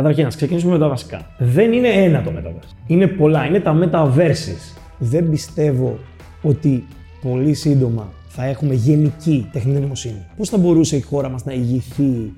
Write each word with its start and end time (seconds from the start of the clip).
Καταρχήν, 0.00 0.22
να 0.22 0.28
ξεκινήσουμε 0.28 0.72
με 0.72 0.78
τα 0.78 0.88
βασικά. 0.88 1.26
Δεν 1.38 1.72
είναι 1.72 1.88
ένα 1.88 2.22
το 2.22 2.32
Metaverse. 2.36 2.76
Είναι 2.86 3.06
πολλά, 3.06 3.46
είναι 3.46 3.60
τα 3.60 3.78
Metaverses. 3.82 4.78
Δεν 4.98 5.30
πιστεύω 5.30 5.98
ότι 6.42 6.84
πολύ 7.22 7.54
σύντομα 7.54 8.12
θα 8.28 8.44
έχουμε 8.44 8.74
γενική 8.74 9.48
τεχνητή 9.52 9.80
νοημοσύνη. 9.80 10.26
Πώς 10.36 10.48
θα 10.48 10.58
μπορούσε 10.58 10.96
η 10.96 11.00
χώρα 11.00 11.28
μας 11.28 11.44
να 11.44 11.52
ηγηθεί 11.52 12.32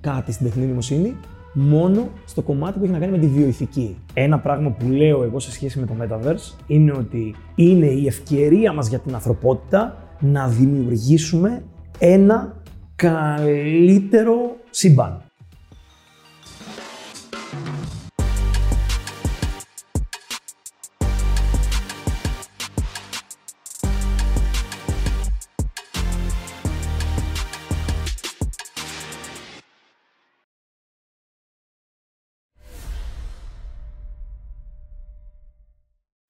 κάτι 0.00 0.32
στην 0.32 0.46
τεχνητή 0.46 0.66
νοημοσύνη, 0.66 1.16
μόνο 1.52 2.08
στο 2.26 2.42
κομμάτι 2.42 2.78
που 2.78 2.84
έχει 2.84 2.92
να 2.92 2.98
κάνει 2.98 3.12
με 3.12 3.18
τη 3.18 3.26
βιοειθική. 3.26 3.96
Ένα 4.14 4.38
πράγμα 4.38 4.70
που 4.70 4.88
λέω 4.90 5.22
εγώ 5.22 5.38
σε 5.38 5.52
σχέση 5.52 5.78
με 5.78 5.86
το 5.86 5.92
Metaverse 6.00 6.58
είναι 6.66 6.92
ότι 6.92 7.34
είναι 7.54 7.86
η 7.86 8.06
ευκαιρία 8.06 8.72
μας 8.72 8.88
για 8.88 8.98
την 8.98 9.14
ανθρωπότητα 9.14 9.96
να 10.20 10.48
δημιουργήσουμε 10.48 11.62
ένα 11.98 12.62
καλύτερο 12.96 14.34
σύμπαν. 14.70 15.22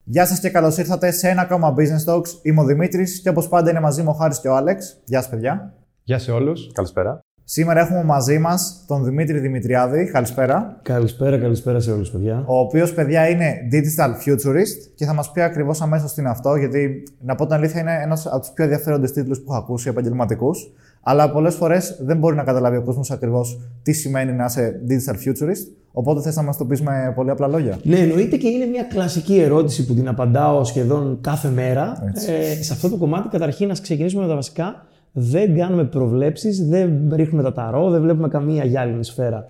Γεια 0.06 0.26
σας 0.26 0.40
και 0.40 0.50
καλώς 0.50 0.78
ήρθατε 0.78 1.10
σε 1.10 1.28
ένα 1.28 1.42
ακόμα 1.42 1.74
Business 1.76 2.12
Talks. 2.12 2.28
Είμαι 2.42 2.60
ο 2.60 2.64
Δημήτρης 2.64 3.20
και 3.20 3.28
όπως 3.28 3.48
πάντα 3.48 3.70
είναι 3.70 3.80
μαζί 3.80 4.02
μου 4.02 4.10
ο 4.10 4.12
Χάρης 4.12 4.40
και 4.40 4.48
ο 4.48 4.56
Άλεξ. 4.56 5.00
Γεια 5.04 5.20
σας, 5.20 5.30
παιδιά. 5.30 5.74
Γεια 6.02 6.18
σε 6.18 6.32
όλους. 6.32 6.70
Καλησπέρα. 6.72 7.23
Σήμερα 7.46 7.80
έχουμε 7.80 8.04
μαζί 8.04 8.38
μας 8.38 8.84
τον 8.86 9.04
Δημήτρη 9.04 9.38
Δημητριάδη. 9.38 10.04
Καλησπέρα. 10.04 10.78
Καλησπέρα, 10.82 11.38
καλησπέρα 11.38 11.80
σε 11.80 11.92
όλους, 11.92 12.10
παιδιά. 12.10 12.44
Ο 12.46 12.58
οποίος, 12.58 12.92
παιδιά, 12.92 13.28
είναι 13.28 13.54
Digital 13.72 14.08
Futurist 14.08 14.90
και 14.94 15.04
θα 15.04 15.14
μας 15.14 15.30
πει 15.30 15.40
ακριβώς 15.40 15.80
αμέσως 15.80 16.14
τι 16.14 16.20
είναι 16.20 16.30
αυτό, 16.30 16.56
γιατί 16.56 17.02
να 17.20 17.34
πω 17.34 17.44
την 17.44 17.54
αλήθεια 17.54 17.80
είναι 17.80 18.00
ένας 18.02 18.26
από 18.26 18.40
τους 18.40 18.50
πιο 18.50 18.64
ενδιαφέροντες 18.64 19.12
τίτλους 19.12 19.38
που 19.38 19.52
έχω 19.52 19.60
ακούσει 19.60 19.88
επαγγελματικούς. 19.88 20.72
Αλλά 21.02 21.30
πολλές 21.30 21.54
φορές 21.54 21.98
δεν 22.00 22.18
μπορεί 22.18 22.36
να 22.36 22.42
καταλάβει 22.42 22.76
ο 22.76 22.82
κόσμος 22.82 23.10
ακριβώς 23.10 23.60
τι 23.82 23.92
σημαίνει 23.92 24.32
να 24.32 24.44
είσαι 24.44 24.80
Digital 24.88 25.28
Futurist. 25.28 25.72
Οπότε 25.92 26.20
θες 26.20 26.36
να 26.36 26.42
μας 26.42 26.56
το 26.56 26.64
πεις 26.64 26.82
με 26.82 27.12
πολύ 27.14 27.30
απλά 27.30 27.46
λόγια. 27.46 27.78
Ναι, 27.82 27.96
εννοείται 27.96 28.36
και 28.36 28.48
είναι 28.48 28.64
μια 28.64 28.82
κλασική 28.82 29.38
ερώτηση 29.38 29.86
που 29.86 29.94
την 29.94 30.08
απαντάω 30.08 30.64
σχεδόν 30.64 31.18
κάθε 31.20 31.48
μέρα. 31.48 32.12
Ε, 32.14 32.62
σε 32.62 32.72
αυτό 32.72 32.88
το 32.88 32.96
κομμάτι, 32.96 33.28
καταρχήν, 33.28 33.68
να 33.68 33.74
ξεκινήσουμε 33.74 34.22
με 34.22 34.28
τα 34.28 34.34
βασικά. 34.34 34.86
Δεν 35.16 35.56
κάνουμε 35.56 35.84
προβλέψεις, 35.84 36.68
δεν 36.68 37.10
ρίχνουμε 37.12 37.42
τα 37.42 37.52
ταρό, 37.52 37.90
δεν 37.90 38.02
βλέπουμε 38.02 38.28
καμία 38.28 38.64
γυάλινη 38.64 39.04
σφαίρα. 39.04 39.46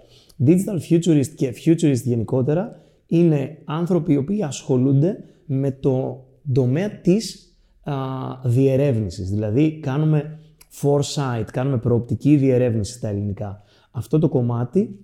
Digital 0.47 0.91
Futurist 0.91 1.27
και 1.37 1.55
Futurist 1.65 2.03
γενικότερα 2.05 2.81
είναι 3.07 3.59
άνθρωποι 3.65 4.13
οι 4.13 4.17
οποίοι 4.17 4.43
ασχολούνται 4.43 5.25
με 5.47 5.71
το 5.71 6.25
τομέα 6.53 6.91
της 7.01 7.55
διερεύνησης. 8.45 9.31
Δηλαδή, 9.31 9.79
κάνουμε 9.81 10.39
foresight, 10.83 11.45
κάνουμε 11.53 11.79
προοπτική 11.79 12.37
διερεύνηση 12.37 12.93
στα 12.93 13.09
ελληνικά. 13.09 13.63
Αυτό 13.91 14.19
το 14.19 14.29
κομμάτι 14.29 14.99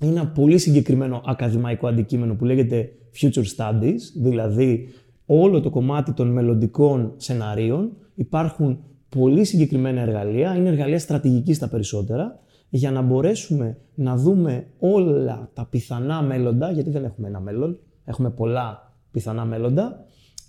είναι 0.00 0.10
ένα 0.10 0.26
πολύ 0.26 0.58
συγκεκριμένο 0.58 1.22
ακαδημαϊκό 1.26 1.86
αντικείμενο 1.86 2.34
που 2.34 2.44
λέγεται 2.44 2.92
Future 3.20 3.44
Studies, 3.56 3.98
δηλαδή 4.16 4.88
όλο 5.26 5.60
το 5.60 5.70
κομμάτι 5.70 6.12
των 6.12 6.28
μελλοντικών 6.28 7.12
σεναρίων. 7.16 7.92
Υπάρχουν 8.14 8.78
πολύ 9.08 9.44
συγκεκριμένα 9.44 10.00
εργαλεία, 10.00 10.54
είναι 10.54 10.68
εργαλεία 10.68 10.98
στρατηγικής 10.98 11.58
τα 11.58 11.68
περισσότερα, 11.68 12.40
για 12.68 12.90
να 12.90 13.02
μπορέσουμε 13.02 13.78
να 13.94 14.16
δούμε 14.16 14.66
όλα 14.78 15.50
τα 15.54 15.66
πιθανά 15.70 16.22
μέλλοντα, 16.22 16.70
γιατί 16.70 16.90
δεν 16.90 17.04
έχουμε 17.04 17.28
ένα 17.28 17.40
μέλλον, 17.40 17.78
έχουμε 18.04 18.30
πολλά 18.30 18.94
πιθανά 19.10 19.44
μέλλοντα, 19.44 20.04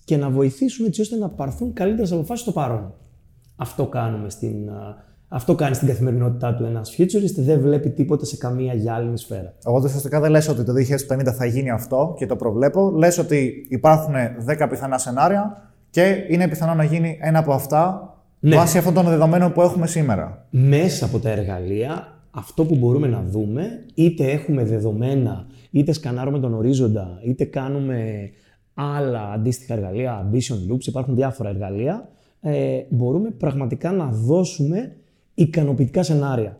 και 0.05 0.17
να 0.17 0.29
βοηθήσουμε 0.29 0.87
έτσι 0.87 1.01
ώστε 1.01 1.15
να 1.17 1.29
πάρθουν 1.29 1.73
καλύτερες 1.73 2.11
αποφάσεις 2.11 2.43
στο 2.43 2.51
παρόν. 2.51 2.93
Αυτό 3.55 3.85
κάνουμε 3.87 4.29
στην, 4.29 4.69
αυτό 5.27 5.55
κάνει 5.55 5.75
στην 5.75 5.87
καθημερινότητά 5.87 6.55
του 6.55 6.63
ένας 6.63 6.95
futurist, 6.97 7.35
δεν 7.35 7.59
βλέπει 7.59 7.89
τίποτα 7.89 8.25
σε 8.25 8.37
καμία 8.37 8.73
γυάλινη 8.73 9.17
σφαίρα. 9.17 9.53
Εγώ 9.65 9.81
ουσιαστικά 9.83 10.19
δεν 10.19 10.31
λες 10.31 10.47
ότι 10.47 10.63
το 10.63 10.73
2050 11.09 11.33
θα 11.37 11.45
γίνει 11.45 11.69
αυτό 11.69 12.15
και 12.17 12.25
το 12.25 12.35
προβλέπω. 12.35 12.91
Λες 12.91 13.17
ότι 13.17 13.65
υπάρχουν 13.69 14.13
10 14.47 14.67
πιθανά 14.69 14.97
σενάρια 14.97 15.71
και 15.89 16.25
είναι 16.29 16.47
πιθανό 16.47 16.73
να 16.73 16.83
γίνει 16.83 17.17
ένα 17.21 17.39
από 17.39 17.53
αυτά 17.53 18.11
ναι. 18.39 18.55
βάσει 18.55 18.77
αυτών 18.77 18.93
των 18.93 19.05
δεδομένων 19.05 19.51
που 19.51 19.61
έχουμε 19.61 19.87
σήμερα. 19.87 20.47
Μέσα 20.49 21.05
από 21.05 21.19
τα 21.19 21.29
εργαλεία, 21.29 22.21
αυτό 22.31 22.65
που 22.65 22.75
μπορούμε 22.75 23.07
να 23.07 23.23
δούμε, 23.23 23.85
είτε 23.93 24.31
έχουμε 24.31 24.63
δεδομένα, 24.63 25.47
είτε 25.71 25.91
σκανάρουμε 25.91 26.39
τον 26.39 26.53
ορίζοντα, 26.53 27.19
είτε 27.23 27.45
κάνουμε 27.45 28.29
άλλα 28.73 29.31
αντίστοιχα 29.31 29.73
εργαλεία, 29.73 30.29
ambition 30.29 30.73
loops, 30.73 30.85
υπάρχουν 30.85 31.15
διάφορα 31.15 31.49
εργαλεία, 31.49 32.09
ε, 32.41 32.79
μπορούμε 32.89 33.31
πραγματικά 33.31 33.91
να 33.91 34.05
δώσουμε 34.05 34.95
ικανοποιητικά 35.33 36.03
σενάρια. 36.03 36.59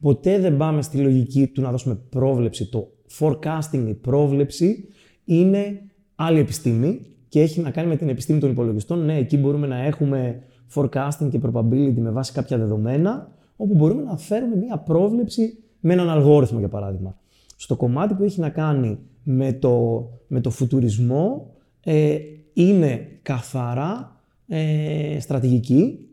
Ποτέ 0.00 0.38
δεν 0.38 0.56
πάμε 0.56 0.82
στη 0.82 0.98
λογική 0.98 1.46
του 1.46 1.60
να 1.60 1.70
δώσουμε 1.70 1.98
πρόβλεψη. 2.08 2.66
Το 2.66 2.88
forecasting, 3.18 3.84
η 3.88 3.94
πρόβλεψη, 3.94 4.88
είναι 5.24 5.80
άλλη 6.14 6.38
επιστήμη 6.38 7.00
και 7.28 7.40
έχει 7.40 7.60
να 7.60 7.70
κάνει 7.70 7.88
με 7.88 7.96
την 7.96 8.08
επιστήμη 8.08 8.38
των 8.40 8.50
υπολογιστών. 8.50 9.04
Ναι, 9.04 9.16
εκεί 9.16 9.36
μπορούμε 9.36 9.66
να 9.66 9.84
έχουμε 9.84 10.42
forecasting 10.74 11.28
και 11.30 11.40
probability 11.42 11.96
με 11.96 12.10
βάση 12.10 12.32
κάποια 12.32 12.58
δεδομένα, 12.58 13.30
όπου 13.56 13.74
μπορούμε 13.74 14.02
να 14.02 14.16
φέρουμε 14.16 14.56
μία 14.56 14.78
πρόβλεψη 14.78 15.58
με 15.80 15.92
έναν 15.92 16.08
αλγόριθμο, 16.08 16.58
για 16.58 16.68
παράδειγμα. 16.68 17.16
Στο 17.56 17.76
κομμάτι 17.76 18.14
που 18.14 18.22
έχει 18.22 18.40
να 18.40 18.48
κάνει 18.48 18.98
με 19.22 19.52
το, 19.52 20.04
με 20.26 20.40
το 20.40 20.50
φουτουρισμό, 20.50 21.50
ε, 21.80 22.18
είναι 22.52 23.08
καθαρά 23.22 24.20
ε, 24.48 25.16
στρατηγική 25.20 26.08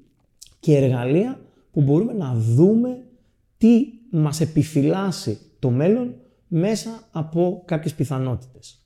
και 0.59 0.77
εργαλεία 0.77 1.39
που 1.71 1.81
μπορούμε 1.81 2.13
να 2.13 2.33
δούμε 2.33 3.03
τι 3.57 3.85
μας 4.11 4.41
επιφυλάσσει 4.41 5.37
το 5.59 5.69
μέλλον 5.69 6.15
μέσα 6.47 6.89
από 7.11 7.61
κάποιες 7.65 7.93
πιθανότητες. 7.93 8.77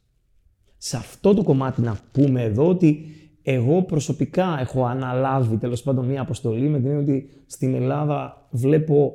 Σε 0.77 0.97
αυτό 0.97 1.33
το 1.33 1.43
κομμάτι 1.43 1.81
να 1.81 1.99
πούμε 2.11 2.43
εδώ 2.43 2.67
ότι 2.67 3.05
εγώ 3.49 3.83
προσωπικά 3.83 4.57
έχω 4.59 4.85
αναλάβει 4.85 5.57
τέλος 5.57 5.83
πάντων 5.83 6.05
μια 6.05 6.21
αποστολή 6.21 6.67
με 6.67 6.77
την 6.77 6.87
έννοια 6.87 7.01
ότι 7.01 7.29
στην 7.45 7.73
Ελλάδα 7.73 8.47
βλέπω 8.51 9.13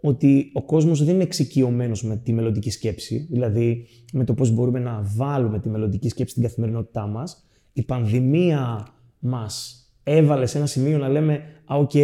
ότι 0.00 0.50
ο 0.52 0.62
κόσμος 0.62 1.04
δεν 1.04 1.14
είναι 1.14 1.22
εξοικειωμένος 1.22 2.04
με 2.04 2.16
τη 2.16 2.32
μελλοντική 2.32 2.70
σκέψη, 2.70 3.26
δηλαδή 3.30 3.86
με 4.12 4.24
το 4.24 4.34
πώς 4.34 4.50
μπορούμε 4.50 4.78
να 4.78 5.02
βάλουμε 5.16 5.58
τη 5.60 5.68
μελλοντική 5.68 6.08
σκέψη 6.08 6.30
στην 6.30 6.42
καθημερινότητά 6.42 7.06
μας. 7.06 7.46
Η 7.72 7.82
πανδημία 7.82 8.86
μας 9.18 9.82
έβαλε 10.02 10.46
σε 10.46 10.58
ένα 10.58 10.66
σημείο 10.66 10.98
να 10.98 11.08
λέμε 11.08 11.40
«Α, 11.64 11.76
οκ, 11.76 11.94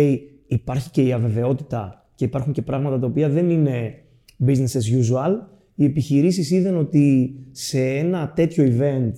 υπάρχει 0.47 0.91
και 0.91 1.03
η 1.03 1.12
αβεβαιότητα 1.12 2.06
και 2.15 2.25
υπάρχουν 2.25 2.53
και 2.53 2.62
πράγματα 2.62 2.99
τα 2.99 3.06
οποία 3.06 3.29
δεν 3.29 3.51
είναι 3.51 3.95
business 4.47 4.73
as 4.73 5.01
usual». 5.01 5.33
Οι 5.75 5.85
επιχειρήσεις 5.85 6.51
είδαν 6.51 6.77
ότι 6.77 7.35
σε 7.51 7.81
ένα 7.81 8.33
τέτοιο 8.35 8.65
event, 8.65 9.12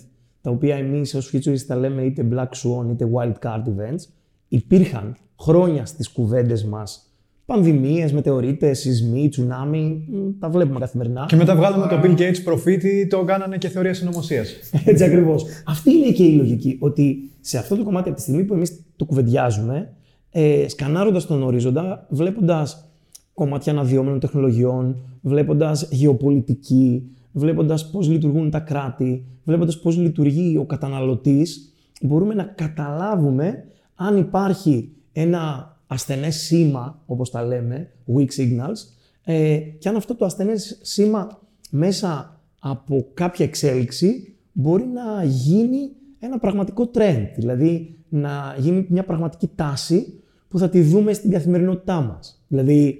τα 0.46 0.52
οποία 0.52 0.76
εμείς 0.76 1.14
ως 1.14 1.32
futurists 1.32 1.64
τα 1.66 1.76
λέμε 1.76 2.02
είτε 2.02 2.28
black 2.32 2.48
swan 2.48 2.90
είτε 2.90 3.08
wild 3.14 3.32
card 3.46 3.62
events, 3.62 4.08
υπήρχαν 4.48 5.16
χρόνια 5.40 5.86
στις 5.86 6.08
κουβέντες 6.08 6.64
μας 6.64 7.10
πανδημίες, 7.44 8.12
μετεωρίτες, 8.12 8.78
σεισμοί, 8.78 9.28
τσουνάμι, 9.28 10.08
τα 10.38 10.48
βλέπουμε 10.48 10.78
καθημερινά. 10.78 11.26
Και 11.28 11.36
μετά 11.36 11.56
βγάλαμε 11.56 11.86
το 11.86 12.00
Bill 12.04 12.20
Gates 12.20 12.42
προφήτη, 12.44 13.06
το 13.06 13.24
κάνανε 13.24 13.58
και 13.58 13.68
θεωρία 13.68 13.94
συνωμοσίας. 13.94 14.54
Έτσι 14.84 15.04
ακριβώς. 15.04 15.44
Αυτή 15.66 15.92
είναι 15.92 16.10
και 16.10 16.24
η 16.24 16.32
λογική, 16.32 16.76
ότι 16.80 17.30
σε 17.40 17.58
αυτό 17.58 17.76
το 17.76 17.84
κομμάτι 17.84 18.08
από 18.08 18.16
τη 18.16 18.22
στιγμή 18.22 18.44
που 18.44 18.54
εμείς 18.54 18.84
το 18.96 19.04
κουβεντιάζουμε, 19.04 19.92
ε, 20.30 20.68
σκανάροντας 20.68 21.26
τον 21.26 21.42
ορίζοντα, 21.42 22.06
βλέποντας 22.10 22.90
κομμάτια 23.34 23.72
αναδυόμενων 23.72 24.20
τεχνολογιών, 24.20 24.96
βλέποντας 25.20 25.88
γεωπολιτική, 25.90 27.15
βλέποντας 27.36 27.90
πώς 27.90 28.08
λειτουργούν 28.08 28.50
τα 28.50 28.58
κράτη, 28.58 29.26
βλέποντας 29.44 29.80
πώς 29.80 29.96
λειτουργεί 29.96 30.56
ο 30.56 30.64
καταναλωτής, 30.64 31.72
μπορούμε 32.02 32.34
να 32.34 32.44
καταλάβουμε 32.44 33.64
αν 33.94 34.16
υπάρχει 34.16 34.92
ένα 35.12 35.74
ασθενές 35.86 36.36
σήμα, 36.36 37.02
όπως 37.06 37.30
τα 37.30 37.44
λέμε, 37.44 37.90
weak 38.16 38.28
signals, 38.28 38.78
ε, 39.24 39.56
και 39.58 39.88
αν 39.88 39.96
αυτό 39.96 40.14
το 40.14 40.24
ασθενές 40.24 40.78
σήμα 40.82 41.40
μέσα 41.70 42.40
από 42.60 43.06
κάποια 43.14 43.44
εξέλιξη 43.44 44.36
μπορεί 44.52 44.84
να 44.84 45.24
γίνει 45.24 45.90
ένα 46.18 46.38
πραγματικό 46.38 46.90
trend, 46.94 47.26
δηλαδή 47.36 47.98
να 48.08 48.56
γίνει 48.58 48.86
μια 48.88 49.04
πραγματική 49.04 49.50
τάση 49.54 50.20
που 50.48 50.58
θα 50.58 50.68
τη 50.68 50.80
δούμε 50.80 51.12
στην 51.12 51.30
καθημερινότητά 51.30 52.00
μας. 52.00 52.44
Δηλαδή 52.48 52.98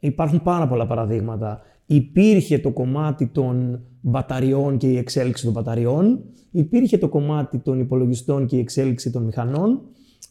υπάρχουν 0.00 0.42
πάρα 0.42 0.68
πολλά 0.68 0.86
παραδείγματα. 0.86 1.60
Υπήρχε 1.86 2.58
το 2.58 2.70
κομμάτι 2.70 3.26
των 3.26 3.80
μπαταριών 4.00 4.76
και 4.76 4.86
η 4.90 4.96
εξέλιξη 4.96 5.44
των 5.44 5.52
μπαταριών, 5.52 6.20
υπήρχε 6.50 6.98
το 6.98 7.08
κομμάτι 7.08 7.58
των 7.58 7.80
υπολογιστών 7.80 8.46
και 8.46 8.56
η 8.56 8.58
εξέλιξη 8.58 9.10
των 9.10 9.22
μηχανών. 9.22 9.80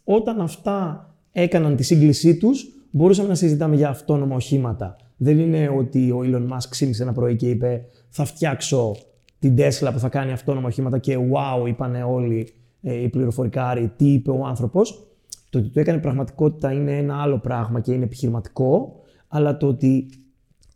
Όταν 0.04 0.42
αυτά 0.42 1.10
έκαναν 1.31 1.75
τη 1.75 1.84
σύγκλησή 1.84 2.38
τους, 2.38 2.68
μπορούσαμε 2.92 3.28
να 3.28 3.36
συζητάμε 3.36 3.75
για 3.75 3.90
αυτόνομα 3.90 4.36
οχήματα. 4.36 4.96
Δεν 5.18 5.40
είναι 5.40 5.69
ότι 5.78 6.12
ο 6.12 6.22
Elon 6.24 6.54
Musk 6.54 6.68
ξύπνησε 6.69 7.04
ένα 7.04 7.13
πρωί 7.13 7.36
και 7.36 7.50
είπε 7.50 7.86
θα 8.10 8.25
φτιάξω 8.25 8.96
την 9.40 9.56
Tesla 9.58 9.90
που 9.94 10.00
θα 10.00 10.10
κάνει 10.10 10.31
αυτόνομα 10.31 10.68
οχήματα 10.68 10.98
και 10.98 11.18
wow, 11.18 11.68
είπανε 11.68 12.04
όλοι 12.04 12.54
ε, 12.81 13.01
οι 13.01 13.10
πληροφορικάροι 13.10 13.92
τι 13.98 14.13
είπε 14.13 14.31
ο 14.31 14.46
άνθρωπος. 14.46 15.08
Το 15.50 15.58
ότι 15.60 15.69
το 15.69 15.80
έκανε 15.80 15.98
πραγματικότητα 16.00 16.72
είναι 16.72 16.98
ένα 16.98 17.22
άλλο 17.22 17.38
πράγμα 17.38 17.80
και 17.80 17.92
είναι 17.92 18.04
επιχειρηματικό, 18.04 19.00
αλλά 19.28 19.58
το 19.58 19.68
ότι 19.68 20.10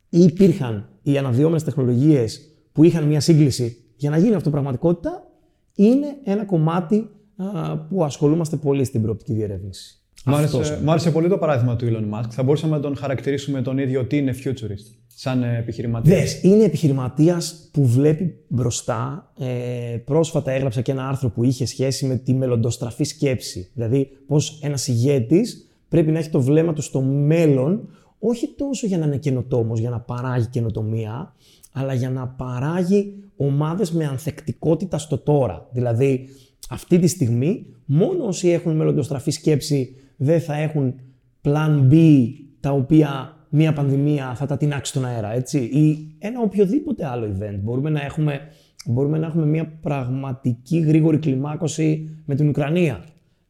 υπήρχαν 0.10 0.90
οι 1.02 1.18
αναδυόμενες 1.18 1.64
τεχνολογίες 1.64 2.42
που 2.72 2.84
είχαν 2.84 3.04
μια 3.04 3.20
σύγκληση 3.20 3.78
για 3.96 4.10
να 4.10 4.18
γίνει 4.18 4.34
αυτό 4.34 4.50
πραγματικότητα, 4.50 5.28
είναι 5.76 6.08
ένα 6.24 6.46
κομμάτι 6.46 7.10
α, 7.36 7.78
που 7.78 8.04
ασχολούμαστε 8.04 8.56
πολύ 8.56 8.84
στην 8.84 9.02
προοπτική 9.02 9.34
διερεύνηση. 9.34 9.94
Μ' 10.26 10.34
Αυτός 10.34 10.54
άρεσε, 10.54 10.84
μ' 10.84 10.90
άρεσε 10.90 11.12
πολύ 11.12 11.30
το 11.30 11.38
παράδειγμα 11.38 11.76
του 11.76 11.86
Elon 11.86 12.20
Musk. 12.20 12.30
Θα 12.30 12.44
μπορούσαμε 12.44 12.76
να 12.76 12.82
τον 12.82 12.96
χαρακτηρίσουμε 12.96 13.62
τον 13.62 13.78
ίδιο 13.78 14.00
ότι 14.00 14.18
είναι 14.18 14.36
futurist, 14.44 14.96
σαν 15.08 15.44
ε, 15.44 15.58
επιχειρηματίας. 15.58 16.20
Δες, 16.20 16.44
είναι 16.44 16.64
επιχειρηματίας 16.64 17.70
που 17.72 17.86
βλέπει 17.86 18.36
μπροστά. 18.48 19.32
Ε, 19.40 19.98
πρόσφατα 20.06 20.52
έγραψα 20.52 20.82
και 20.82 20.92
ένα 20.92 21.08
άρθρο 21.08 21.30
που 21.30 21.44
είχε 21.44 21.66
σχέση 21.66 22.06
με 22.06 22.16
τη 22.16 22.34
μελλοντοστραφή 22.34 23.04
σκέψη. 23.04 23.72
Δηλαδή, 23.74 24.10
πώς 24.28 24.60
ένας 24.62 24.88
ηγέτης 24.88 25.68
πρέπει 25.90 26.12
να 26.12 26.20
έχει 26.20 26.30
το 26.30 26.42
βλέμμα 26.42 26.74
του 26.74 26.82
στο 26.82 27.02
μέλλον, 27.02 27.90
όχι 28.20 28.54
τόσο 28.58 28.88
για 28.88 28.98
να 28.98 29.06
είναι 29.06 29.18
καινοτόμος, 29.18 29.80
για 29.80 29.90
να 29.90 30.00
παράγει 30.00 30.48
καινοτομία, 30.48 31.34
αλλά 31.72 31.94
για 31.94 32.10
να 32.10 32.28
παράγει 32.28 33.24
ομάδες 33.38 33.92
με 33.92 34.06
ανθεκτικότητα 34.06 34.98
στο 34.98 35.18
τώρα. 35.18 35.68
Δηλαδή, 35.72 36.28
αυτή 36.70 37.00
τη 37.00 37.08
στιγμή, 37.08 37.66
μόνο 37.86 38.26
όσοι 38.26 38.50
έχουν 38.50 38.76
μελλοντοστραφή 38.76 39.32
σκέψη 39.32 39.96
δεν 40.18 40.42
θα 40.42 40.56
έχουν 40.56 40.96
plan 41.44 41.88
B, 41.92 42.26
τα 42.60 42.72
οποία 42.72 43.38
μία 43.50 43.74
πανδημία 43.74 44.36
θα 44.36 44.46
τα 44.46 44.58
τεινάξει 44.58 44.92
στον 44.92 45.06
αέρα, 45.06 45.34
έτσι, 45.34 45.60
ή 45.60 46.16
ένα 46.20 46.42
οποιοδήποτε 46.42 47.06
άλλο 47.06 47.26
event. 47.26 47.60
Μπορούμε 47.62 47.90
να 47.90 48.02
έχουμε, 48.02 48.40
μπορούμε 48.86 49.18
να 49.18 49.26
έχουμε 49.26 49.46
μία 49.46 49.78
πραγματική 49.82 50.80
γρήγορη 50.80 51.18
κλιμάκωση 51.18 52.10
με 52.26 52.36
την 52.36 52.48
Ουκρανία. 52.48 53.04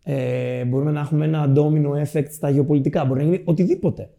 Ε, 0.04 0.66
μπορούμε 0.66 0.92
να 0.92 1.00
έχουμε 1.00 1.26
ένα 1.26 1.54
domino 1.56 2.06
effect 2.06 2.32
στα 2.32 2.50
γεωπολιτικά. 2.50 3.06
Μπορεί 3.06 3.20
να 3.20 3.26
γίνει 3.26 3.42
οτιδήποτε. 3.46 4.10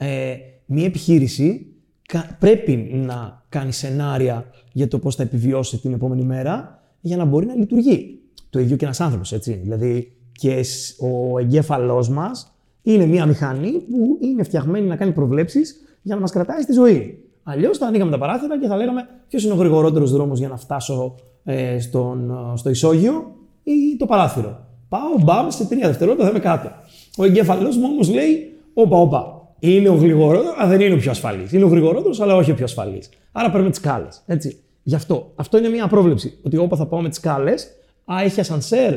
Ε, 0.00 0.34
μία 0.66 0.84
επιχείρηση 0.84 1.66
κα- 2.06 2.36
πρέπει 2.40 2.72
να 3.06 3.42
κάνει 3.48 3.72
σενάρια 3.72 4.44
για 4.72 4.88
το 4.88 4.98
πώς 4.98 5.14
θα 5.14 5.22
επιβιώσει 5.22 5.78
την 5.78 5.92
επόμενη 5.92 6.22
μέρα 6.22 6.82
για 7.00 7.16
να 7.16 7.24
μπορεί 7.24 7.46
να 7.46 7.54
λειτουργεί. 7.54 8.18
Το 8.50 8.58
ίδιο 8.58 8.76
και 8.76 8.84
ένας 8.84 9.00
άνθρωπος, 9.00 9.32
έτσι. 9.32 9.52
Δηλαδή 9.52 10.12
και 10.32 10.62
σ- 10.62 11.02
ο 11.02 11.38
εγκέφαλός 11.38 12.08
μας 12.08 12.52
είναι 12.82 13.06
μια 13.06 13.26
μηχανή 13.26 13.70
που 13.70 14.18
είναι 14.20 14.42
φτιαγμένη 14.42 14.86
να 14.86 14.96
κάνει 14.96 15.12
προβλέψεις 15.12 15.76
για 16.02 16.14
να 16.14 16.20
μας 16.20 16.30
κρατάει 16.30 16.60
στη 16.62 16.72
ζωή. 16.72 17.22
Αλλιώς 17.42 17.78
θα 17.78 17.86
ανοίγαμε 17.86 18.10
τα 18.10 18.18
παράθυρα 18.18 18.60
και 18.60 18.66
θα 18.66 18.76
λέγαμε 18.76 19.06
ποιος 19.28 19.44
είναι 19.44 19.52
ο 19.52 19.56
γρηγορότερος 19.56 20.12
δρόμος 20.12 20.38
για 20.38 20.48
να 20.48 20.56
φτάσω 20.56 21.14
ε, 21.44 21.78
στον, 21.80 22.30
ε, 22.30 22.56
στο 22.56 22.70
ισόγειο 22.70 23.36
ή 23.62 23.96
το 23.98 24.06
παράθυρο. 24.06 24.66
Πάω, 24.88 25.24
μπαμ, 25.24 25.48
σε 25.48 25.64
τρία 25.66 25.86
δευτερόλεπτα 25.86 26.24
θα 26.24 26.30
είμαι 26.30 26.38
κάτω. 26.38 26.70
Ο 27.18 27.24
εγκέφαλός 27.24 27.76
μου 27.76 27.84
όμως 27.92 28.10
λέει, 28.10 28.56
όπα, 28.74 28.96
όπα, 28.96 29.37
είναι 29.58 29.88
ο 29.88 29.94
γρηγορότερο, 29.94 30.54
αλλά 30.56 30.68
δεν 30.68 30.80
είναι 30.80 30.94
ο 30.94 30.98
πιο 30.98 31.10
ασφαλής. 31.10 31.52
Είναι 31.52 31.64
ο 31.64 31.68
γρηγορότερος, 31.68 32.20
αλλά 32.20 32.36
όχι 32.36 32.50
ο 32.50 32.54
πιο 32.54 32.64
ασφαλής. 32.64 33.08
Άρα 33.32 33.50
παίρνουμε 33.50 33.70
τις 33.70 33.78
σκάλες. 33.78 34.22
Έτσι. 34.26 34.62
Γι' 34.82 34.94
αυτό. 34.94 35.32
Αυτό 35.34 35.58
είναι 35.58 35.68
μια 35.68 35.88
πρόβλεψη. 35.88 36.38
Ότι 36.42 36.56
όπα 36.56 36.76
θα 36.76 36.86
πάω 36.86 37.00
με 37.00 37.08
τις 37.08 37.18
σκάλες, 37.18 37.68
α, 38.12 38.22
έχει 38.22 38.40
ασανσέρ. 38.40 38.94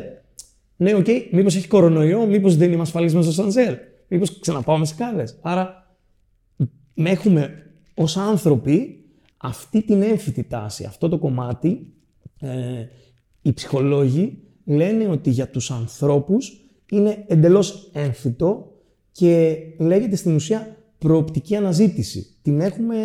Ναι, 0.75 0.93
ok, 0.93 1.05
okay. 1.07 1.27
μήπως 1.31 1.55
έχει 1.55 1.67
κορονοϊό, 1.67 2.25
μήπως 2.25 2.55
δεν 2.55 2.71
είμαι 2.71 2.81
ασφαλής 2.81 3.13
μέσα 3.13 3.31
στο 3.31 3.41
ασανσέρ. 3.41 3.75
Μήπως 4.07 4.39
ξαναπάω 4.39 4.77
με 4.77 4.85
σκάλες. 4.85 5.39
Άρα 5.41 5.95
με 6.93 7.09
έχουμε 7.09 7.65
ως 7.95 8.17
άνθρωποι 8.17 9.05
αυτή 9.37 9.81
την 9.81 10.01
έμφυτη 10.01 10.43
τάση, 10.43 10.83
αυτό 10.83 11.09
το 11.09 11.17
κομμάτι. 11.17 11.93
Ε, 12.39 12.49
οι 13.41 13.53
ψυχολόγοι 13.53 14.43
λένε 14.65 15.07
ότι 15.07 15.29
για 15.29 15.47
τους 15.47 15.71
ανθρώπους 15.71 16.61
είναι 16.91 17.23
εντελώς 17.27 17.89
έμφυτο 17.93 18.70
και 19.11 19.55
λέγεται 19.77 20.15
στην 20.15 20.35
ουσία 20.35 20.67
προοπτική 20.97 21.55
αναζήτηση. 21.55 22.25
Την 22.41 22.59
έχουμε 22.61 22.95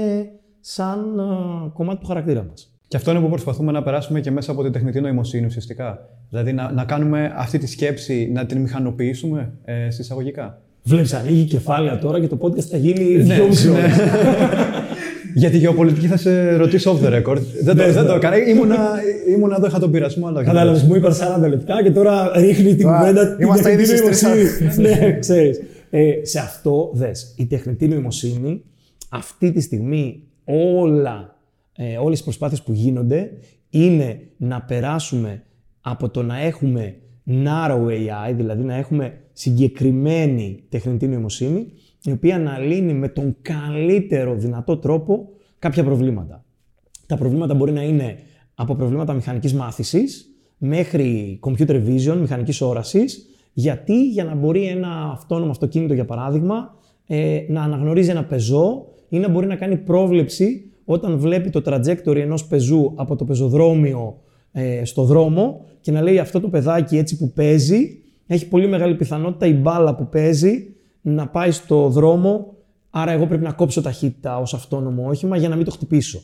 σαν 0.61 1.19
ε, 1.19 1.71
κομμάτι 1.73 2.01
του 2.01 2.07
χαρακτήρα 2.07 2.47
μας. 2.49 2.71
Και 2.89 2.97
αυτό 2.97 3.11
είναι 3.11 3.21
που 3.21 3.29
προσπαθούμε 3.29 3.73
να 3.73 3.83
περάσουμε 3.83 4.21
και 4.21 4.31
μέσα 4.31 4.53
από 4.53 4.63
την 4.63 4.73
τεχνητή 4.73 5.01
νοημοσύνη 5.01 5.47
ουσιαστικά. 5.47 6.09
Δηλαδή 6.29 6.53
να, 6.53 6.73
να 6.73 6.85
κάνουμε 6.85 7.33
αυτή 7.37 7.59
τη 7.59 7.67
σκέψη, 7.67 8.31
να 8.33 8.47
την 8.47 8.61
μηχανοποιήσουμε 8.61 9.53
ε, 9.65 9.91
συσσαγωγικά. 9.91 10.61
Βλέπεις, 10.83 11.15
ανοίγει 11.15 11.45
κεφάλαια 11.45 11.99
τώρα 11.99 12.21
και 12.21 12.27
το 12.27 12.39
podcast 12.41 12.61
θα 12.61 12.77
γίνει 12.77 13.17
Ναι, 13.17 13.35
δυόμιση 13.35 13.71
ναι. 13.71 13.79
ώρες. 13.79 13.93
Για 15.35 15.51
τη 15.51 15.59
γεωπολιτική 15.59 16.07
θα 16.07 16.17
σε 16.17 16.57
ρωτήσω 16.57 16.99
off 16.99 17.07
the 17.07 17.09
record. 17.09 17.41
δεν, 17.63 17.77
το, 17.77 17.83
Ναι, 17.85 17.91
δεν 17.93 18.03
ναι. 18.03 18.09
το 18.09 18.15
έκανα. 18.15 18.37
Ήμουνα, 18.47 18.77
ήμουνα 19.29 19.57
εδώ, 19.57 19.67
είχα 19.67 19.79
τον 19.79 19.91
πειρασμό, 19.91 20.27
αλλά 20.27 20.39
όχι. 20.39 20.47
Κατάλαβες, 20.47 20.83
μου 20.83 20.95
είπαν 20.95 21.13
40 21.45 21.49
λεπτά 21.49 21.83
και 21.83 21.91
τώρα 21.91 22.31
ρίχνει 22.37 22.75
την 22.75 22.87
Τώρα, 22.87 22.99
κουβέντα 22.99 23.37
την 23.37 23.47
είμαστε 23.47 23.63
τεχνητή 23.71 23.91
ήδη 23.93 23.97
στις 23.97 24.23
νοημοσύνη. 24.23 24.83
ναι, 24.89 25.19
ξέρεις. 25.19 25.61
Ε, 25.99 26.25
σε 26.25 26.39
αυτό, 26.39 26.91
δες, 26.95 27.35
η 27.37 27.47
τεχνητή 27.47 27.89
νοημοσύνη 27.89 28.63
αυτή 29.09 29.53
τη 29.53 29.61
στιγμή 29.61 30.23
όλα, 30.45 31.39
ε, 31.77 31.97
όλες 31.97 32.21
οι 32.21 32.23
προσπάθειες 32.23 32.63
που 32.63 32.73
γίνονται 32.73 33.31
είναι 33.71 34.21
να 34.37 34.63
περάσουμε 34.63 35.43
από 35.81 36.09
το 36.09 36.23
να 36.23 36.41
έχουμε 36.41 36.97
narrow 37.27 37.87
AI, 37.89 38.33
δηλαδή 38.35 38.63
να 38.63 38.75
έχουμε 38.75 39.21
συγκεκριμένη 39.33 40.65
τεχνητή 40.69 41.07
νοημοσύνη, 41.07 41.73
η 42.03 42.11
οποία 42.11 42.39
να 42.39 42.59
λύνει 42.59 42.93
με 42.93 43.09
τον 43.09 43.37
καλύτερο 43.43 44.35
δυνατό 44.35 44.77
τρόπο 44.77 45.29
κάποια 45.59 45.85
προβλήματα. 45.85 46.45
Τα 47.07 47.17
προβλήματα 47.17 47.55
μπορεί 47.55 47.73
να 47.73 47.83
είναι 47.83 48.19
από 48.55 48.75
προβλήματα 48.75 49.13
μηχανικής 49.13 49.55
μάθησης 49.55 50.29
μέχρι 50.59 51.39
computer 51.43 51.87
vision, 51.87 52.17
μηχανικής 52.21 52.61
όρασης, 52.61 53.27
γιατί 53.59 54.09
για 54.09 54.25
να 54.25 54.35
μπορεί 54.35 54.65
ένα 54.67 55.11
αυτόνομο 55.13 55.51
αυτοκίνητο, 55.51 55.95
για 55.95 56.05
παράδειγμα, 56.05 56.75
ε, 57.07 57.41
να 57.49 57.63
αναγνωρίζει 57.63 58.11
ένα 58.11 58.25
πεζό 58.25 58.87
ή 59.09 59.19
να 59.19 59.29
μπορεί 59.29 59.47
να 59.47 59.57
κάνει 59.57 59.77
πρόβλεψη 59.77 60.73
όταν 60.85 61.19
βλέπει 61.19 61.51
το 61.51 61.63
trajectory 61.65 62.17
ενός 62.17 62.47
πεζού 62.47 62.93
από 62.97 63.17
το 63.17 63.25
πεζοδρόμιο 63.25 64.19
ε, 64.53 64.85
στο 64.85 65.03
δρόμο 65.03 65.65
και 65.81 65.93
να 65.93 66.03
λέει 66.03 66.19
αυτό 66.19 66.41
το 66.41 66.49
παιδάκι 66.49 66.97
έτσι 66.97 67.17
που 67.17 67.33
παίζει, 67.33 68.03
έχει 68.27 68.49
πολύ 68.49 68.67
μεγάλη 68.67 68.95
πιθανότητα 68.95 69.47
η 69.47 69.55
μπάλα 69.55 69.95
που 69.95 70.09
παίζει 70.09 70.75
να 71.03 71.29
πάει 71.29 71.51
στο 71.51 71.89
δρόμο, 71.89 72.55
άρα 72.91 73.13
εγώ 73.13 73.27
πρέπει 73.27 73.45
να 73.45 73.53
κόψω 73.53 73.83
ταχύτητα 73.83 74.39
ως 74.39 74.55
αυτόνομο 74.55 75.09
όχημα 75.09 75.37
για 75.37 75.49
να 75.49 75.57
μην 75.57 75.65
το 75.65 75.71
χτυπήσω. 75.71 76.21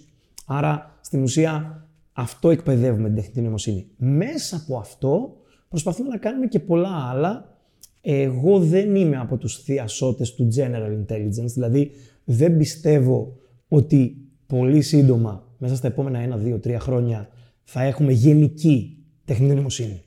Άρα, 0.47 0.99
στην 1.01 1.23
ουσία, 1.23 1.85
αυτό 2.13 2.51
εκπαιδεύουμε 2.51 3.07
την 3.07 3.17
τεχνητή 3.17 3.41
νοημοσύνη. 3.41 3.87
Μέσα 3.97 4.57
από 4.57 4.77
αυτό 4.77 5.37
προσπαθούμε 5.73 6.09
να 6.09 6.17
κάνουμε 6.17 6.47
και 6.47 6.61
πολλά 6.61 7.09
άλλα. 7.11 7.57
Εγώ 8.01 8.59
δεν 8.59 8.95
είμαι 8.95 9.17
από 9.17 9.37
τους 9.37 9.63
θειασότες 9.63 10.35
του 10.35 10.49
General 10.57 11.05
Intelligence, 11.07 11.53
δηλαδή 11.55 11.91
δεν 12.25 12.57
πιστεύω 12.57 13.37
ότι 13.69 14.17
πολύ 14.47 14.81
σύντομα, 14.81 15.47
μέσα 15.59 15.77
στα 15.77 15.87
επόμενα 15.87 16.41
1, 16.45 16.47
2, 16.47 16.61
3 16.61 16.77
χρόνια, 16.79 17.29
θα 17.65 17.83
έχουμε 17.83 18.13
γενική 18.13 19.05
τεχνητή 19.25 19.55
νοημοσύνη. 19.55 20.03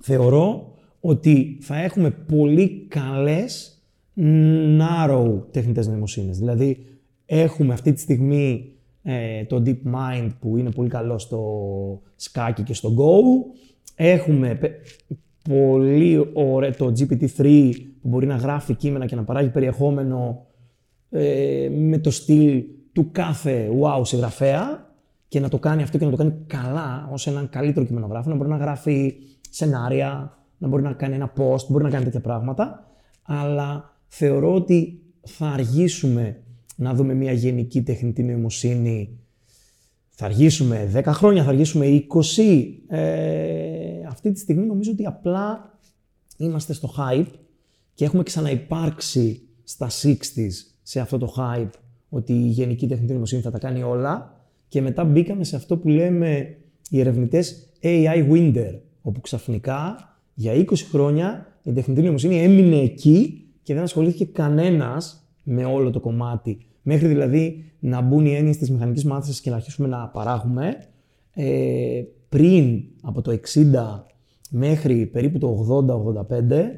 Θεωρώ 0.00 0.74
ότι 1.00 1.58
θα 1.60 1.76
έχουμε 1.76 2.10
πολύ 2.10 2.86
καλές 2.88 3.80
narrow 4.78 5.42
τεχνητές 5.50 5.86
νοημοσύνες. 5.86 6.38
Δηλαδή, 6.38 6.84
έχουμε 7.26 7.72
αυτή 7.72 7.92
τη 7.92 8.00
στιγμή 8.00 8.72
ε, 9.02 9.44
το 9.44 9.62
DeepMind 9.66 10.30
που 10.40 10.56
είναι 10.56 10.70
πολύ 10.70 10.88
καλό 10.88 11.18
στο 11.18 12.02
σκάκι 12.16 12.62
και 12.62 12.74
στο 12.74 12.94
Go. 12.98 13.20
Έχουμε 13.96 14.54
πε- 14.54 14.80
πολύ 15.48 16.30
ωραίο 16.32 16.74
το 16.74 16.92
GPT-3 16.98 17.72
που 18.00 18.08
μπορεί 18.08 18.26
να 18.26 18.36
γράφει 18.36 18.74
κείμενα 18.74 19.06
και 19.06 19.16
να 19.16 19.24
παράγει 19.24 19.48
περιεχόμενο 19.48 20.46
ε, 21.10 21.68
με 21.72 21.98
το 21.98 22.10
στυλ 22.10 22.64
του 22.92 23.10
κάθε 23.12 23.68
wow 23.80 24.00
συγγραφέα 24.02 24.86
και 25.28 25.40
να 25.40 25.48
το 25.48 25.58
κάνει 25.58 25.82
αυτό 25.82 25.98
και 25.98 26.04
να 26.04 26.10
το 26.10 26.16
κάνει 26.16 26.34
καλά 26.46 27.08
ως 27.12 27.26
έναν 27.26 27.48
καλύτερο 27.48 27.86
κειμενογράφο, 27.86 28.30
να 28.30 28.36
μπορεί 28.36 28.48
να 28.48 28.56
γράφει 28.56 29.14
σενάρια, 29.50 30.38
να 30.58 30.68
μπορεί 30.68 30.82
να 30.82 30.92
κάνει 30.92 31.14
ένα 31.14 31.32
post, 31.36 31.66
μπορεί 31.68 31.84
να 31.84 31.90
κάνει 31.90 32.04
τέτοια 32.04 32.20
πράγματα, 32.20 32.90
αλλά 33.22 33.98
θεωρώ 34.06 34.54
ότι 34.54 35.00
θα 35.20 35.46
αργήσουμε 35.46 36.42
να 36.76 36.94
δούμε 36.94 37.14
μια 37.14 37.32
γενική 37.32 37.82
τεχνητή 37.82 38.22
νοημοσύνη 38.22 39.18
θα 40.18 40.24
αργήσουμε 40.24 40.90
10 40.94 41.02
χρόνια, 41.06 41.42
θα 41.42 41.48
αργήσουμε 41.48 41.86
20. 41.86 42.64
Ε, 42.88 43.75
αυτή 44.28 44.38
τη 44.38 44.52
στιγμή 44.52 44.66
νομίζω 44.66 44.90
ότι 44.90 45.06
απλά 45.06 45.78
είμαστε 46.36 46.72
στο 46.72 46.94
hype 46.98 47.30
και 47.94 48.04
έχουμε 48.04 48.22
ξαναυπάρξει 48.22 49.42
στα 49.64 49.88
60s 50.02 50.50
σε 50.82 51.00
αυτό 51.00 51.18
το 51.18 51.34
hype 51.36 51.70
ότι 52.08 52.32
η 52.32 52.46
γενική 52.46 52.86
τεχνητή 52.86 53.12
νοημοσύνη 53.12 53.42
θα 53.42 53.50
τα 53.50 53.58
κάνει 53.58 53.82
όλα. 53.82 54.40
Και 54.68 54.82
μετά 54.82 55.04
μπήκαμε 55.04 55.44
σε 55.44 55.56
αυτό 55.56 55.76
που 55.76 55.88
λέμε 55.88 56.56
οι 56.90 57.00
ερευνητές 57.00 57.68
AI 57.82 58.30
winter, 58.30 58.78
όπου 59.02 59.20
ξαφνικά 59.20 59.96
για 60.34 60.52
20 60.54 60.76
χρόνια 60.90 61.46
η 61.62 61.72
τεχνητή 61.72 62.02
νοημοσύνη 62.02 62.42
έμεινε 62.42 62.76
εκεί 62.76 63.46
και 63.62 63.74
δεν 63.74 63.82
ασχολήθηκε 63.82 64.24
κανένας 64.24 65.28
με 65.42 65.64
όλο 65.64 65.90
το 65.90 66.00
κομμάτι. 66.00 66.58
Μέχρι 66.82 67.06
δηλαδή 67.06 67.64
να 67.78 68.00
μπουν 68.00 68.26
οι 68.26 68.34
έννοιες 68.34 68.56
της 68.56 68.70
μηχανικής 68.70 69.04
μάθησης 69.04 69.40
και 69.40 69.50
να 69.50 69.56
αρχίσουμε 69.56 69.88
να 69.88 70.08
παράγουμε, 70.08 70.84
ε, 71.34 72.02
πριν 72.28 72.84
από 73.02 73.22
το 73.22 73.30
60 73.30 74.06
μέχρι 74.56 75.06
περίπου 75.06 75.38
το 75.38 75.66
80-85, 76.28 76.70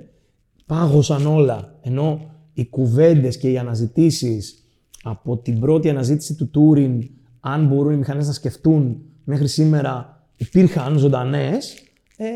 πάγωσαν 0.67 1.27
όλα, 1.27 1.79
ενώ 1.81 2.21
οι 2.53 2.67
κουβέντες 2.67 3.39
και 3.39 3.51
οι 3.51 3.59
αναζητήσεις 3.59 4.65
από 5.03 5.37
την 5.37 5.61
πρώτη 5.61 5.89
αναζήτηση 5.89 6.35
του 6.35 6.51
Τούριν, 6.51 7.11
αν 7.41 7.67
μπορούν 7.67 7.93
οι 7.93 7.97
μηχανές 7.97 8.27
να 8.27 8.33
σκεφτούν 8.33 9.03
μέχρι 9.25 9.49
σήμερα, 9.49 10.23
υπήρχαν 10.37 10.99
ζωντανές, 10.99 11.75
ε, 12.17 12.27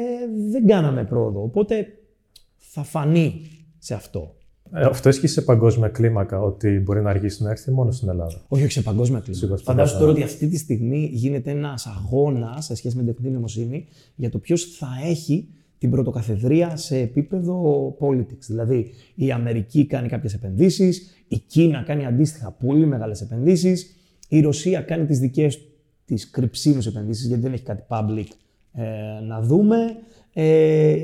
δεν 0.51 0.67
κάναμε 0.67 1.05
πρόοδο. 1.05 1.43
Οπότε 1.43 1.87
θα 2.57 2.83
φανεί 2.83 3.41
σε 3.79 3.95
αυτό. 3.95 4.35
Ε, 4.75 4.85
αυτό 4.85 5.09
ισχύει 5.09 5.27
σε 5.27 5.43
παγκόσμια 5.43 5.89
κλίμακα, 5.89 6.41
ότι 6.41 6.69
μπορεί 6.85 7.03
να 7.03 7.11
αργήσει 7.11 7.43
να 7.43 7.51
έρθει 7.51 7.71
μόνο 7.71 7.91
στην 7.91 8.09
Ελλάδα. 8.09 8.41
Όχι, 8.49 8.63
όχι 8.63 8.73
σε 8.73 8.83
παγκόσμια 8.83 9.21
κλίμακα. 9.21 9.63
Φαντάζομαι 9.63 10.01
τώρα 10.01 10.13
ότι 10.13 10.23
αυτή 10.23 10.49
τη 10.49 10.57
στιγμή 10.57 11.11
γίνεται 11.13 11.51
ένας 11.51 11.87
αγώνας 11.87 12.65
σε 12.65 12.75
σχέση 12.75 12.97
με 12.97 13.03
την 13.03 13.13
τεχνητή 13.13 13.33
νοημοσύνη 13.33 13.87
για 14.15 14.31
το 14.31 14.39
ποιος 14.39 14.65
θα 14.65 14.89
έχει 15.05 15.49
την 15.79 15.91
πρωτοκαθεδρία 15.91 16.77
σε 16.77 16.99
επίπεδο 16.99 17.97
politics. 18.01 18.47
Δηλαδή, 18.47 18.91
η 19.15 19.31
Αμερική 19.31 19.87
κάνει 19.87 20.09
κάποιες 20.09 20.35
επενδύσεις, 20.35 21.25
η 21.29 21.39
Κίνα 21.39 21.83
κάνει 21.83 22.07
αντίστοιχα 22.07 22.51
πολύ 22.51 22.87
μεγάλες 22.87 23.21
επενδύσεις, 23.21 23.97
η 24.29 24.41
Ρωσία 24.41 24.81
κάνει 24.81 25.07
τις 25.07 25.19
δικές 25.19 25.61
της 26.05 26.31
κρυψίμου 26.31 26.83
επενδύσεις, 26.87 27.27
γιατί 27.27 27.43
δεν 27.43 27.53
έχει 27.53 27.63
κάτι 27.63 27.83
public 27.89 28.27
ε, 28.73 28.85
να 29.27 29.41
δούμε. 29.41 29.77
Ε, 30.33 30.97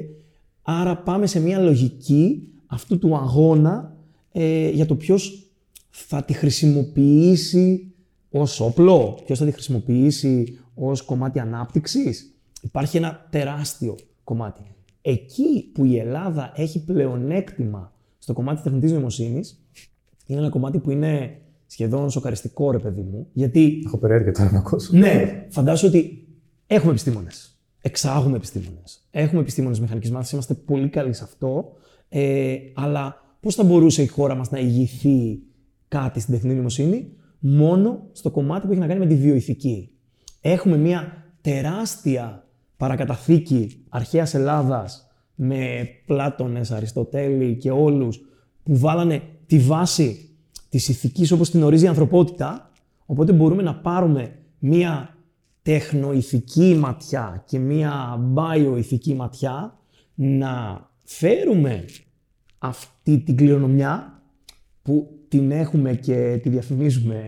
άρα 0.62 0.96
πάμε 0.96 1.26
σε 1.26 1.40
μια 1.40 1.58
λογική 1.58 2.48
αυτού 2.68 2.98
του 2.98 3.16
αγώνα 3.16 3.96
ε, 4.32 4.68
για 4.68 4.86
το 4.86 4.94
ποιος 4.94 5.52
θα 5.90 6.24
τη 6.24 6.32
χρησιμοποιήσει 6.32 7.92
ως 8.30 8.60
όπλο, 8.60 9.20
ποιος 9.24 9.38
θα 9.38 9.44
τη 9.44 9.50
χρησιμοποιήσει 9.50 10.58
ως 10.74 11.02
κομμάτι 11.02 11.38
ανάπτυξης. 11.38 12.34
Υπάρχει 12.62 12.96
ένα 12.96 13.26
τεράστιο 13.30 13.96
κομμάτι. 14.24 14.62
Εκεί 15.02 15.70
που 15.74 15.84
η 15.84 15.98
Ελλάδα 15.98 16.52
έχει 16.56 16.84
πλεονέκτημα 16.84 17.92
στο 18.18 18.32
κομμάτι 18.32 18.54
της 18.54 18.64
τεχνητής 18.64 18.92
νοημοσύνης, 18.92 19.62
είναι 20.26 20.38
ένα 20.38 20.48
κομμάτι 20.48 20.78
που 20.78 20.90
είναι 20.90 21.40
σχεδόν 21.66 22.10
σοκαριστικό, 22.10 22.70
ρε 22.70 22.78
παιδί 22.78 23.00
μου. 23.00 23.26
Γιατί. 23.32 23.82
Έχω 23.86 23.98
περιέργεια 23.98 24.32
τώρα 24.32 24.52
να 24.52 24.58
ακούσω. 24.58 24.96
Ναι, 24.96 25.46
φαντάζομαι 25.48 25.96
ότι 25.96 26.26
έχουμε 26.66 26.90
επιστήμονες. 26.90 27.58
Εξάγουμε 27.80 28.36
επιστήμονες. 28.36 29.06
Έχουμε 29.10 29.40
επιστήμονες 29.40 29.80
μηχανικής 29.80 30.10
μάθησης, 30.10 30.32
είμαστε 30.32 30.54
πολύ 30.54 30.88
καλοί 30.88 31.12
σε 31.12 31.24
αυτό. 31.24 31.72
Ε, 32.08 32.56
αλλά 32.74 33.16
πώς 33.40 33.54
θα 33.54 33.64
μπορούσε 33.64 34.02
η 34.02 34.06
χώρα 34.06 34.34
μας 34.34 34.50
να 34.50 34.58
ηγηθεί 34.58 35.42
κάτι 35.88 36.20
στην 36.20 36.34
τεχνητή 36.34 36.54
νοημοσύνη, 36.54 37.12
μόνο 37.38 38.08
στο 38.12 38.30
κομμάτι 38.30 38.66
που 38.66 38.72
έχει 38.72 38.80
να 38.80 38.86
κάνει 38.86 39.00
με 39.00 39.06
τη 39.06 39.14
βιοειθική. 39.14 39.90
Έχουμε 40.40 40.76
μια 40.76 41.24
τεράστια 41.40 42.46
παρακαταθήκη 42.76 43.84
αρχαίας 43.88 44.34
Ελλάδας 44.34 45.06
με 45.34 45.88
Πλάτωνες, 46.06 46.70
Αριστοτέλη 46.70 47.56
και 47.56 47.70
όλους 47.70 48.20
που 48.62 48.78
βάλανε 48.78 49.22
τη 49.46 49.58
βάση 49.58 50.28
της 50.68 50.88
ηθικής 50.88 51.32
όπως 51.32 51.50
την 51.50 51.62
ορίζει 51.62 51.84
η 51.84 51.88
ανθρωπότητα, 51.88 52.70
οπότε 53.06 53.32
μπορούμε 53.32 53.62
να 53.62 53.74
πάρουμε 53.74 54.38
μία 54.58 55.16
τεχνοηθική 55.62 56.74
ματιά 56.78 57.42
και 57.46 57.58
μία 57.58 58.16
μπαϊοηθική 58.20 59.14
ματιά 59.14 59.78
να 60.14 60.87
φέρουμε 61.08 61.84
αυτή 62.58 63.18
την 63.18 63.36
κληρονομιά 63.36 64.22
που 64.82 65.18
την 65.28 65.50
έχουμε 65.50 65.94
και 65.94 66.38
τη 66.42 66.48
διαφημίζουμε 66.48 67.24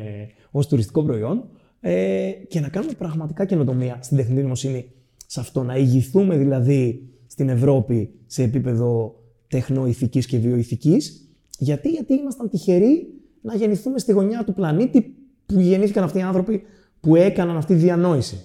ως 0.50 0.68
τουριστικό 0.68 1.02
προϊόν 1.02 1.48
ε, 1.80 2.30
και 2.48 2.60
να 2.60 2.68
κάνουμε 2.68 2.92
πραγματικά 2.92 3.44
καινοτομία 3.44 3.98
στην 4.02 4.16
τεχνητή 4.16 4.40
νοημοσύνη 4.40 4.92
σε 5.26 5.40
αυτό, 5.40 5.62
να 5.62 5.76
ηγηθούμε 5.76 6.36
δηλαδή 6.36 7.08
στην 7.26 7.48
Ευρώπη 7.48 8.14
σε 8.26 8.42
επίπεδο 8.42 9.20
τεχνοηθικής 9.48 10.26
και 10.26 10.38
βιοηθικής. 10.38 11.28
Γιατί, 11.58 11.88
γιατί 11.90 12.14
ήμασταν 12.14 12.48
τυχεροί 12.48 13.06
να 13.40 13.54
γεννηθούμε 13.54 13.98
στη 13.98 14.12
γωνιά 14.12 14.44
του 14.44 14.52
πλανήτη 14.52 15.14
που 15.46 15.60
γεννήθηκαν 15.60 16.04
αυτοί 16.04 16.18
οι 16.18 16.22
άνθρωποι 16.22 16.62
που 17.00 17.16
έκαναν 17.16 17.56
αυτή 17.56 17.74
τη 17.74 17.80
διανόηση. 17.80 18.40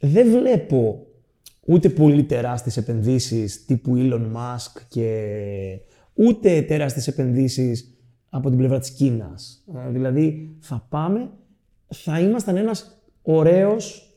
Δεν 0.00 0.30
βλέπω 0.30 1.06
ούτε 1.66 1.88
πολύ 1.88 2.24
τεράστιες 2.24 2.76
επενδύσεις 2.76 3.64
τύπου 3.64 3.94
Elon 3.96 4.36
Musk 4.36 4.80
και 4.88 5.28
ούτε 6.14 6.62
τεράστιες 6.62 7.08
επενδύσεις 7.08 7.96
από 8.28 8.48
την 8.48 8.58
πλευρά 8.58 8.78
της 8.78 8.90
Κίνας. 8.90 9.64
Ε, 9.86 9.90
δηλαδή 9.90 10.56
θα 10.60 10.86
πάμε, 10.88 11.30
θα 11.88 12.20
ήμασταν 12.20 12.56
ένας 12.56 13.02
ωραίος 13.22 14.16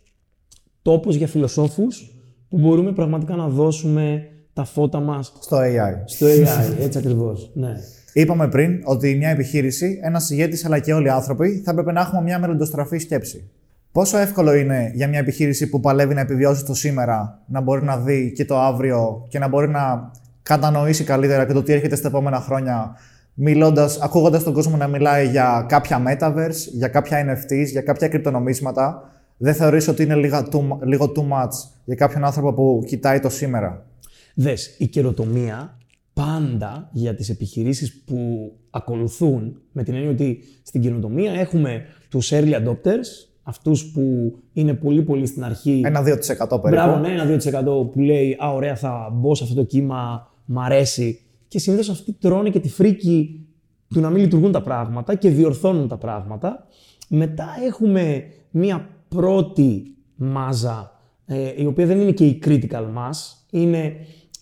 τόπος 0.82 1.16
για 1.16 1.28
φιλοσόφους 1.28 2.16
που 2.50 2.58
μπορούμε 2.60 2.94
πραγματικά 2.94 3.36
να 3.36 3.48
δώσουμε 3.48 4.30
τα 4.54 4.64
φώτα 4.64 5.00
μας 5.00 5.34
στο 5.40 5.58
AI. 5.58 6.04
Στο 6.06 6.26
AI, 6.26 6.80
έτσι 6.80 6.98
ακριβώς, 6.98 7.52
ναι. 7.54 7.74
Είπαμε 8.14 8.48
πριν 8.48 8.82
ότι 8.84 9.16
μια 9.16 9.30
επιχείρηση, 9.30 10.00
ένας 10.04 10.30
ηγέτης 10.30 10.66
αλλά 10.66 10.80
και 10.80 10.94
όλοι 10.94 11.06
οι 11.06 11.10
άνθρωποι 11.10 11.62
θα 11.66 11.72
έπρεπε 11.72 11.92
να 11.92 12.02
έχουμε 12.02 12.22
μια 12.22 12.40
μελλοντοστραφή 12.40 12.98
σκέψη. 12.98 13.50
Πόσο 13.96 14.18
εύκολο 14.18 14.54
είναι 14.54 14.92
για 14.94 15.08
μια 15.08 15.20
επιχείρηση 15.20 15.70
που 15.70 15.80
παλεύει 15.80 16.14
να 16.14 16.22
επιβιώσει 16.22 16.66
το 16.66 16.74
σήμερα 16.74 17.40
να 17.48 17.62
μπορεί 17.62 17.84
να 17.84 17.98
δει 17.98 18.32
και 18.36 18.46
το 18.46 18.60
αύριο 18.60 19.26
και 19.30 19.40
να 19.40 19.48
μπορεί 19.48 19.70
να 19.70 20.12
κατανοήσει 20.44 21.04
καλύτερα 21.04 21.46
και 21.46 21.54
το 21.54 21.64
τι 21.64 21.74
έρχεται 21.74 21.96
στα 21.96 22.08
επόμενα 22.08 22.40
χρόνια, 22.40 22.98
μιλώντας, 23.34 24.00
ακούγοντας 24.00 24.44
τον 24.44 24.54
κόσμο 24.54 24.78
να 24.78 24.88
μιλάει 24.88 25.28
για 25.28 25.66
κάποια 25.68 26.04
metaverse, 26.08 26.56
για 26.72 26.88
κάποια 26.88 27.26
NFTs, 27.26 27.66
για 27.66 27.82
κάποια 27.82 28.08
κρυπτονομίσματα, 28.08 29.12
δεν 29.38 29.54
θεωρείς 29.54 29.88
ότι 29.88 30.04
είναι 30.04 30.16
λίγο 30.16 30.48
too, 30.52 30.86
λίγο 30.86 31.12
too 31.16 31.22
much 31.22 31.54
για 31.86 31.96
κάποιον 31.96 32.24
άνθρωπο 32.24 32.54
που 32.54 32.84
κοιτάει 32.88 33.20
το 33.20 33.30
σήμερα; 33.30 33.86
Δες, 34.34 34.76
η 34.78 34.88
καιροτομία 34.88 35.78
πάντα 36.14 36.90
για 36.92 37.16
τις 37.16 37.30
επιχειρήσεις 37.30 38.04
που 38.06 38.52
ακολουθούν, 38.70 39.62
με 39.72 39.84
την 39.84 39.94
έννοια 39.94 40.10
ότι 40.10 40.40
στην 40.64 40.82
καινοτομία 40.82 41.32
έχουμε 41.32 41.86
τους 42.10 42.32
early 42.34 42.54
adopters, 42.54 43.35
αυτούς 43.48 43.92
που 43.92 44.36
είναι 44.54 44.74
πολύ 44.74 45.02
πολύ 45.02 45.26
στην 45.26 45.44
αρχή. 45.44 45.82
Ένα 45.86 46.02
2% 46.02 46.06
περίπου. 46.06 46.70
Μπράβο, 46.70 46.98
ναι, 46.98 47.08
ένα 47.08 47.26
2% 47.26 47.92
που 47.92 48.00
λέει 48.00 48.38
«Α, 48.44 48.54
ωραία, 48.54 48.76
θα 48.76 49.10
μπω 49.14 49.36
σε 49.36 49.44
αυτό 49.44 49.56
το 49.56 49.64
κύμα, 49.64 50.32
μ' 50.46 50.60
αρέσει». 50.60 51.20
Και 51.48 51.60
συνήθως 51.60 51.90
αυτοί 51.90 52.14
τρώνε 52.14 52.50
και 52.50 52.60
τη 52.60 52.70
φρίκη 52.70 53.48
του 53.88 54.00
να 54.00 54.10
μην 54.10 54.22
λειτουργούν 54.22 54.52
τα 54.52 54.62
πράγματα 54.62 55.16
και 55.16 55.30
διορθώνουν 55.30 55.88
τα 55.88 55.98
πράγματα. 55.98 56.68
Μετά 57.08 57.48
έχουμε 57.68 58.24
μία 58.52 58.90
πρώτη 59.08 59.96
μάζα, 60.16 61.00
ε, 61.26 61.62
η 61.62 61.66
οποία 61.66 61.86
δεν 61.86 62.00
είναι 62.00 62.12
και 62.12 62.26
η 62.26 62.42
critical 62.46 62.84
mass, 62.84 63.36
είναι 63.50 63.96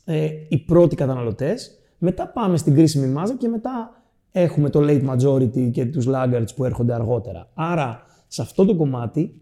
ε, 0.06 0.28
οι 0.48 0.58
πρώτοι 0.58 0.96
καταναλωτές. 0.96 1.80
Μετά 1.98 2.28
πάμε 2.28 2.58
στην 2.58 2.74
κρίσιμη 2.74 3.08
μάζα 3.08 3.36
και 3.36 3.48
μετά 3.48 4.04
έχουμε 4.32 4.70
το 4.70 4.80
late 4.84 5.10
majority 5.10 5.72
και 5.72 5.86
τους 5.86 6.06
laggards 6.08 6.56
που 6.56 6.66
έρχονται 6.66 6.94
αργότερα. 6.94 7.50
Άρα, 7.54 8.04
σε 8.34 8.42
αυτό 8.42 8.66
το 8.66 8.76
κομμάτι, 8.76 9.42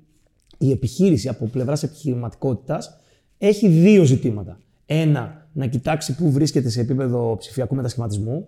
η 0.57 0.71
επιχείρηση 0.71 1.27
από 1.27 1.45
πλευράς 1.45 1.83
επιχειρηματικότητας 1.83 2.99
έχει 3.37 3.67
δύο 3.67 4.03
ζητήματα. 4.03 4.59
Ένα, 4.85 5.47
να 5.53 5.65
κοιτάξει 5.65 6.15
πού 6.15 6.31
βρίσκεται 6.31 6.69
σε 6.69 6.81
επίπεδο 6.81 7.35
ψηφιακού 7.37 7.75
μετασχηματισμού, 7.75 8.47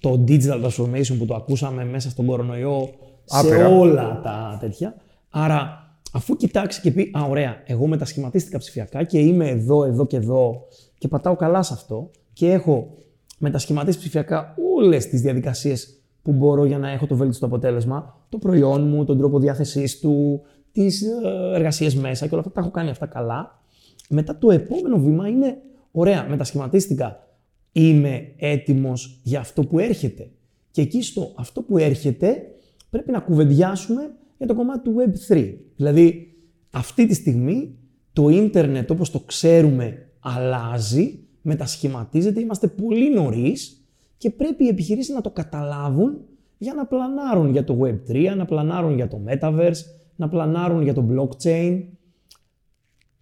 το 0.00 0.24
digital 0.28 0.64
transformation 0.64 1.16
που 1.18 1.26
το 1.26 1.34
ακούσαμε 1.34 1.84
μέσα 1.84 2.10
στον 2.10 2.26
κορονοϊό, 2.26 2.90
σε 3.24 3.64
όλα 3.64 4.20
τα 4.22 4.58
τέτοια. 4.60 4.94
Άρα, 5.30 5.90
αφού 6.12 6.36
κοιτάξει 6.36 6.80
και 6.80 6.90
πει, 6.90 7.12
Α, 7.18 7.22
ωραία, 7.22 7.62
εγώ 7.66 7.86
μετασχηματίστηκα 7.86 8.58
ψηφιακά 8.58 9.02
και 9.04 9.18
είμαι 9.18 9.48
εδώ, 9.48 9.84
εδώ 9.84 10.06
και 10.06 10.16
εδώ 10.16 10.66
και 10.98 11.08
πατάω 11.08 11.36
καλά 11.36 11.62
σε 11.62 11.72
αυτό 11.72 12.10
και 12.32 12.52
έχω 12.52 12.94
μετασχηματίσει 13.38 13.98
ψηφιακά 13.98 14.54
όλες 14.76 15.08
τις 15.08 15.20
διαδικασίες 15.20 16.00
που 16.26 16.32
μπορώ 16.32 16.64
για 16.64 16.78
να 16.78 16.90
έχω 16.90 17.06
το 17.06 17.16
βέλτιστο 17.16 17.46
αποτέλεσμα, 17.46 18.26
το 18.28 18.38
προϊόν 18.38 18.88
μου, 18.88 19.04
τον 19.04 19.18
τρόπο 19.18 19.38
διάθεσής 19.38 19.98
του, 20.00 20.42
τις 20.72 21.02
ε, 21.02 21.54
εργασίες 21.54 21.94
μέσα 21.94 22.26
και 22.26 22.34
όλα 22.34 22.40
αυτά 22.40 22.52
τα 22.52 22.60
έχω 22.60 22.70
κάνει 22.70 22.90
αυτά 22.90 23.06
καλά. 23.06 23.62
Μετά 24.08 24.38
το 24.38 24.50
επόμενο 24.50 24.98
βήμα 24.98 25.28
είναι, 25.28 25.56
ωραία, 25.90 26.26
μετασχηματίστηκα. 26.28 27.28
Είμαι 27.72 28.32
έτοιμος 28.36 29.20
για 29.22 29.40
αυτό 29.40 29.64
που 29.64 29.78
έρχεται. 29.78 30.30
Και 30.70 30.80
εκεί 30.80 31.02
στο 31.02 31.32
αυτό 31.36 31.62
που 31.62 31.78
έρχεται 31.78 32.42
πρέπει 32.90 33.10
να 33.10 33.20
κουβεντιάσουμε 33.20 34.14
για 34.38 34.46
το 34.46 34.54
κομμάτι 34.54 34.80
του 34.90 34.94
Web3. 34.96 35.54
Δηλαδή, 35.76 36.36
αυτή 36.70 37.06
τη 37.06 37.14
στιγμή 37.14 37.78
το 38.12 38.28
ίντερνετ 38.28 38.90
όπως 38.90 39.10
το 39.10 39.20
ξέρουμε 39.20 40.08
αλλάζει, 40.20 41.18
μετασχηματίζεται, 41.42 42.40
είμαστε 42.40 42.66
πολύ 42.66 43.14
νωρίς 43.14 43.85
και 44.16 44.30
πρέπει 44.30 44.64
οι 44.64 44.68
επιχειρήσεις 44.68 45.14
να 45.14 45.20
το 45.20 45.30
καταλάβουν 45.30 46.18
για 46.58 46.74
να 46.74 46.86
πλανάρουν 46.86 47.50
για 47.50 47.64
το 47.64 47.78
Web3, 47.82 48.34
να 48.36 48.44
πλανάρουν 48.44 48.94
για 48.94 49.08
το 49.08 49.20
Metaverse, 49.28 49.80
να 50.16 50.28
πλανάρουν 50.28 50.82
για 50.82 50.94
το 50.94 51.06
Blockchain. 51.10 51.82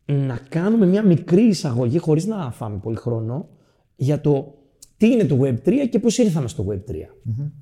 Να 0.07 0.39
κάνουμε 0.49 0.87
μια 0.87 1.03
μικρή 1.03 1.43
εισαγωγή, 1.43 1.99
χωρίς 1.99 2.27
να 2.27 2.51
φάμε 2.51 2.79
πολύ 2.83 2.97
χρόνο, 2.97 3.49
για 3.97 4.21
το 4.21 4.55
τι 4.97 5.11
είναι 5.11 5.25
το 5.25 5.41
Web3 5.43 5.73
και 5.91 5.99
πώς 5.99 6.19
ήρθαμε 6.19 6.49
στο 6.49 6.67
Web3. 6.69 6.95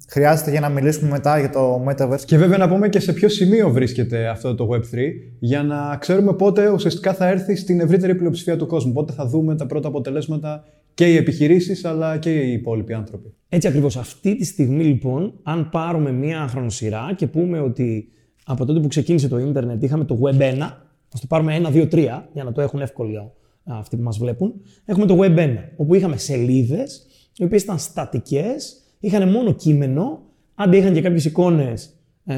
Χρειάζεται 0.09 0.51
για 0.51 0.61
να 0.61 0.69
μιλήσουμε 0.69 1.11
μετά 1.11 1.39
για 1.39 1.51
το 1.51 1.85
Metaverse. 1.89 2.21
Και 2.25 2.39
βέβαια 2.39 2.59
να 2.59 2.69
πούμε 2.69 2.89
και 2.89 3.01
σε 3.01 3.13
ποιο 3.13 3.29
σημείο 3.29 3.71
βρίσκεται 3.71 4.29
αυτό 4.29 4.55
το 4.55 4.69
Web3 4.73 4.97
για 5.39 5.63
να 5.63 5.97
ξέρουμε 5.97 6.33
πότε 6.33 6.69
ουσιαστικά 6.69 7.15
θα 7.15 7.29
έρθει 7.29 7.57
στην 7.57 7.81
ευρύτερη 7.81 8.15
πλειοψηφία 8.15 8.57
του 8.57 8.67
κόσμου. 8.67 8.93
Πότε 8.93 9.13
θα 9.13 9.27
δούμε 9.27 9.57
τα 9.57 9.67
πρώτα 9.67 9.89
αποτελέσματα 9.89 10.65
και 10.95 11.13
οι 11.13 11.17
επιχειρήσεις 11.17 11.85
αλλά 11.85 12.19
και 12.19 12.41
οι 12.41 12.53
υπόλοιποι 12.53 12.93
άνθρωποι. 12.93 13.35
Έτσι 13.49 13.69
ακριβώς. 13.69 13.97
Αυτή 13.97 14.37
τη 14.37 14.45
στιγμή 14.45 14.85
λοιπόν, 14.85 15.33
αν 15.43 15.69
πάρουμε 15.69 16.13
μία 16.13 16.47
χρονοσυρά 16.49 17.15
και 17.17 17.27
πούμε 17.27 17.61
ότι 17.61 18.09
από 18.45 18.65
τότε 18.65 18.81
που 18.81 18.89
ξεκίνησε 18.89 19.29
το 19.29 19.39
ίντερνετ 19.39 19.83
είχαμε 19.83 20.05
το 20.05 20.19
Web 20.23 20.41
1, 20.41 20.59
ας 21.13 21.21
το 21.21 21.27
πάρουμε 21.29 21.61
1, 21.65 21.73
2, 21.73 21.89
3 21.89 22.23
για 22.33 22.45
να 22.45 22.53
το 22.53 22.61
έχουν 22.61 22.81
εύκολο 22.81 23.35
αυτοί 23.65 23.97
που 23.97 24.03
μας 24.03 24.19
βλέπουν, 24.19 24.55
έχουμε 24.85 25.07
το 25.07 25.19
Web 25.21 25.39
1, 25.39 25.57
όπου 25.77 25.95
είχαμε 25.95 26.17
σελίδες 26.17 27.07
οι 27.37 27.45
οποίες 27.45 27.63
ήταν 27.63 27.79
στατικές, 27.79 28.83
είχαν 29.01 29.29
μόνο 29.29 29.53
κείμενο, 29.53 30.23
άντε 30.55 30.77
είχαν 30.77 30.93
και 30.93 31.01
κάποιες 31.01 31.25
εικόνες 31.25 31.97
ε, 32.25 32.35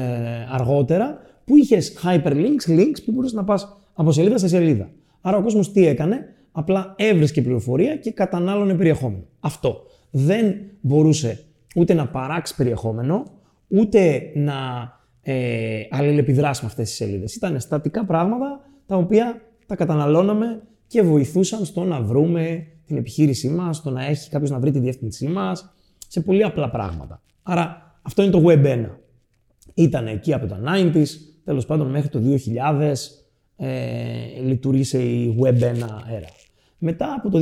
αργότερα, 0.51 1.17
που 1.45 1.55
είχες 1.57 1.97
hyperlinks, 2.03 2.69
links 2.69 3.03
που 3.05 3.11
μπορούσες 3.11 3.33
να 3.33 3.43
πας 3.43 3.77
από 3.93 4.11
σελίδα 4.11 4.37
σε 4.37 4.47
σελίδα. 4.47 4.89
Άρα 5.21 5.37
ο 5.37 5.41
κόσμος 5.41 5.71
τι 5.71 5.87
έκανε, 5.87 6.34
απλά 6.57 6.93
έβρισκε 6.97 7.41
πληροφορία 7.41 7.95
και 7.95 8.11
κατανάλωνε 8.11 8.73
περιεχόμενο. 8.73 9.23
Αυτό. 9.39 9.85
Δεν 10.11 10.55
μπορούσε 10.81 11.43
ούτε 11.75 11.93
να 11.93 12.07
παράξει 12.07 12.55
περιεχόμενο, 12.55 13.23
ούτε 13.67 14.31
να 14.35 14.53
ε, 15.21 15.81
αλληλεπιδράσει 15.89 16.61
με 16.63 16.67
αυτές 16.67 16.87
τις 16.87 16.97
σελίδες. 16.97 17.35
Ήταν 17.35 17.59
στατικά 17.59 18.05
πράγματα 18.05 18.59
τα 18.85 18.95
οποία 18.95 19.41
τα 19.65 19.75
καταναλώναμε 19.75 20.61
και 20.87 21.01
βοηθούσαν 21.01 21.65
στο 21.65 21.83
να 21.83 22.01
βρούμε 22.01 22.67
την 22.85 22.97
επιχείρησή 22.97 23.49
μας, 23.49 23.81
το 23.81 23.89
να 23.89 24.05
έχει 24.05 24.29
κάποιος 24.29 24.49
να 24.49 24.59
βρει 24.59 24.71
τη 24.71 24.79
διεύθυνσή 24.79 25.27
μας, 25.27 25.73
σε 26.07 26.21
πολύ 26.21 26.43
απλά 26.43 26.69
πράγματα. 26.69 27.21
Άρα 27.43 27.97
αυτό 28.01 28.21
είναι 28.21 28.31
το 28.31 28.43
Web 28.45 28.65
1. 28.65 28.85
Ήταν 29.73 30.07
εκεί 30.07 30.33
από 30.33 30.47
τα 30.47 30.59
90s, 30.67 31.07
τέλος 31.43 31.65
πάντων 31.65 31.89
μέχρι 31.89 32.09
το 32.09 32.19
2000 32.19 32.93
ε, 33.57 34.41
λειτουργήσε 34.45 35.03
η 35.03 35.37
Web 35.41 35.59
1 35.59 35.65
era. 36.17 36.29
Μετά 36.77 37.13
από 37.17 37.29
το 37.29 37.39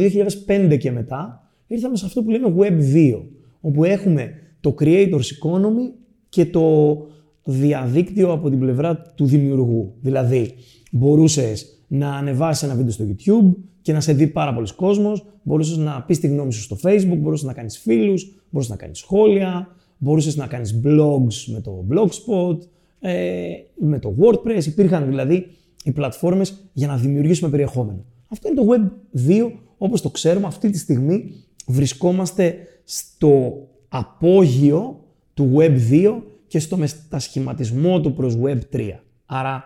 2005 0.47 0.77
και 0.79 0.91
μετά 0.91 1.49
ήρθαμε 1.67 1.97
σε 1.97 2.05
αυτό 2.05 2.23
που 2.23 2.29
λέμε 2.29 2.53
Web 2.57 2.95
2, 2.95 3.21
όπου 3.61 3.83
έχουμε 3.83 4.33
το 4.59 4.75
Creators 4.79 5.09
Economy 5.11 5.91
και 6.29 6.45
το 6.45 6.97
διαδίκτυο 7.43 8.31
από 8.31 8.49
την 8.49 8.59
πλευρά 8.59 9.01
του 9.15 9.25
δημιουργού. 9.25 9.93
Δηλαδή, 10.01 10.53
μπορούσες 10.91 11.83
να 11.87 12.15
ανεβάσεις 12.15 12.63
ένα 12.63 12.75
βίντεο 12.75 12.91
στο 12.91 13.05
YouTube 13.07 13.55
και 13.81 13.93
να 13.93 13.99
σε 13.99 14.13
δει 14.13 14.27
πάρα 14.27 14.53
πολλοί 14.53 14.67
κόσμος. 14.75 15.25
Μπορούσες 15.43 15.77
να 15.77 16.03
πεις 16.07 16.19
τη 16.19 16.27
γνώμη 16.27 16.53
σου 16.53 16.61
στο 16.61 16.77
Facebook, 16.83 17.17
μπορούσες 17.17 17.45
να 17.45 17.53
κάνεις 17.53 17.77
φίλους, 17.77 18.43
μπορούσες 18.49 18.71
να 18.71 18.77
κάνεις 18.77 18.97
σχόλια, 18.97 19.75
μπορούσες 19.97 20.35
να 20.35 20.47
κάνεις 20.47 20.81
blogs 20.83 21.53
με 21.53 21.61
το 21.61 21.85
Blogspot, 21.91 22.57
ε, 22.99 23.49
με 23.75 23.99
το 23.99 24.15
WordPress. 24.19 24.65
Υπήρχαν 24.65 25.07
δηλαδή 25.07 25.47
οι 25.83 25.91
πλατφόρμες 25.91 26.69
για 26.73 26.87
να 26.87 26.97
δημιουργήσουμε 26.97 27.49
περιεχόμενο. 27.49 28.05
Αυτό 28.27 28.47
είναι 28.47 28.61
το 28.61 28.67
Web 28.69 29.19
2 29.29 29.51
όπως 29.77 30.01
το 30.01 30.09
ξέρουμε 30.09 30.47
αυτή 30.47 30.69
τη 30.69 30.77
στιγμή 30.77 31.43
βρισκόμαστε 31.67 32.55
στο 32.83 33.53
απόγειο 33.87 35.03
του 35.33 35.53
Web 35.55 35.77
2 35.91 36.21
και 36.47 36.59
στο 36.59 36.77
μετασχηματισμό 36.77 38.01
του 38.01 38.13
προς 38.13 38.37
Web 38.43 38.59
3. 38.73 38.89
Άρα 39.25 39.63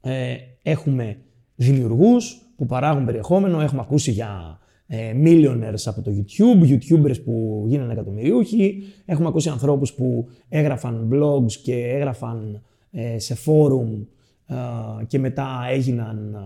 ε, 0.00 0.34
έχουμε 0.62 1.16
δημιουργούς 1.54 2.40
που 2.56 2.66
παράγουν 2.66 3.04
περιεχόμενο. 3.04 3.60
Έχουμε 3.60 3.80
ακούσει 3.80 4.10
για 4.10 4.58
ε, 4.86 5.12
millionaires 5.24 5.82
από 5.84 6.02
το 6.02 6.10
YouTube, 6.16 6.68
YouTubers 6.68 7.22
που 7.24 7.64
γίνανε 7.66 7.92
εκατομμυριούχοι. 7.92 8.82
Έχουμε 9.04 9.28
ακούσει 9.28 9.48
ανθρώπους 9.48 9.92
που 9.92 10.28
έγραφαν 10.48 11.08
blogs 11.12 11.52
και 11.62 11.74
έγραφαν 11.74 12.62
ε, 12.90 13.18
σε 13.18 13.36
forum 13.44 13.88
ε, 13.88 14.06
και 15.06 15.18
μετά 15.18 15.66
έγιναν 15.70 16.36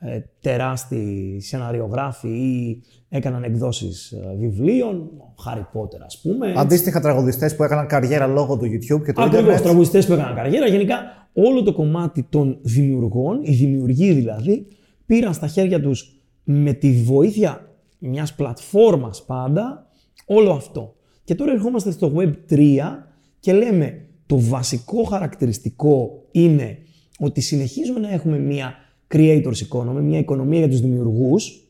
ε, 0.00 0.20
τεράστιοι 0.40 1.40
σεναριογράφοι 1.40 2.28
ή 2.28 2.82
έκαναν 3.08 3.42
εκδόσεις 3.42 4.10
ε, 4.10 4.36
βιβλίων, 4.38 5.10
Harry 5.46 5.58
Potter 5.78 6.00
ας 6.04 6.20
πούμε. 6.20 6.52
Αντίστοιχα 6.56 7.00
τραγουδιστές 7.00 7.56
που 7.56 7.64
έκαναν 7.64 7.86
καριέρα 7.86 8.26
λόγω 8.26 8.56
του 8.56 8.64
YouTube 8.64 9.02
και 9.04 9.12
του 9.12 9.22
Ακριβώς, 9.22 9.54
Internet. 9.58 9.62
τραγουδιστές 9.62 10.06
που 10.06 10.12
έκαναν 10.12 10.34
καριέρα. 10.34 10.66
Γενικά 10.66 10.96
όλο 11.32 11.62
το 11.62 11.72
κομμάτι 11.72 12.26
των 12.28 12.58
δημιουργών, 12.62 13.40
οι 13.42 13.52
δημιουργοί 13.52 14.12
δηλαδή, 14.12 14.66
πήραν 15.06 15.34
στα 15.34 15.46
χέρια 15.46 15.80
τους 15.80 16.22
με 16.44 16.72
τη 16.72 16.92
βοήθεια 16.92 17.68
μιας 17.98 18.34
πλατφόρμας 18.34 19.24
πάντα 19.24 19.86
όλο 20.26 20.50
αυτό. 20.50 20.94
Και 21.24 21.34
τώρα 21.34 21.52
ερχόμαστε 21.52 21.90
στο 21.90 22.12
Web 22.16 22.32
3 22.50 22.78
και 23.40 23.52
λέμε 23.52 24.06
το 24.26 24.40
βασικό 24.40 25.02
χαρακτηριστικό 25.02 26.24
είναι 26.30 26.78
ότι 27.18 27.40
συνεχίζουμε 27.40 28.00
να 28.00 28.12
έχουμε 28.12 28.38
μια 28.38 28.74
creators 29.14 29.68
economy, 29.68 30.00
μια 30.02 30.18
οικονομία 30.18 30.58
για 30.58 30.68
τους 30.68 30.80
δημιουργούς, 30.80 31.68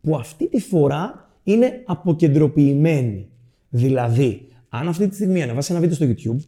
που 0.00 0.16
αυτή 0.16 0.48
τη 0.48 0.60
φορά 0.60 1.30
είναι 1.42 1.82
αποκεντροποιημένη. 1.84 3.28
Δηλαδή, 3.68 4.48
αν 4.68 4.88
αυτή 4.88 5.08
τη 5.08 5.14
στιγμή 5.14 5.42
ανεβάσει 5.42 5.72
ένα 5.72 5.80
βίντεο 5.80 5.96
στο 5.96 6.06
YouTube 6.06 6.44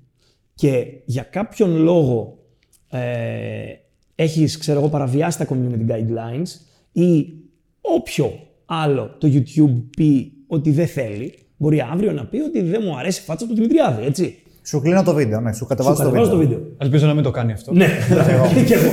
και 0.54 0.86
για 1.04 1.22
κάποιον 1.22 1.76
λόγο 1.76 2.38
ε, 2.88 3.00
έχεις, 4.14 4.58
ξέρω 4.58 4.78
εγώ, 4.78 4.88
παραβιάσει 4.88 5.38
τα 5.38 5.46
community 5.50 5.90
guidelines 5.90 6.48
ή 6.92 7.32
όποιο 7.80 8.32
άλλο 8.64 9.16
το 9.18 9.28
YouTube 9.32 9.82
πει 9.96 10.32
ότι 10.46 10.70
δεν 10.70 10.86
θέλει, 10.86 11.34
μπορεί 11.56 11.80
αύριο 11.80 12.12
να 12.12 12.26
πει 12.26 12.40
ότι 12.40 12.62
δεν 12.62 12.82
μου 12.84 12.96
αρέσει 12.96 13.20
η 13.20 13.24
φάτσα 13.24 13.46
του 13.46 13.54
Δημητριάδη, 13.54 14.04
έτσι. 14.04 14.39
Σου 14.62 14.80
κλείνω 14.80 15.02
το 15.02 15.14
βίντεο, 15.14 15.40
ναι, 15.40 15.52
σου 15.52 15.66
κατεβάζω 15.66 16.10
το, 16.10 16.28
το 16.28 16.36
βίντεο. 16.36 16.60
Ελπίζω 16.78 17.06
να 17.06 17.14
μην 17.14 17.22
το 17.22 17.30
κάνει 17.30 17.52
αυτό. 17.52 17.72
Ναι, 17.72 17.86
και 18.66 18.74
εγώ. 18.74 18.88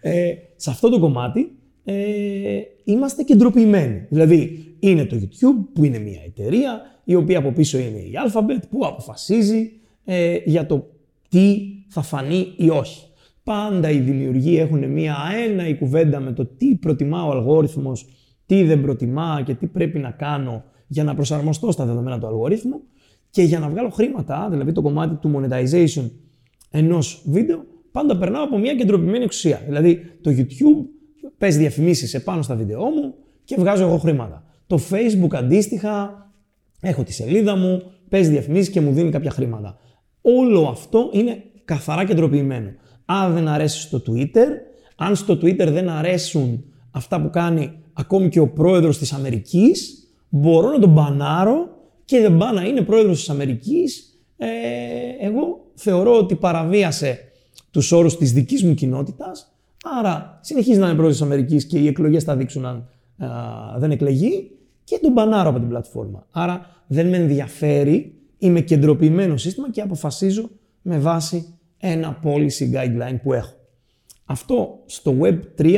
ε, 0.00 0.32
σε 0.56 0.70
αυτό 0.70 0.88
το 0.88 0.98
κομμάτι 0.98 1.52
ε, 1.84 2.60
είμαστε 2.84 3.22
κεντροποιημένοι. 3.22 4.06
Δηλαδή, 4.08 4.64
είναι 4.78 5.04
το 5.04 5.16
YouTube 5.20 5.68
που 5.72 5.84
είναι 5.84 5.98
μια 5.98 6.20
εταιρεία, 6.26 6.80
η 7.04 7.14
οποία 7.14 7.38
από 7.38 7.50
πίσω 7.50 7.78
είναι 7.78 7.98
η 7.98 8.12
Alphabet, 8.26 8.62
που 8.70 8.86
αποφασίζει 8.86 9.70
ε, 10.04 10.36
για 10.44 10.66
το 10.66 10.86
τι 11.28 11.60
θα 11.88 12.02
φανεί 12.02 12.52
ή 12.56 12.70
όχι. 12.70 13.06
Πάντα 13.44 13.90
οι 13.90 13.98
δημιουργοί 13.98 14.58
έχουν 14.58 14.90
μία 14.90 15.16
ένα 15.46 15.68
η 15.68 15.76
κουβέντα 15.76 16.20
με 16.20 16.32
το 16.32 16.46
τι 16.46 16.74
προτιμά 16.74 17.26
ο 17.26 17.30
αλγόριθμος, 17.30 18.06
τι 18.46 18.62
δεν 18.62 18.80
προτιμά 18.80 19.42
και 19.44 19.54
τι 19.54 19.66
πρέπει 19.66 19.98
να 19.98 20.10
κάνω 20.10 20.64
για 20.86 21.04
να 21.04 21.14
προσαρμοστώ 21.14 21.70
στα 21.72 21.84
δεδομένα 21.84 22.18
του 22.18 22.26
αλγορίθμου 22.26 22.80
και 23.38 23.44
για 23.44 23.58
να 23.58 23.68
βγάλω 23.68 23.88
χρήματα, 23.88 24.48
δηλαδή 24.50 24.72
το 24.72 24.82
κομμάτι 24.82 25.14
του 25.14 25.32
monetization 25.34 26.10
ενός 26.70 27.22
βίντεο, 27.26 27.64
πάντα 27.92 28.16
περνάω 28.16 28.44
από 28.44 28.58
μια 28.58 28.74
κεντροποιημένη 28.74 29.24
εξουσία. 29.24 29.62
Δηλαδή 29.66 30.00
το 30.20 30.30
YouTube 30.36 30.86
παίζει 31.38 31.58
διαφημίσεις 31.58 32.14
επάνω 32.14 32.42
στα 32.42 32.54
βίντεό 32.54 32.84
μου 32.84 33.14
και 33.44 33.56
βγάζω 33.58 33.84
εγώ 33.84 33.98
χρήματα. 33.98 34.44
Το 34.66 34.78
Facebook 34.90 35.34
αντίστοιχα, 35.34 36.26
έχω 36.80 37.02
τη 37.02 37.12
σελίδα 37.12 37.56
μου, 37.56 37.82
παίζει 38.08 38.30
διαφημίσεις 38.30 38.70
και 38.70 38.80
μου 38.80 38.92
δίνει 38.92 39.10
κάποια 39.10 39.30
χρήματα. 39.30 39.78
Όλο 40.20 40.68
αυτό 40.68 41.10
είναι 41.12 41.42
καθαρά 41.64 42.04
κεντροποιημένο 42.04 42.70
αν 43.04 43.34
δεν 43.34 43.48
αρέσει 43.48 43.80
στο 43.80 44.02
Twitter, 44.06 44.46
αν 44.96 45.16
στο 45.16 45.34
Twitter 45.34 45.68
δεν 45.70 45.88
αρέσουν 45.88 46.64
αυτά 46.90 47.20
που 47.22 47.30
κάνει 47.30 47.72
ακόμη 47.92 48.28
και 48.28 48.40
ο 48.40 48.48
πρόεδρος 48.48 48.98
της 48.98 49.12
Αμερικής, 49.12 50.08
μπορώ 50.28 50.70
να 50.70 50.78
τον 50.78 50.90
μπανάρω 50.90 51.77
και 52.08 52.20
δεν 52.20 52.36
πάει 52.36 52.54
να 52.54 52.62
είναι 52.62 52.82
πρόεδρος 52.82 53.18
της 53.18 53.30
Αμερικής. 53.30 54.18
Ε, 54.36 54.46
εγώ 55.20 55.70
θεωρώ 55.74 56.18
ότι 56.18 56.34
παραβίασε 56.34 57.18
τους 57.70 57.92
όρους 57.92 58.16
της 58.16 58.32
δικής 58.32 58.62
μου 58.62 58.74
κοινότητας, 58.74 59.54
άρα 59.98 60.38
συνεχίζει 60.42 60.78
να 60.78 60.86
είναι 60.86 60.94
πρόεδρος 60.94 61.18
της 61.18 61.26
Αμερικής 61.26 61.66
και 61.66 61.78
οι 61.78 61.86
εκλογές 61.86 62.24
θα 62.24 62.36
δείξουν 62.36 62.66
αν 62.66 62.88
δεν 63.78 63.90
εκλεγεί 63.90 64.50
και 64.84 64.98
τον 65.02 65.12
μπανάρω 65.12 65.48
από 65.48 65.58
την 65.58 65.68
πλατφόρμα. 65.68 66.26
Άρα 66.30 66.84
δεν 66.86 67.08
με 67.08 67.16
ενδιαφέρει, 67.16 68.14
είμαι 68.38 68.60
κεντροποιημένο 68.60 69.36
σύστημα 69.36 69.70
και 69.70 69.80
αποφασίζω 69.80 70.50
με 70.82 70.98
βάση 70.98 71.54
ένα 71.78 72.20
policy 72.24 72.72
guideline 72.74 73.18
που 73.22 73.32
έχω. 73.32 73.54
Αυτό 74.24 74.82
στο 74.86 75.16
Web 75.20 75.38
3 75.58 75.76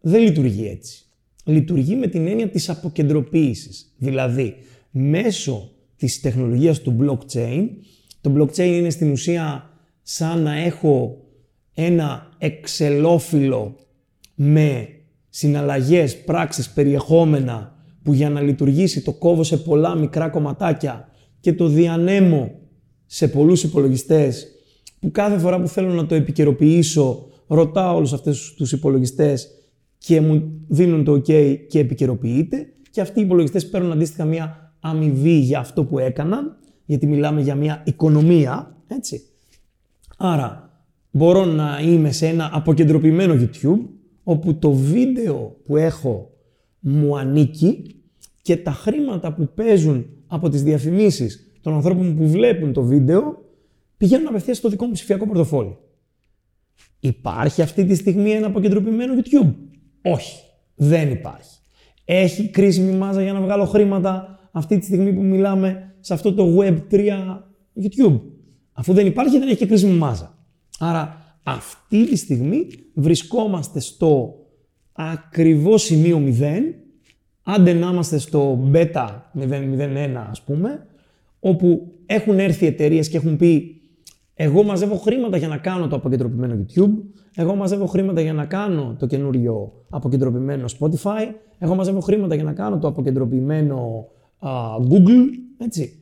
δεν 0.00 0.22
λειτουργεί 0.22 0.68
έτσι. 0.68 1.04
Λειτουργεί 1.44 1.96
με 1.96 2.06
την 2.06 2.26
έννοια 2.26 2.48
της 2.48 2.68
αποκεντροποίησης. 2.70 3.94
Δηλαδή, 3.96 4.56
μέσω 4.96 5.70
της 5.96 6.20
τεχνολογίας 6.20 6.80
του 6.80 6.96
blockchain, 7.00 7.68
το 8.20 8.32
blockchain 8.36 8.58
είναι 8.58 8.90
στην 8.90 9.10
ουσία 9.10 9.70
σαν 10.02 10.42
να 10.42 10.58
έχω 10.58 11.24
ένα 11.74 12.28
εξελόφυλλο 12.38 13.76
με 14.34 14.88
συναλλαγές, 15.28 16.24
πράξεις, 16.24 16.70
περιεχόμενα 16.70 17.74
που 18.02 18.12
για 18.12 18.30
να 18.30 18.40
λειτουργήσει 18.40 19.02
το 19.02 19.12
κόβω 19.12 19.42
σε 19.42 19.56
πολλά 19.56 19.94
μικρά 19.94 20.28
κομματάκια 20.28 21.08
και 21.40 21.52
το 21.52 21.68
διανέμω 21.68 22.50
σε 23.06 23.28
πολλούς 23.28 23.62
υπολογιστές 23.62 24.46
που 25.00 25.10
κάθε 25.10 25.38
φορά 25.38 25.60
που 25.60 25.68
θέλω 25.68 25.92
να 25.92 26.06
το 26.06 26.14
επικαιροποιήσω, 26.14 27.26
ρωτάω 27.46 27.96
όλους 27.96 28.12
αυτούς 28.12 28.54
τους 28.54 28.72
υπολογιστές 28.72 29.48
και 29.98 30.20
μου 30.20 30.64
δίνουν 30.68 31.04
το 31.04 31.12
OK 31.12 31.56
και 31.68 31.78
επικαιροποιείται. 31.78 32.66
Και 32.90 33.00
αυτοί 33.00 33.20
οι 33.20 33.22
υπολογιστές 33.22 33.68
παίρνουν 33.68 33.92
αντίστοιχα 33.92 34.24
μια 34.24 34.63
αμοιβή 34.84 35.38
για 35.38 35.58
αυτό 35.58 35.84
που 35.84 35.98
έκαναν, 35.98 36.56
γιατί 36.84 37.06
μιλάμε 37.06 37.40
για 37.40 37.54
μια 37.54 37.82
οικονομία, 37.86 38.76
έτσι. 38.86 39.22
Άρα, 40.16 40.70
μπορώ 41.10 41.44
να 41.44 41.80
είμαι 41.82 42.12
σε 42.12 42.26
ένα 42.26 42.50
αποκεντρωπημένο 42.52 43.34
YouTube, 43.34 43.80
όπου 44.24 44.54
το 44.54 44.72
βίντεο 44.72 45.56
που 45.64 45.76
έχω 45.76 46.30
μου 46.80 47.18
ανήκει 47.18 47.94
και 48.42 48.56
τα 48.56 48.70
χρήματα 48.70 49.32
που 49.32 49.48
παίζουν 49.54 50.06
από 50.26 50.48
τις 50.48 50.62
διαφημίσεις 50.62 51.52
των 51.60 51.74
ανθρώπων 51.74 52.16
που 52.16 52.28
βλέπουν 52.28 52.72
το 52.72 52.82
βίντεο 52.82 53.44
πηγαίνουν 53.96 54.26
απευθείας 54.26 54.56
στο 54.56 54.68
δικό 54.68 54.86
μου 54.86 54.92
ψηφιακό 54.92 55.26
πορτοφόλι. 55.26 55.76
Υπάρχει 57.00 57.62
αυτή 57.62 57.84
τη 57.84 57.94
στιγμή 57.94 58.30
ένα 58.30 58.46
αποκεντρωπημένο 58.46 59.14
YouTube; 59.16 59.54
Όχι, 60.02 60.40
δεν 60.74 61.10
υπάρχει. 61.10 61.58
Έχει 62.04 62.48
κρίσιμη 62.48 62.92
μάζα 62.92 63.22
για 63.22 63.32
να 63.32 63.40
βγάλω 63.40 63.64
χρήματα 63.64 64.33
αυτή 64.56 64.78
τη 64.78 64.84
στιγμή 64.84 65.12
που 65.12 65.22
μιλάμε 65.22 65.94
σε 66.00 66.14
αυτό 66.14 66.34
το 66.34 66.56
Web3 66.58 67.08
YouTube. 67.82 68.20
Αφού 68.72 68.92
δεν 68.92 69.06
υπάρχει, 69.06 69.38
δεν 69.38 69.48
έχει 69.48 69.56
και 69.56 69.66
κρίσιμη 69.66 69.96
μάζα. 69.96 70.38
Άρα 70.78 71.18
αυτή 71.42 72.06
τη 72.06 72.16
στιγμή 72.16 72.66
βρισκόμαστε 72.94 73.80
στο 73.80 74.34
ακριβό 74.92 75.78
σημείο 75.78 76.22
0, 76.40 76.42
άντε 77.42 77.72
να 77.72 77.90
είμαστε 77.90 78.18
στο 78.18 78.70
beta 78.72 79.08
001 79.38 79.48
ας 80.30 80.42
πούμε, 80.42 80.86
όπου 81.40 81.92
έχουν 82.06 82.38
έρθει 82.38 82.66
εταιρείες 82.66 83.08
και 83.08 83.16
έχουν 83.16 83.36
πει 83.36 83.80
εγώ 84.34 84.62
μαζεύω 84.62 84.96
χρήματα 84.96 85.36
για 85.36 85.48
να 85.48 85.56
κάνω 85.56 85.88
το 85.88 85.96
αποκεντρωπημένο 85.96 86.64
YouTube, 86.66 86.92
εγώ 87.34 87.54
μαζεύω 87.54 87.86
χρήματα 87.86 88.20
για 88.20 88.32
να 88.32 88.44
κάνω 88.44 88.96
το 88.98 89.06
καινούριο 89.06 89.72
αποκεντρωπημένο 89.90 90.64
Spotify, 90.78 91.34
εγώ 91.58 91.74
μαζεύω 91.74 92.00
χρήματα 92.00 92.34
για 92.34 92.44
να 92.44 92.52
κάνω 92.52 92.78
το 92.78 92.88
αποκεντρωπημένο 92.88 94.08
Google, 94.90 95.26
έτσι. 95.58 95.98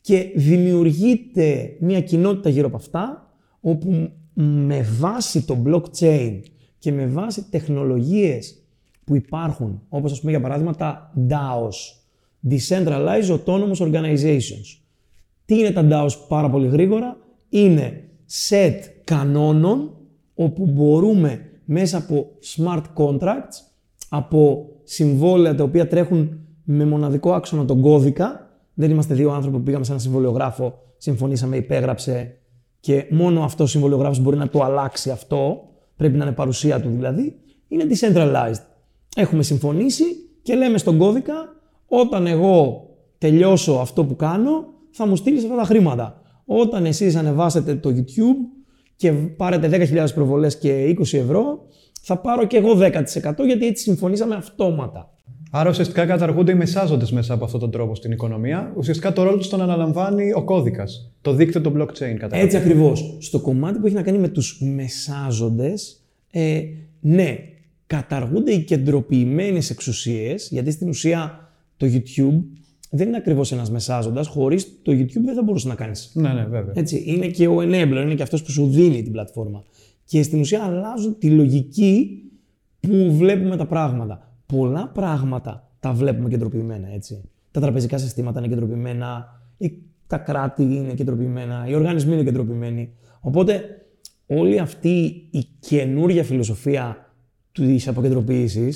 Και 0.00 0.32
δημιουργείται 0.34 1.76
μια 1.80 2.00
κοινότητα 2.00 2.48
γύρω 2.48 2.66
από 2.66 2.76
αυτά, 2.76 3.32
όπου 3.60 4.10
με 4.34 4.82
βάση 4.98 5.46
το 5.46 5.56
blockchain 5.66 6.40
και 6.78 6.92
με 6.92 7.06
βάση 7.06 7.44
τεχνολογίες 7.50 8.62
που 9.04 9.14
υπάρχουν, 9.14 9.82
όπως 9.88 10.12
ας 10.12 10.18
πούμε 10.18 10.30
για 10.30 10.40
παράδειγμα 10.40 10.74
τα 10.74 11.12
DAOs, 11.28 11.96
Decentralized 12.50 13.38
Autonomous 13.38 13.76
Organizations. 13.76 14.78
Τι 15.44 15.58
είναι 15.58 15.70
τα 15.70 15.88
DAOs 15.90 16.12
πάρα 16.28 16.50
πολύ 16.50 16.68
γρήγορα, 16.68 17.16
είναι 17.48 18.08
set 18.48 18.78
κανόνων 19.04 19.96
όπου 20.34 20.66
μπορούμε 20.66 21.50
μέσα 21.64 21.98
από 21.98 22.30
smart 22.56 22.82
contracts, 22.94 23.58
από 24.08 24.68
συμβόλαια 24.84 25.54
τα 25.54 25.64
οποία 25.64 25.88
τρέχουν 25.88 26.40
με 26.70 26.84
μοναδικό 26.84 27.32
άξονα 27.32 27.64
τον 27.64 27.80
κώδικα, 27.80 28.50
δεν 28.74 28.90
είμαστε 28.90 29.14
δύο 29.14 29.30
άνθρωποι 29.30 29.56
που 29.56 29.62
πήγαμε 29.62 29.84
σε 29.84 29.90
ένα 29.90 30.00
συμβολιογράφο, 30.00 30.78
συμφωνήσαμε, 30.96 31.56
υπέγραψε 31.56 32.38
και 32.80 33.06
μόνο 33.10 33.42
αυτός 33.42 33.66
ο 33.66 33.70
συμβολιογράφος 33.70 34.20
μπορεί 34.20 34.36
να 34.36 34.48
το 34.48 34.62
αλλάξει 34.62 35.10
αυτό, 35.10 35.68
πρέπει 35.96 36.16
να 36.16 36.24
είναι 36.24 36.34
παρουσία 36.34 36.80
του 36.80 36.88
δηλαδή, 36.88 37.40
είναι 37.68 37.84
decentralized. 37.90 38.62
Έχουμε 39.16 39.42
συμφωνήσει 39.42 40.04
και 40.42 40.54
λέμε 40.54 40.78
στον 40.78 40.98
κώδικα, 40.98 41.34
όταν 41.86 42.26
εγώ 42.26 42.86
τελειώσω 43.18 43.72
αυτό 43.72 44.04
που 44.04 44.16
κάνω, 44.16 44.64
θα 44.90 45.06
μου 45.06 45.16
στείλεις 45.16 45.44
αυτά 45.44 45.56
τα 45.56 45.64
χρήματα. 45.64 46.22
Όταν 46.44 46.86
εσείς 46.86 47.16
ανεβάσετε 47.16 47.74
το 47.74 47.90
YouTube 47.96 48.66
και 48.96 49.12
πάρετε 49.12 49.88
10.000 49.92 50.06
προβολές 50.14 50.58
και 50.58 50.96
20 50.98 51.00
ευρώ, 51.00 51.66
θα 52.02 52.18
πάρω 52.18 52.46
και 52.46 52.56
εγώ 52.56 52.78
10% 52.78 53.44
γιατί 53.46 53.66
έτσι 53.66 53.82
συμφωνήσαμε 53.82 54.34
αυτόματα. 54.34 55.12
Άρα 55.50 55.70
ουσιαστικά 55.70 56.06
καταργούνται 56.06 56.52
οι 56.52 56.54
μεσάζοντες 56.54 57.12
μέσα 57.12 57.34
από 57.34 57.44
αυτόν 57.44 57.60
τον 57.60 57.70
τρόπο 57.70 57.94
στην 57.94 58.12
οικονομία. 58.12 58.72
Ουσιαστικά 58.76 59.12
το 59.12 59.22
ρόλο 59.22 59.36
τους 59.36 59.48
τον 59.48 59.60
αναλαμβάνει 59.60 60.32
ο 60.32 60.42
κώδικας, 60.44 61.12
το 61.22 61.32
δίκτυο 61.32 61.60
του 61.60 61.72
blockchain. 61.76 62.14
Κατά 62.18 62.36
Έτσι 62.36 62.56
ακριβώς. 62.56 63.16
Στο 63.18 63.40
κομμάτι 63.40 63.78
που 63.78 63.86
έχει 63.86 63.94
να 63.94 64.02
κάνει 64.02 64.18
με 64.18 64.28
τους 64.28 64.60
μεσάζοντες, 64.60 66.02
ε, 66.30 66.62
ναι, 67.00 67.38
καταργούνται 67.86 68.52
οι 68.52 68.62
κεντροποιημένες 68.62 69.70
εξουσίες, 69.70 70.48
γιατί 70.50 70.70
στην 70.70 70.88
ουσία 70.88 71.50
το 71.76 71.86
YouTube 71.86 72.42
δεν 72.90 73.08
είναι 73.08 73.16
ακριβώς 73.16 73.52
ένας 73.52 73.70
μεσάζοντας. 73.70 74.26
Χωρίς 74.26 74.78
το 74.82 74.92
YouTube 74.92 75.24
δεν 75.24 75.34
θα 75.34 75.42
μπορούσες 75.42 75.68
να 75.68 75.74
κάνεις. 75.74 76.10
Ναι, 76.14 76.32
ναι, 76.32 76.44
βέβαια. 76.44 76.72
Έτσι, 76.74 77.02
είναι 77.06 77.26
και 77.26 77.46
ο 77.46 77.56
enabler, 77.56 78.02
είναι 78.02 78.14
και 78.14 78.22
αυτός 78.22 78.42
που 78.42 78.50
σου 78.50 78.66
δίνει 78.66 79.02
την 79.02 79.12
πλατφόρμα. 79.12 79.64
Και 80.04 80.22
στην 80.22 80.40
ουσία 80.40 80.62
αλλάζουν 80.62 81.18
τη 81.18 81.30
λογική 81.30 82.22
που 82.80 83.14
βλέπουμε 83.16 83.56
τα 83.56 83.66
πράγματα. 83.66 84.27
Πολλά 84.52 84.88
πράγματα 84.94 85.70
τα 85.80 85.92
βλέπουμε 85.92 86.28
κεντροποιημένα, 86.28 86.92
έτσι. 86.94 87.22
Τα 87.50 87.60
τραπεζικά 87.60 87.98
συστήματα 87.98 88.38
είναι 88.38 88.48
κεντροποιημένα, 88.48 89.40
τα 90.06 90.18
κράτη 90.18 90.62
είναι 90.62 90.94
κεντροποιημένα, 90.94 91.64
οι 91.68 91.74
οργανισμοί 91.74 92.12
είναι 92.12 92.22
κεντροποιημένοι. 92.22 92.92
Οπότε 93.20 93.62
όλη 94.26 94.58
αυτή 94.58 95.26
η 95.30 95.44
καινούργια 95.60 96.24
φιλοσοφία 96.24 97.12
της 97.52 97.88
αποκεντρωποίηση, 97.88 98.72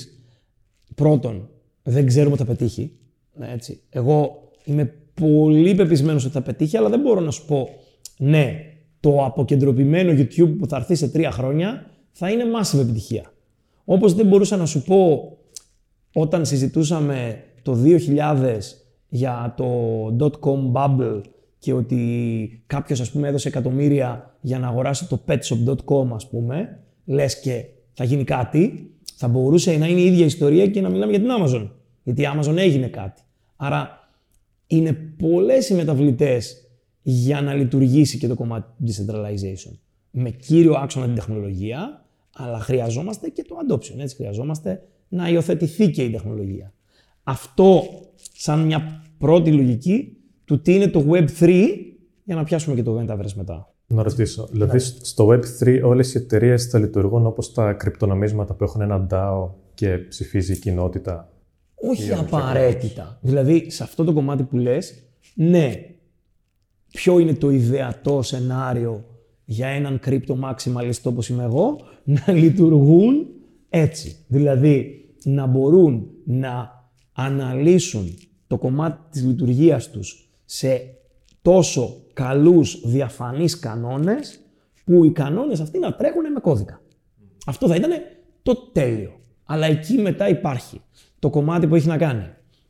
πρώτον, 0.95 1.49
δεν 1.83 2.05
ξέρουμε 2.05 2.33
ότι 2.33 2.41
θα 2.43 2.47
πετύχει. 2.47 2.91
Ναι, 3.33 3.51
έτσι. 3.51 3.81
Εγώ 3.89 4.49
είμαι 4.65 4.93
πολύ 5.13 5.75
πεπισμένος 5.75 6.23
ότι 6.23 6.33
θα 6.33 6.41
πετύχει, 6.41 6.77
αλλά 6.77 6.89
δεν 6.89 6.99
μπορώ 6.99 7.19
να 7.19 7.31
σου 7.31 7.45
πω 7.45 7.69
ναι, 8.17 8.55
το 8.99 9.25
αποκεντρωπημένο 9.25 10.11
YouTube 10.11 10.55
που 10.59 10.67
θα 10.67 10.75
έρθει 10.75 10.95
σε 10.95 11.07
τρία 11.07 11.31
χρόνια 11.31 11.85
θα 12.11 12.29
είναι 12.29 12.43
massive 12.43 12.79
επιτυχία. 12.79 13.33
Όπως 13.85 14.13
δεν 14.13 14.25
μπορούσα 14.27 14.57
να 14.57 14.65
σου 14.65 14.83
πω 14.83 15.31
όταν 16.13 16.45
συζητούσαμε 16.45 17.43
το 17.61 17.77
2000 17.83 18.57
για 19.09 19.53
το 19.57 19.67
dot-com 20.19 20.71
bubble 20.73 21.21
και 21.59 21.73
ότι 21.73 22.63
κάποιος 22.67 22.99
ας 22.99 23.11
πούμε 23.11 23.27
έδωσε 23.27 23.47
εκατομμύρια 23.47 24.37
για 24.41 24.59
να 24.59 24.67
αγοράσει 24.67 25.07
το 25.07 25.21
petshop.com 25.27 26.07
ας 26.13 26.29
πούμε, 26.29 26.79
λες 27.05 27.39
και 27.39 27.65
θα 27.93 28.03
γίνει 28.03 28.23
κάτι, 28.23 28.91
θα 29.15 29.27
μπορούσε 29.27 29.77
να 29.77 29.87
είναι 29.87 29.99
η 29.99 30.05
ίδια 30.05 30.25
ιστορία 30.25 30.67
και 30.67 30.81
να 30.81 30.89
μιλάμε 30.89 31.11
για 31.11 31.19
την 31.19 31.29
Amazon. 31.39 31.69
Γιατί 32.03 32.21
η 32.21 32.25
Amazon 32.35 32.57
έγινε 32.57 32.87
κάτι. 32.87 33.21
Άρα 33.55 34.09
είναι 34.67 34.93
πολλές 34.93 35.69
οι 35.69 35.73
μεταβλητές 35.73 36.67
για 37.01 37.41
να 37.41 37.53
λειτουργήσει 37.53 38.17
και 38.17 38.27
το 38.27 38.35
κομμάτι 38.35 38.67
του 38.77 38.91
decentralization. 38.91 39.77
Με 40.11 40.29
κύριο 40.29 40.73
άξονα 40.73 41.05
την 41.05 41.15
τεχνολογία, 41.15 42.05
αλλά 42.33 42.59
χρειαζόμαστε 42.59 43.29
και 43.29 43.45
το 43.47 43.55
adoption. 43.67 43.95
Έτσι, 43.97 44.15
χρειαζόμαστε 44.15 44.81
να 45.13 45.29
υιοθετηθεί 45.29 45.89
και 45.89 46.03
η 46.03 46.09
τεχνολογία. 46.09 46.73
Αυτό 47.23 47.83
σαν 48.33 48.65
μια 48.65 49.03
πρώτη 49.17 49.51
λογική 49.51 50.17
του 50.45 50.61
τι 50.61 50.75
είναι 50.75 50.87
το 50.87 51.05
Web3 51.09 51.67
για 52.23 52.35
να 52.35 52.43
πιάσουμε 52.43 52.75
και 52.75 52.83
το 52.83 52.99
Metaverse 52.99 53.33
μετά. 53.35 53.73
Να 53.87 54.03
ρωτήσω, 54.03 54.47
δηλαδή 54.51 54.79
στο 54.79 55.27
Web3 55.27 55.81
όλες 55.83 56.13
οι 56.13 56.17
εταιρείες 56.17 56.65
θα 56.65 56.79
λειτουργούν 56.79 57.25
όπως 57.25 57.53
τα 57.53 57.73
κρυπτονομίσματα 57.73 58.53
που 58.53 58.63
έχουν 58.63 58.81
ένα 58.81 59.07
DAO 59.11 59.49
και 59.73 59.97
ψηφίζει 59.97 60.53
η 60.53 60.57
κοινότητα 60.57 61.33
όχι 61.89 62.13
απαραίτητα. 62.13 63.17
Δηλαδή, 63.21 63.69
σε 63.69 63.83
αυτό 63.83 64.03
το 64.03 64.13
κομμάτι 64.13 64.43
που 64.43 64.57
λες, 64.57 65.03
ναι, 65.35 65.73
ποιο 66.91 67.19
είναι 67.19 67.33
το 67.33 67.49
ιδεατό 67.49 68.21
σενάριο 68.21 69.05
για 69.45 69.67
έναν 69.67 69.99
κρύπτο 69.99 70.35
μαξιμαλιστό 70.35 71.09
όπως 71.09 71.29
είμαι 71.29 71.43
εγώ, 71.43 71.75
να 72.03 72.33
λειτουργούν 72.33 73.27
έτσι. 73.69 74.15
Δηλαδή, 74.27 75.02
να 75.23 75.45
μπορούν 75.45 76.07
να 76.25 76.71
αναλύσουν 77.13 78.17
το 78.47 78.57
κομμάτι 78.57 78.99
της 79.11 79.23
λειτουργίας 79.23 79.89
τους 79.89 80.29
σε 80.45 80.81
τόσο 81.41 82.01
καλούς 82.13 82.81
διαφανείς 82.85 83.59
κανόνες, 83.59 84.39
που 84.85 85.03
οι 85.03 85.11
κανόνες 85.11 85.59
αυτοί 85.59 85.79
να 85.79 85.95
τρέχουν 85.95 86.31
με 86.31 86.39
κώδικα. 86.39 86.81
Αυτό 87.45 87.67
θα 87.67 87.75
ήταν 87.75 87.91
το 88.43 88.55
τέλειο. 88.55 89.19
Αλλά 89.43 89.65
εκεί 89.65 89.93
μετά 89.97 90.29
υπάρχει 90.29 90.81
το 91.19 91.29
κομμάτι 91.29 91.67
που 91.67 91.75
έχει 91.75 91.87
να 91.87 91.97
κάνει 91.97 92.25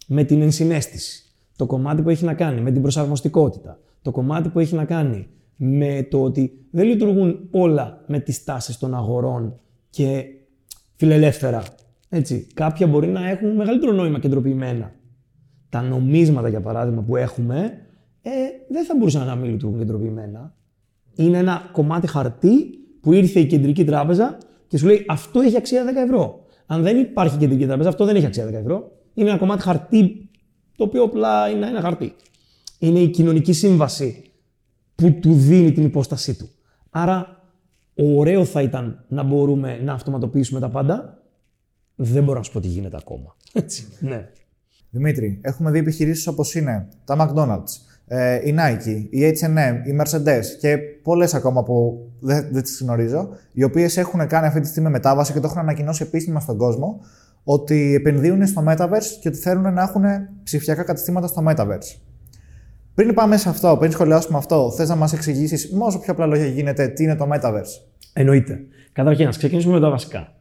με 0.08 0.24
την 0.24 0.42
ενσυναίσθηση, 0.42 1.24
το 1.56 1.66
κομμάτι 1.66 2.02
που 2.02 2.10
έχει 2.10 2.26
να 2.26 2.34
κάνει 2.34 2.62
με 2.62 2.72
την 2.72 2.82
προσαρμοστικότητα, 2.82 3.80
το 4.02 4.12
κομμάτι 4.12 4.50
που 4.50 4.60
έχει 4.60 4.76
να 4.76 4.86
κάνει 4.86 5.28
με 5.56 6.08
το 6.12 6.24
ότι 6.24 6.66
δεν 6.72 6.86
λειτουργούν 6.86 7.48
όλα 7.52 8.04
με 8.08 8.20
τις 8.20 8.44
τάσεις 8.44 8.78
των 8.78 8.96
αγορών 8.96 9.60
και 9.90 10.26
φιλελεύθερα. 10.96 11.64
Έτσι, 12.16 12.48
κάποια 12.54 12.88
μπορεί 12.88 13.08
να 13.08 13.30
έχουν 13.30 13.56
μεγαλύτερο 13.56 13.92
νόημα 13.92 14.20
κεντροποιημένα. 14.20 14.92
Τα 15.70 15.82
νομίσματα, 15.82 16.50
για 16.50 16.62
παράδειγμα, 16.62 17.02
που 17.02 17.16
έχουμε, 17.16 17.58
ε, 18.22 18.32
δεν 18.70 18.86
θα 18.86 18.96
μπορούσαν 18.98 19.26
να 19.26 19.36
μην 19.36 19.52
λειτουργούν 19.52 19.80
κεντροποιημένα. 19.80 20.56
Είναι 21.16 21.38
ένα 21.38 21.70
κομμάτι 21.72 22.08
χαρτί 22.08 22.56
που 23.02 23.14
ήρθε 23.14 23.40
η 23.40 23.46
κεντρική 23.46 23.84
τράπεζα 23.84 24.38
και 24.68 24.78
σου 24.78 24.86
λέει 24.86 25.06
αυτό 25.08 25.40
έχει 25.40 25.58
αξία 25.58 25.84
10 25.86 25.88
ευρώ. 25.96 26.46
Αν 26.66 26.82
δεν 26.82 26.98
υπάρχει 26.98 27.38
κεντρική 27.38 27.66
τραπέζα, 27.66 27.90
αυτό 27.90 28.06
δεν 28.06 28.16
έχει 28.16 28.26
αξία 28.26 28.48
10 28.48 28.54
ευρώ. 28.54 28.92
Είναι 29.14 29.30
ένα 29.30 29.38
κομμάτι 29.38 29.62
χαρτί, 29.62 30.30
το 30.78 30.84
οποίο 30.84 31.04
απλά 31.04 31.50
είναι 31.50 31.68
ένα 31.68 31.82
χαρτί. 31.82 32.16
Είναι 32.80 33.00
η 33.00 33.10
κοινωνική 33.10 33.54
σύμβαση 33.54 34.32
που 34.96 35.14
του 35.22 35.34
δίνει 35.34 35.72
την 35.72 35.84
υπόστασή 35.84 36.38
του. 36.38 36.50
Άρα, 36.90 37.44
ωραίο 37.96 38.46
θα 38.46 38.62
ήταν 38.62 39.06
να 39.08 39.24
μπορούμε 39.24 39.80
να 39.84 39.94
αυτοματοποιήσουμε 39.94 40.60
τα 40.60 40.70
πάντα. 40.70 41.23
Δεν 42.06 42.24
μπορώ 42.24 42.38
να 42.38 42.44
σου 42.44 42.52
πω 42.52 42.60
τι 42.60 42.68
γίνεται 42.68 42.98
ακόμα. 43.00 43.36
Έτσι. 43.54 43.88
Ναι. 44.00 44.30
Δημήτρη, 44.90 45.40
έχουμε 45.42 45.72
δει 45.72 45.80
επιχειρήσεις 45.80 46.28
όπως 46.28 46.56
είναι 46.56 46.88
τα 47.06 47.16
McDonald's, 47.20 47.94
ε, 48.08 48.50
η 48.50 48.56
Nike, 48.58 49.08
η 49.10 49.20
H&M, 49.22 49.88
η 49.88 49.98
Mercedes 50.02 50.44
και 50.60 50.78
πολλές 50.78 51.34
ακόμα 51.34 51.64
που 51.64 52.08
δεν, 52.20 52.48
δεν 52.52 52.64
τις 52.64 52.82
γνωρίζω, 52.82 53.30
οι 53.52 53.64
οποίες 53.64 53.98
έχουν 53.98 54.28
κάνει 54.28 54.48
αυτή 54.48 54.60
τη 54.60 54.68
στιγμή 54.68 54.90
μετάβαση 54.90 55.34
και 55.34 55.40
το 55.40 55.48
έχουν 55.48 55.60
ανακοινώσει 55.60 56.04
επίσημα 56.04 56.40
στον 56.40 56.58
κόσμο, 56.58 57.00
ότι 57.44 57.94
επενδύουν 57.94 58.48
στο 58.48 58.64
Metaverse 58.68 59.18
και 59.22 59.28
ότι 59.28 59.38
θέλουν 59.38 59.74
να 59.74 59.82
έχουν 59.82 60.04
ψηφιακά 60.44 60.84
καταστήματα 60.84 61.28
στο 61.28 61.44
Metaverse. 61.48 62.00
Πριν 62.94 63.14
πάμε 63.14 63.38
σε 63.38 63.50
αυτό, 63.50 63.78
πριν 63.80 63.92
σχολιάσουμε 63.92 64.38
αυτό, 64.38 64.72
θες 64.72 64.90
να 64.90 64.96
μας 64.96 65.14
εξηγήσεις 65.14 65.72
με 65.72 65.84
όσο 65.84 66.00
πιο 66.00 66.14
απλά 66.14 66.26
λόγια 66.26 66.46
γίνεται 66.46 66.88
τι 66.88 67.04
είναι 67.04 67.16
το 67.16 67.28
Metaverse; 67.34 67.94
Εννοείται. 68.14 68.60
Καταρχήν, 68.92 69.26
να 69.26 69.32
ξεκινήσουμε 69.32 69.74
με 69.74 69.80
τα 69.80 69.90
βασικά. 69.90 70.34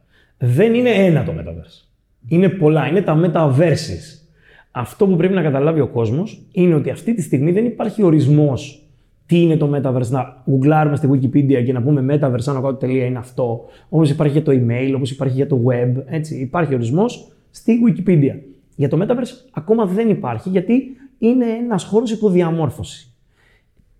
Δεν 0.45 0.73
είναι 0.73 0.89
ένα 0.89 1.23
το 1.23 1.33
Metaverse. 1.37 1.87
Είναι 2.27 2.49
πολλά. 2.49 2.87
Είναι 2.87 3.01
τα 3.01 3.21
Metaverses. 3.23 4.27
Αυτό 4.71 5.07
που 5.07 5.15
πρέπει 5.15 5.33
να 5.33 5.41
καταλάβει 5.41 5.79
ο 5.79 5.87
κόσμος 5.87 6.45
είναι 6.51 6.75
ότι 6.75 6.89
αυτή 6.89 7.13
τη 7.13 7.21
στιγμή 7.21 7.51
δεν 7.51 7.65
υπάρχει 7.65 8.03
ορισμός 8.03 8.87
τι 9.25 9.41
είναι 9.41 9.57
το 9.57 9.71
Metaverse. 9.75 10.07
Να 10.09 10.43
γκουγκλάρουμε 10.49 10.95
στη 10.95 11.09
Wikipedia 11.11 11.63
και 11.65 11.73
να 11.73 11.81
πούμε 11.81 12.15
Metaverse, 12.15 12.47
αν 12.47 12.55
κάτω 12.55 12.73
τελεία 12.73 13.05
είναι 13.05 13.17
αυτό. 13.17 13.65
Όπως 13.89 14.09
υπάρχει 14.09 14.33
για 14.33 14.43
το 14.43 14.51
email, 14.51 14.93
όπως 14.95 15.11
υπάρχει 15.11 15.35
για 15.35 15.47
το 15.47 15.63
web. 15.67 16.03
Έτσι. 16.05 16.35
Υπάρχει 16.35 16.73
ορισμός 16.73 17.31
στη 17.49 17.79
Wikipedia. 17.87 18.35
Για 18.75 18.89
το 18.89 18.97
Metaverse 19.01 19.49
ακόμα 19.51 19.85
δεν 19.85 20.09
υπάρχει 20.09 20.49
γιατί 20.49 20.83
είναι 21.17 21.45
ένας 21.45 21.83
χώρος 21.83 22.11
υποδιαμόρφωσης. 22.11 23.17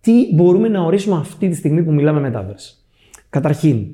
Τι 0.01 0.34
μπορούμε 0.34 0.67
να 0.67 0.82
ορίσουμε 0.82 1.15
αυτή 1.15 1.49
τη 1.49 1.56
στιγμή 1.56 1.84
που 1.84 1.93
μιλάμε 1.93 2.32
Metaverse; 2.34 2.84
Καταρχήν, 3.29 3.86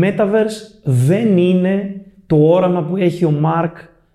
Metaverse 0.00 0.80
δεν 0.84 1.36
είναι 1.36 2.00
το 2.26 2.36
όραμα 2.36 2.82
που 2.82 2.96
έχει 2.96 3.24
ο 3.24 3.40
Mark 3.44 3.72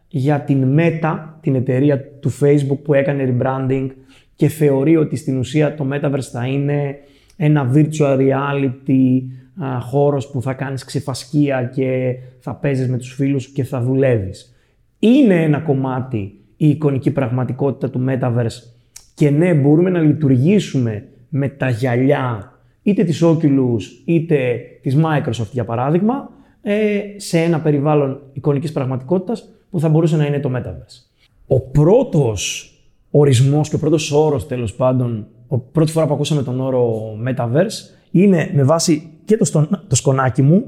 για 0.07 0.39
την 0.39 0.75
Meta, 0.77 1.17
την 1.41 1.55
εταιρεία 1.55 2.01
του 2.19 2.31
Facebook 2.39 2.77
που 2.83 2.93
έκανε 2.93 3.35
rebranding 3.37 3.87
και 4.35 4.47
θεωρεί 4.47 4.97
ότι 4.97 5.15
στην 5.15 5.37
ουσία 5.37 5.75
το 5.75 5.87
Metaverse 5.93 6.29
θα 6.31 6.45
είναι 6.45 6.95
ένα 7.37 7.71
virtual 7.73 8.17
reality 8.17 9.21
α, 9.63 9.79
χώρος 9.79 10.27
που 10.27 10.41
θα 10.41 10.53
κάνεις 10.53 10.83
ξεφασκία 10.83 11.63
και 11.63 12.15
θα 12.39 12.55
παίζεις 12.55 12.89
με 12.89 12.97
τους 12.97 13.13
φίλους 13.13 13.47
και 13.47 13.63
θα 13.63 13.81
δουλεύεις. 13.81 14.55
Είναι 14.99 15.43
ένα 15.43 15.59
κομμάτι 15.59 16.39
η 16.57 16.69
εικονική 16.69 17.11
πραγματικότητα 17.11 17.89
του 17.89 18.05
Metaverse 18.07 18.75
και 19.13 19.29
ναι, 19.29 19.53
μπορούμε 19.53 19.89
να 19.89 19.99
λειτουργήσουμε 19.99 21.07
με 21.29 21.47
τα 21.47 21.69
γυαλιά 21.69 22.57
είτε 22.88 23.04
της 23.04 23.23
Oculus 23.23 23.82
είτε 24.06 24.60
της 24.82 24.97
Microsoft 24.97 25.52
για 25.52 25.65
παράδειγμα 25.65 26.32
ε, 26.62 27.00
σε 27.15 27.39
ένα 27.39 27.60
περιβάλλον 27.60 28.21
εικονικής 28.34 28.71
πραγματικότητας 28.71 29.50
που 29.69 29.80
θα 29.80 29.89
μπορούσε 29.89 30.17
να 30.17 30.26
είναι 30.26 30.39
το 30.39 30.52
Metaverse. 30.56 31.23
Ο 31.47 31.60
πρώτος 31.60 32.71
ορισμός 33.12 33.69
και 33.69 33.76
ο 33.76 33.80
πρώτος 33.80 34.12
όρος 34.12 34.47
τέλος 34.47 34.73
πάντων, 34.73 35.28
ο 35.47 35.58
πρώτη 35.58 35.91
φορά 35.91 36.08
που 36.08 36.13
ακούσαμε 36.13 36.43
τον 36.43 36.60
όρο 36.60 37.13
Metaverse 37.28 37.95
είναι 38.12 38.52
με 38.54 38.63
βάση 38.63 39.10
και 39.26 39.38
το, 39.38 39.67
το 39.88 39.95
σκονάκι 39.95 40.41
μου 40.41 40.63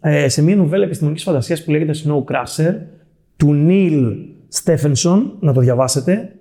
ε, 0.00 0.28
σε 0.28 0.42
μια 0.42 0.56
νουβέλα 0.56 0.84
επιστημονικής 0.84 1.24
φαντασίας 1.24 1.64
που 1.64 1.70
λέγεται 1.70 1.92
Snow 2.04 2.24
Crusher 2.24 2.74
του 3.36 3.66
Neil 3.68 4.14
Stephenson, 4.62 5.22
να 5.40 5.52
το 5.52 5.60
διαβάσετε, 5.60 6.34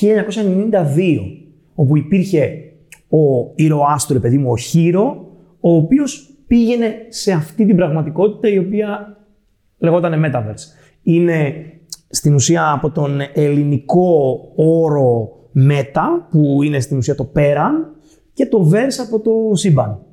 1992, 0.00 1.18
όπου 1.74 1.96
υπήρχε 1.96 2.71
ο 3.12 3.52
ήρωάς 3.54 4.06
του, 4.06 4.20
παιδί 4.20 4.38
μου, 4.38 4.50
ο 4.50 4.56
Χείρο, 4.56 5.26
ο 5.60 5.74
οποίος 5.74 6.36
πήγαινε 6.46 6.94
σε 7.08 7.32
αυτή 7.32 7.66
την 7.66 7.76
πραγματικότητα 7.76 8.48
η 8.48 8.58
οποία 8.58 9.16
λεγόταν 9.78 10.24
Metaverse. 10.24 10.92
Είναι 11.02 11.54
στην 12.08 12.34
ουσία 12.34 12.70
από 12.70 12.90
τον 12.90 13.20
ελληνικό 13.34 14.40
όρο 14.56 15.28
Meta, 15.68 16.04
που 16.30 16.62
είναι 16.62 16.80
στην 16.80 16.96
ουσία 16.96 17.14
το 17.14 17.24
πέραν, 17.24 17.96
και 18.32 18.46
το 18.46 18.70
verse 18.72 19.04
από 19.06 19.20
το 19.20 19.56
σύμπαν. 19.56 20.06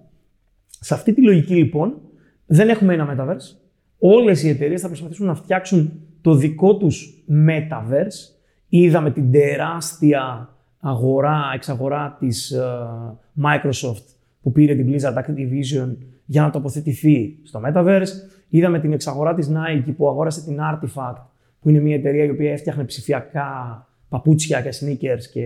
Σε 0.68 0.94
αυτή 0.94 1.14
τη 1.14 1.22
λογική 1.22 1.56
λοιπόν 1.56 2.02
δεν 2.46 2.70
έχουμε 2.70 2.94
ένα 2.94 3.16
Metaverse. 3.16 3.58
Όλες 4.00 4.44
οι 4.44 4.50
εταιρείες 4.50 4.82
θα 4.82 4.88
προσπαθήσουν 4.88 5.26
να 5.26 5.36
φτιάξουν 5.36 6.02
το 6.22 6.34
δικό 6.34 6.78
τους 6.78 7.26
Metaverse. 7.48 8.36
Είδαμε 8.70 9.12
την 9.12 9.32
τεράστια 9.32 10.54
αγορά, 10.80 11.52
εξαγορά 11.54 12.16
της 12.20 12.56
uh, 12.58 13.46
Microsoft 13.46 14.04
που 14.42 14.52
πήρε 14.52 14.76
την 14.76 14.88
Blizzard 14.90 15.18
Activision 15.18 15.96
για 16.26 16.42
να 16.42 16.50
τοποθετηθεί 16.50 17.38
στο 17.44 17.62
Metaverse. 17.66 18.08
Είδαμε 18.50 18.80
την 18.80 18.94
εξαγορά 18.94 19.34
της 19.34 19.52
Nike 19.52 19.94
που 19.98 20.08
αγόρασε 20.08 20.44
την 20.44 20.58
Artifact, 20.60 21.22
που 21.60 21.70
είναι 21.70 21.80
μια 21.80 21.96
εταιρεία 21.96 22.24
η 22.24 22.30
οποία 22.30 22.52
έφτιαχνε 22.52 22.84
ψηφιακά 22.84 23.88
παπούτσια 24.10 24.62
και 24.62 24.70
sneakers 24.70 25.24
και 25.34 25.46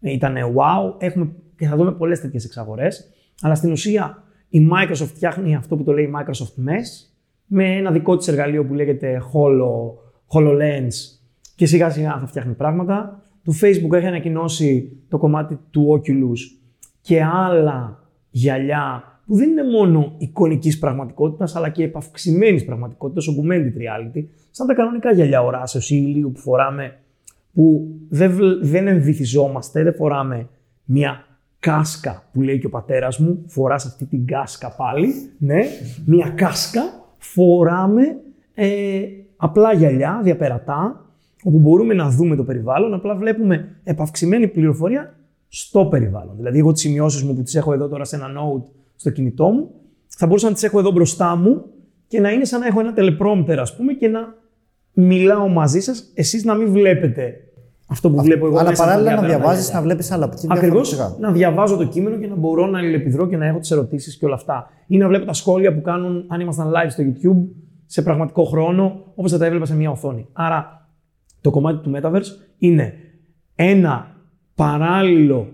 ήταν 0.00 0.34
wow. 0.36 0.94
Έχουμε 0.98 1.32
και 1.56 1.66
θα 1.66 1.76
δούμε 1.76 1.92
πολλές 1.92 2.20
τέτοιες 2.20 2.44
εξαγορές. 2.44 3.10
Αλλά 3.40 3.54
στην 3.54 3.72
ουσία 3.72 4.22
η 4.48 4.68
Microsoft 4.72 5.10
φτιάχνει 5.14 5.54
αυτό 5.54 5.76
που 5.76 5.82
το 5.82 5.92
λέει 5.92 6.12
Microsoft 6.16 6.68
Mesh 6.68 7.10
με 7.46 7.76
ένα 7.76 7.90
δικό 7.90 8.16
της 8.16 8.28
εργαλείο 8.28 8.64
που 8.64 8.74
λέγεται 8.74 9.22
Holo, 9.32 9.94
HoloLens 10.34 10.94
και 11.54 11.66
σιγά 11.66 11.90
σιγά 11.90 12.18
θα 12.18 12.26
φτιάχνει 12.26 12.52
πράγματα. 12.52 13.22
Το 13.44 13.52
Facebook 13.60 13.92
έχει 13.92 14.06
ανακοινώσει 14.06 14.96
το 15.08 15.18
κομμάτι 15.18 15.58
του 15.70 16.00
Oculus 16.00 16.38
και 17.00 17.22
άλλα 17.22 17.98
γυαλιά 18.30 19.12
που 19.26 19.36
δεν 19.36 19.50
είναι 19.50 19.64
μόνο 19.64 20.14
εικονικής 20.18 20.78
πραγματικότητας, 20.78 21.56
αλλά 21.56 21.68
και 21.68 21.84
επαυξημένης 21.84 22.64
πραγματικότητας, 22.64 23.26
augmented 23.28 23.72
reality, 23.80 24.24
σαν 24.50 24.66
τα 24.66 24.74
κανονικά 24.74 25.12
γυαλιά 25.12 25.42
οράσεω 25.42 25.80
ή 25.88 26.02
ηλίου 26.06 26.32
που 26.32 26.40
φοράμε, 26.40 26.98
που 27.52 27.88
δεν, 28.08 28.32
δεν 28.62 28.86
εμβυθιζόμαστε, 28.86 29.82
δεν 29.82 29.94
φοράμε 29.94 30.48
μια 30.84 31.24
κάσκα 31.58 32.28
που 32.32 32.42
λέει 32.42 32.58
και 32.58 32.66
ο 32.66 32.70
πατέρας 32.70 33.18
μου, 33.18 33.44
φοράς 33.46 33.84
αυτή 33.84 34.04
την 34.04 34.26
κάσκα 34.26 34.74
πάλι, 34.76 35.14
ναι, 35.38 35.60
μια 36.06 36.28
κάσκα, 36.28 36.82
φοράμε 37.18 38.02
ε, 38.54 39.02
απλά 39.36 39.72
γυαλιά, 39.72 40.20
διαπερατά, 40.22 41.06
όπου 41.42 41.58
μπορούμε 41.58 41.94
να 41.94 42.10
δούμε 42.10 42.36
το 42.36 42.44
περιβάλλον, 42.44 42.94
απλά 42.94 43.14
βλέπουμε 43.14 43.68
επαυξημένη 43.84 44.48
πληροφορία 44.48 45.14
στο 45.48 45.86
περιβάλλον. 45.86 46.34
Δηλαδή, 46.36 46.58
εγώ 46.58 46.72
τις 46.72 46.82
σημειώσεις 46.82 47.22
μου 47.22 47.34
που 47.34 47.42
τις 47.42 47.54
έχω 47.54 47.72
εδώ 47.72 47.88
τώρα 47.88 48.04
σε 48.04 48.16
ένα 48.16 48.26
note 48.26 48.62
στο 48.96 49.10
κινητό 49.10 49.48
μου, 49.48 49.70
θα 50.06 50.26
μπορούσα 50.26 50.46
να 50.46 50.52
τις 50.52 50.62
έχω 50.62 50.78
εδώ 50.78 50.90
μπροστά 50.90 51.36
μου 51.36 51.64
και 52.06 52.20
να 52.20 52.30
είναι 52.30 52.44
σαν 52.44 52.60
να 52.60 52.66
έχω 52.66 52.80
ένα 52.80 52.94
teleprompter, 52.96 53.56
ας 53.58 53.76
πούμε, 53.76 53.92
και 53.92 54.08
να 54.08 54.34
μιλάω 54.92 55.48
μαζί 55.48 55.80
σας, 55.80 56.10
εσείς 56.14 56.44
να 56.44 56.54
μην 56.54 56.72
βλέπετε 56.72 57.34
αυτό 57.86 58.10
που 58.10 58.22
βλέπω 58.22 58.46
εγώ. 58.46 58.58
Αλλά 58.58 58.72
παράλληλα 58.72 59.14
να 59.14 59.22
διαβάζεις, 59.26 59.72
να 59.72 59.82
βλέπεις 59.82 60.10
άλλα 60.10 60.30
Ακριβώς. 60.48 61.16
Να 61.18 61.32
διαβάζω 61.32 61.76
το 61.76 61.84
κείμενο 61.84 62.16
και 62.16 62.26
να 62.26 62.34
μπορώ 62.34 62.66
να 62.66 62.78
αλληλεπιδρώ 62.78 63.26
και 63.26 63.36
να 63.36 63.46
έχω 63.46 63.58
τις 63.58 63.70
ερωτήσεις 63.70 64.16
και 64.16 64.24
όλα 64.24 64.34
αυτά. 64.34 64.70
Ή 64.86 64.96
να 64.96 65.08
βλέπω 65.08 65.24
τα 65.24 65.32
σχόλια 65.32 65.74
που 65.74 65.80
κάνουν 65.80 66.24
αν 66.28 66.40
ήμασταν 66.40 66.70
live 66.70 66.90
στο 66.90 67.02
YouTube 67.06 67.48
σε 67.86 68.02
πραγματικό 68.02 68.44
χρόνο, 68.44 69.12
όπως 69.14 69.30
θα 69.30 69.38
τα 69.38 69.46
έβλεπα 69.46 69.66
σε 69.66 69.74
μια 69.76 69.90
οθόνη. 69.90 70.28
Άρα 70.32 70.81
το 71.42 71.50
κομμάτι 71.50 71.82
του 71.82 71.92
Metaverse 71.94 72.50
είναι 72.58 72.94
ένα 73.54 74.16
παράλληλο 74.54 75.52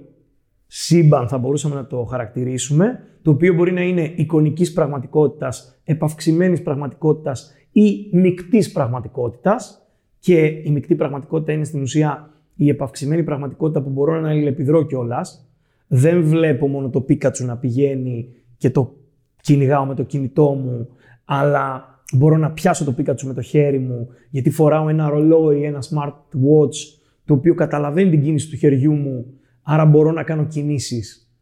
σύμπαν, 0.67 1.29
θα 1.29 1.39
μπορούσαμε 1.39 1.75
να 1.75 1.87
το 1.87 2.05
χαρακτηρίσουμε, 2.05 3.01
το 3.23 3.31
οποίο 3.31 3.55
μπορεί 3.55 3.73
να 3.73 3.83
είναι 3.83 4.13
εικονικής 4.17 4.73
πραγματικότητας, 4.73 5.81
επαυξημένης 5.85 6.63
πραγματικότητας 6.63 7.55
ή 7.73 8.09
μικτής 8.13 8.73
πραγματικότητας. 8.73 9.83
Και 10.19 10.47
η 10.47 10.71
μεικτή 10.71 10.95
πραγματικότητα 10.95 11.53
είναι 11.53 11.65
στην 11.65 11.83
ουσία 11.83 12.31
η 12.55 12.69
επαυξημένη 12.69 13.23
πραγματικότητα 13.23 13.83
που 13.83 13.91
μπορώ 13.91 14.21
να 14.21 14.29
αλληλεπιδρώ 14.29 14.87
κιόλας. 14.87 15.49
Δεν 15.87 16.23
βλέπω 16.23 16.69
μόνο 16.69 16.91
το 16.91 17.01
Πίκατσου 17.01 17.47
να 17.47 17.57
πηγαίνει 17.57 18.29
και 18.57 18.71
το 18.71 18.95
κυνηγάω 19.41 19.85
με 19.85 19.95
το 19.95 20.03
κινητό 20.03 20.51
μου, 20.51 20.89
αλλά 21.25 21.98
μπορώ 22.13 22.37
να 22.37 22.51
πιάσω 22.51 22.85
το 22.85 22.93
Πίκατσου 22.93 23.27
με 23.27 23.35
το 23.35 23.43
χέρι 23.43 23.79
μου, 23.79 24.09
γιατί 24.31 24.51
φοράω 24.51 24.89
ένα 24.89 25.09
ρολόι, 25.09 25.65
ένα 25.65 25.83
smart 25.83 26.13
watch, 26.13 26.99
το 27.25 27.35
οποίο 27.35 27.55
καταλαβαίνει 27.55 28.11
την 28.11 28.23
κίνηση 28.23 28.51
του 28.51 28.57
χεριού 28.57 28.93
μου, 28.93 29.27
άρα 29.63 29.85
μπορώ 29.85 30.13
να 30.13 30.23
κάνω 30.23 30.47
κινήσεις 30.47 31.33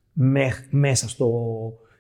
μέσα 0.70 1.09
στο, 1.09 1.31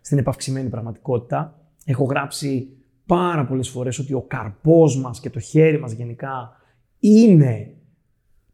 στην 0.00 0.18
επαυξημένη 0.18 0.68
πραγματικότητα. 0.68 1.60
Έχω 1.84 2.04
γράψει 2.04 2.68
πάρα 3.06 3.46
πολλές 3.46 3.68
φορές 3.68 3.98
ότι 3.98 4.12
ο 4.12 4.22
καρπός 4.22 5.00
μας 5.00 5.20
και 5.20 5.30
το 5.30 5.40
χέρι 5.40 5.78
μας 5.78 5.92
γενικά 5.92 6.50
είναι 6.98 7.74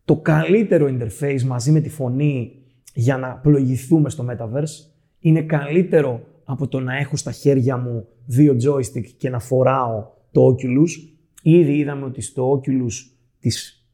το 0.05 0.17
καλύτερο 0.17 0.87
interface 0.87 1.43
μαζί 1.43 1.73
με 1.73 1.81
τη 1.81 1.89
φωνή 1.89 2.53
για 2.95 3.17
να 3.17 3.29
πλοηγηθούμε 3.29 4.11
στο 4.11 4.27
Metaverse. 4.31 4.91
Είναι 5.19 5.43
καλύτερο 5.43 6.23
από 6.45 6.69
το 6.69 6.81
να 6.81 6.97
έχω 6.97 7.17
στα 7.17 7.33
χέρια 7.33 7.77
μου 7.77 8.07
δύο 8.27 8.57
joystick 8.65 9.07
και 9.17 9.31
να 9.31 9.39
φοράω 9.39 10.07
το 10.31 10.47
Oculus. 10.47 10.89
Ήδη 11.43 11.77
είδαμε 11.77 12.05
ότι 12.05 12.21
στο 12.21 12.61
Oculus 12.61 12.93
της 13.41 13.87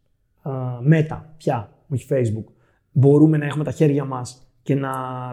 uh, 0.45 0.93
Meta, 0.93 1.21
πια, 1.37 1.73
όχι 1.89 2.07
Facebook, 2.11 2.53
μπορούμε 2.93 3.37
να 3.37 3.47
έχουμε 3.47 3.65
τα 3.65 3.71
χέρια 3.71 4.05
μας 4.05 4.53
και 4.63 4.75
να 4.75 4.91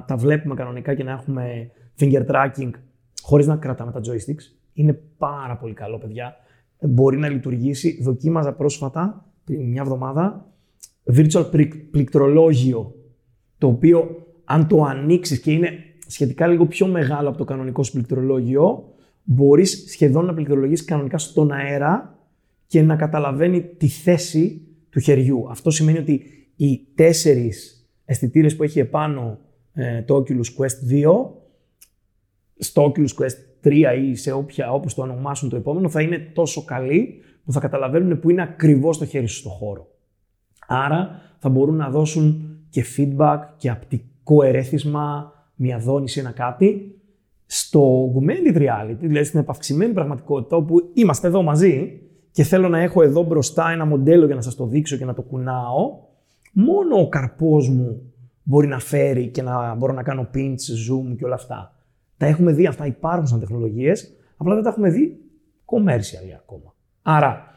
τα 0.08 0.16
βλέπουμε 0.18 0.56
κανονικά 0.56 0.94
και 0.96 1.04
να 1.04 1.12
έχουμε 1.12 1.72
finger 2.00 2.26
tracking 2.28 2.70
χωρίς 3.22 3.48
να 3.48 3.56
κρατάμε 3.58 3.92
τα 3.92 4.00
joysticks. 4.00 4.56
Είναι 4.74 4.94
πάρα 5.18 5.58
πολύ 5.58 5.74
καλό, 5.74 5.98
παιδιά. 5.98 6.36
Μπορεί 6.80 7.18
να 7.18 7.30
λειτουργήσει. 7.30 8.00
Δοκίμαζα 8.02 8.54
πρόσφατα 8.54 9.26
πριν 9.44 9.70
μια 9.70 9.82
εβδομάδα, 9.82 10.52
virtual 11.14 11.52
πληκ- 11.52 11.92
πληκτρολόγιο, 11.92 12.96
το 13.58 13.68
οποίο 13.68 14.26
αν 14.44 14.68
το 14.68 14.84
ανοίξεις 14.84 15.40
και 15.40 15.52
είναι 15.52 15.70
σχετικά 16.08 16.48
λίγο 16.48 16.66
πιο 16.66 16.88
μεγάλο 16.88 17.30
από 17.30 17.38
το 17.38 17.44
κανονικό 17.44 17.84
σου 17.84 17.92
πληκτρολόγιο, 17.92 18.94
μπορείς 19.24 19.86
σχεδόν 19.88 20.26
να 20.26 20.34
πληκτρολογήσεις 20.34 20.86
κανονικά 20.86 21.18
στον 21.18 21.52
αέρα 21.52 22.20
και 22.68 22.82
να 22.82 22.96
καταλαβαίνει 22.96 23.62
τη 23.62 23.88
θέση 23.88 24.62
του 24.90 25.00
χεριού. 25.00 25.48
Αυτό 25.50 25.70
σημαίνει 25.70 25.98
ότι 25.98 26.22
οι 26.56 26.82
τέσσερις 26.96 27.88
αισθητήρες 28.06 28.56
που 28.56 28.64
έχει 28.64 28.80
επάνω 28.80 29.40
ε, 29.74 30.02
το 30.02 30.16
Oculus 30.16 30.64
Quest 30.64 30.92
2, 30.92 31.26
στο 32.58 32.92
Oculus 32.92 33.24
Quest 33.24 33.68
3 33.68 33.84
ή 34.02 34.16
σε 34.16 34.32
όποια, 34.32 34.72
όπως 34.72 34.94
το 34.94 35.02
ονομάσουν 35.02 35.50
το 35.50 35.56
επόμενο, 35.56 35.90
θα 35.90 36.02
είναι 36.02 36.20
τόσο 36.34 36.64
καλοί 36.64 37.22
που 37.46 37.52
θα 37.52 37.60
καταλαβαίνουν 37.60 38.20
που 38.20 38.30
είναι 38.30 38.42
ακριβώς 38.42 38.98
το 38.98 39.06
χέρι 39.06 39.28
σου 39.28 39.38
στο 39.38 39.50
χώρο. 39.50 39.88
Άρα 40.68 41.22
θα 41.40 41.50
μπορούν 41.50 41.76
να 41.76 41.90
δώσουν 41.90 42.58
και 42.70 42.86
feedback 42.98 43.40
και 43.58 43.70
απτικό 43.70 44.44
ερέθισμα, 44.44 45.34
μια 45.56 45.78
δόνηση, 45.78 46.20
ένα 46.20 46.32
κάτι. 46.32 47.00
Στο 47.46 48.14
augmented 48.14 48.58
reality, 48.58 48.98
δηλαδή 49.00 49.26
στην 49.26 49.40
επαυξημένη 49.40 49.94
πραγματικότητα, 49.94 50.56
όπου 50.56 50.92
είμαστε 50.94 51.28
εδώ 51.28 51.42
μαζί 51.42 52.00
και 52.32 52.44
θέλω 52.44 52.70
να 52.70 52.80
έχω 52.80 53.02
εδώ 53.02 53.24
μπροστά 53.24 53.72
ένα 53.72 53.86
μοντέλο 53.86 54.26
για 54.26 54.36
να 54.36 54.42
σας 54.42 54.56
το 54.56 54.66
δείξω 54.66 54.98
και 54.98 55.06
να 55.06 55.14
το 55.14 55.22
κουνάω, 55.22 55.98
μόνο 56.54 57.00
ο 57.00 57.10
καρπός 57.10 57.70
μου 57.70 58.14
μπορεί 58.44 58.68
να 58.68 58.80
φέρει 58.80 59.28
και 59.28 59.42
να 59.42 59.76
μπορώ 59.76 59.94
να 59.94 60.04
κάνω 60.04 60.28
pinch, 60.34 60.90
zoom 60.90 61.16
και 61.18 61.26
όλα 61.26 61.36
αυτά. 61.36 61.76
Τα 62.18 62.26
έχουμε 62.26 62.52
δει 62.52 62.66
αυτά, 62.66 62.86
υπάρχουν 62.86 63.28
σαν 63.28 63.40
τεχνολογίες, 63.40 64.14
απλά 64.38 64.54
δεν 64.54 64.64
τα 64.64 64.70
έχουμε 64.70 64.90
δει 64.90 65.20
commercial 65.66 66.36
ακόμα. 66.38 66.76
Άρα, 67.02 67.56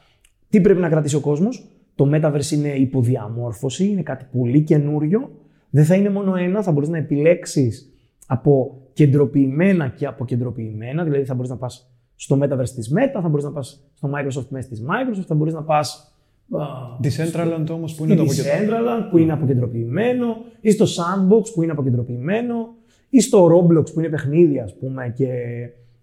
τι 0.48 0.60
πρέπει 0.60 0.80
να 0.80 0.88
κρατήσει 0.88 1.16
ο 1.16 1.20
κόσμος, 1.20 1.68
το 1.94 2.10
Metaverse 2.14 2.50
είναι 2.52 2.68
υποδιαμόρφωση, 2.68 3.86
είναι 3.86 4.02
κάτι 4.02 4.26
πολύ 4.32 4.62
καινούριο. 4.62 5.30
Δεν 5.70 5.84
θα 5.84 5.94
είναι 5.94 6.10
μόνο 6.10 6.34
ένα, 6.34 6.62
θα 6.62 6.72
μπορείς 6.72 6.88
να 6.88 6.98
επιλέξεις 6.98 7.92
από 8.26 8.80
κεντροποιημένα 8.92 9.88
και 9.88 10.06
αποκεντρωποιημένα, 10.06 11.04
δηλαδή 11.04 11.24
θα 11.24 11.34
μπορείς 11.34 11.50
να 11.50 11.56
πας 11.56 11.90
στο 12.14 12.38
Metaverse 12.42 12.68
της 12.74 12.92
Meta, 12.94 13.20
θα 13.22 13.28
μπορείς 13.28 13.44
να 13.44 13.52
πας 13.52 13.90
στο 13.94 14.10
Microsoft 14.14 14.46
μέσα 14.48 14.68
της 14.68 14.82
Microsoft, 14.82 15.24
θα 15.26 15.34
μπορείς 15.34 15.54
να 15.54 15.62
πας 15.62 16.12
α, 16.50 16.64
Decentraland 17.02 17.66
όμως 17.70 17.94
που 17.94 18.04
είναι 18.04 18.14
το 18.14 18.26
στη 18.26 18.40
αποκεντρωμένο. 18.40 18.86
Decentraland 18.86 19.10
που 19.10 19.18
είναι 19.18 19.32
αποκεντροποιημένο, 19.32 20.36
ή 20.60 20.70
στο 20.70 20.84
Sandbox 20.84 21.42
που 21.54 21.62
είναι 21.62 21.72
αποκεντρωποιημένο, 21.72 22.74
ή 23.08 23.20
στο 23.20 23.46
Roblox 23.46 23.92
που 23.92 24.00
είναι 24.00 24.08
παιχνίδια, 24.08 24.64
ας 24.64 24.76
πούμε, 24.76 25.12
και 25.16 25.28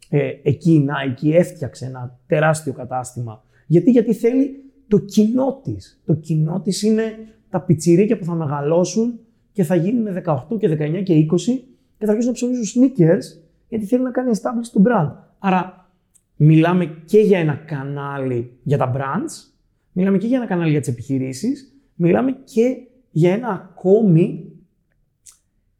ε, 0.10 0.30
εκεί 0.44 0.72
η 0.72 0.86
Nike 0.88 1.34
έφτιαξε 1.34 1.86
ένα 1.86 2.20
τεράστιο 2.28 2.74
κατάστημα. 2.74 3.44
Γιατί, 3.68 3.92
γιατί 3.92 4.14
θέλει 4.14 4.64
το 4.88 4.98
κοινό 4.98 5.60
της. 5.64 6.02
Το 6.06 6.14
κοινό 6.14 6.62
της 6.62 6.82
είναι 6.82 7.04
τα 7.50 7.62
πιτσιρίκια 7.62 8.18
που 8.18 8.26
θα 8.26 8.34
μεγαλώσουν 8.34 9.20
και 9.56 9.64
θα 9.64 9.76
γίνουν 9.76 10.24
18 10.26 10.60
και 10.60 10.78
19 10.80 11.04
και 11.04 11.26
20 11.32 11.38
και 11.98 12.06
θα 12.06 12.12
αρχίσουν 12.12 12.26
να 12.26 12.32
ψωνίζουν 12.32 12.64
sneakers 12.66 13.42
γιατί 13.68 13.86
θέλουν 13.86 14.04
να 14.04 14.12
κάνει 14.12 14.30
establish 14.34 14.70
το 14.74 14.84
brand. 14.86 15.12
Άρα 15.40 15.90
μιλάμε 16.36 16.86
και 17.06 17.20
για 17.20 17.40
ένα 17.40 17.56
κανάλι 17.56 18.52
για 18.64 18.78
τα 18.78 18.92
brands, 18.96 19.54
μιλάμε 19.92 20.18
και 20.18 20.28
για 20.28 20.38
ένα 20.38 20.46
κανάλι 20.46 20.72
για 20.72 20.80
τις 20.80 20.90
επιχειρήσεις, 20.90 21.76
μιλάμε 21.96 22.32
και 22.32 22.76
για 23.12 23.34
ένα 23.34 23.48
ακόμη 23.50 24.52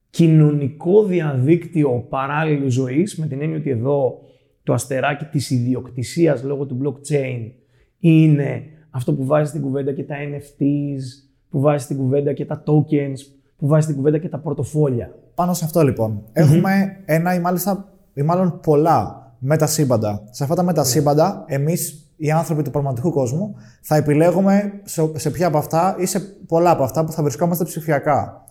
κοινωνικό 0.10 1.06
διαδίκτυο 1.06 2.06
παράλληλου 2.10 2.72
ζωής, 2.72 3.16
με 3.18 3.28
την 3.28 3.42
έννοια 3.42 3.58
ότι 3.58 3.70
εδώ 3.70 4.22
το 4.64 4.74
αστεράκι 4.74 5.26
της 5.26 5.50
ιδιοκτησίας 5.50 6.44
λόγω 6.44 6.66
του 6.66 6.80
blockchain 6.84 7.52
είναι 8.00 8.64
αυτό 8.90 9.14
που 9.14 9.26
βάζει 9.26 9.50
στην 9.50 9.62
κουβέντα 9.62 9.94
και 9.94 10.04
τα 10.04 10.16
NFTs, 10.16 11.02
που 11.50 11.60
βάζει 11.60 11.84
στην 11.84 11.98
κουβέντα 11.98 12.34
και 12.34 12.46
τα 12.46 12.64
tokens, 12.66 13.35
που 13.58 13.68
βάζει 13.68 13.84
στην 13.84 13.96
κουβέντα 13.96 14.18
και 14.18 14.30
τα 14.30 14.38
πορτοφόλια. 14.38 15.16
Πάνω 15.36 15.54
σε 15.54 15.66
αυτό 15.66 15.82
λοιπόν, 15.82 16.24
έχουμε 16.34 17.02
ένα 17.06 17.34
ή 17.34 17.40
μάλιστα 17.40 17.88
ή 18.14 18.22
μάλλον 18.22 18.60
πολλά 18.60 19.32
μετασύμπαντα. 19.40 20.24
Σε 20.30 20.44
αυτά 20.44 20.56
τα 20.56 20.64
μετασύμπαντα, 20.64 21.44
εμείς 21.48 22.10
οι 22.16 22.32
άνθρωποι 22.32 22.62
του 22.62 22.72
πραγματικού 22.72 23.12
κόσμου 23.12 23.56
θα 23.82 23.96
επιλέγουμε 23.96 24.82
σε, 24.84 25.12
σε 25.16 25.30
ποια 25.30 25.48
από 25.48 25.58
αυτά 25.58 25.96
ή 26.00 26.06
σε 26.06 26.20
πολλά 26.48 26.72
από 26.72 26.84
αυτά 26.84 27.06
που 27.06 27.12
θα 27.12 27.22
βρισκόμαστε 27.22 27.64
ψηφιακά. 27.64 28.44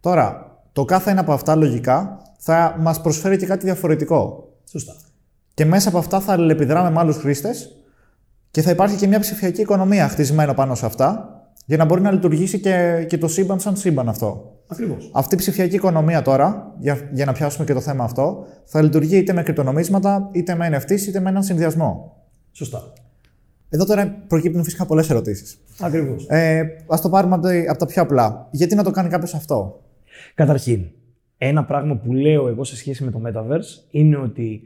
Τώρα, 0.00 0.56
το 0.72 0.84
κάθε 0.84 1.10
ένα 1.10 1.20
από 1.20 1.32
αυτά 1.32 1.56
λογικά 1.56 2.20
θα 2.38 2.76
μας 2.80 3.00
προσφέρει 3.00 3.36
και 3.36 3.46
κάτι 3.46 3.64
διαφορετικό. 3.64 4.48
Σωστά. 4.64 4.94
Και 5.54 5.64
μέσα 5.64 5.88
από 5.88 5.98
αυτά 5.98 6.20
θα 6.20 6.32
αλληλεπιδράμε 6.32 6.90
με 6.90 6.98
άλλους 7.00 7.16
χρήστες 7.16 7.76
και 8.50 8.62
θα 8.62 8.70
υπάρχει 8.70 8.96
και 8.96 9.06
μια 9.06 9.20
ψηφιακή 9.20 9.60
οικονομία 9.60 10.08
χτισμένη 10.08 10.54
πάνω 10.54 10.74
σε 10.74 10.86
αυτά 10.86 11.37
για 11.68 11.76
να 11.76 11.84
μπορεί 11.84 12.00
να 12.00 12.10
λειτουργήσει 12.10 12.60
και, 12.60 13.04
και 13.08 13.18
το 13.18 13.28
σύμπαν 13.28 13.60
σαν 13.60 13.76
σύμπαν 13.76 14.08
αυτό. 14.08 14.56
Ακριβώς. 14.66 15.10
Αυτή 15.14 15.34
η 15.34 15.38
ψηφιακή 15.38 15.74
οικονομία 15.74 16.22
τώρα, 16.22 16.74
για, 16.78 17.08
για 17.12 17.24
να 17.24 17.32
πιάσουμε 17.32 17.64
και 17.64 17.72
το 17.72 17.80
θέμα 17.80 18.04
αυτό, 18.04 18.46
θα 18.64 18.82
λειτουργεί 18.82 19.16
είτε 19.16 19.32
με 19.32 19.42
κρυπτονομίσματα, 19.42 20.28
είτε 20.32 20.54
με 20.54 20.68
NFTs, 20.72 21.00
είτε 21.00 21.20
με 21.20 21.28
έναν 21.30 21.42
συνδυασμό. 21.42 22.16
Σωστά. 22.52 22.92
Εδώ 23.68 23.84
τώρα 23.84 24.22
προκύπτουν 24.26 24.64
φυσικά 24.64 24.86
πολλές 24.86 25.10
ερωτήσεις. 25.10 25.58
Ακριβώς. 25.80 26.26
Ε, 26.28 26.58
Α 26.86 26.98
το 27.02 27.08
πάρουμε 27.08 27.34
από 27.34 27.42
τα- 27.42 27.64
από 27.70 27.78
τα 27.78 27.86
πιο 27.86 28.02
απλά. 28.02 28.48
Γιατί 28.50 28.74
να 28.74 28.84
το 28.84 28.90
κάνει 28.90 29.08
κάποιος 29.08 29.34
αυτό; 29.34 29.80
Καταρχήν, 30.34 30.84
ένα 31.38 31.64
πράγμα 31.64 31.96
που 31.96 32.12
λέω 32.12 32.48
εγώ 32.48 32.64
σε 32.64 32.76
σχέση 32.76 33.04
με 33.04 33.10
το 33.10 33.20
Metaverse 33.26 33.86
είναι 33.90 34.16
ότι 34.16 34.60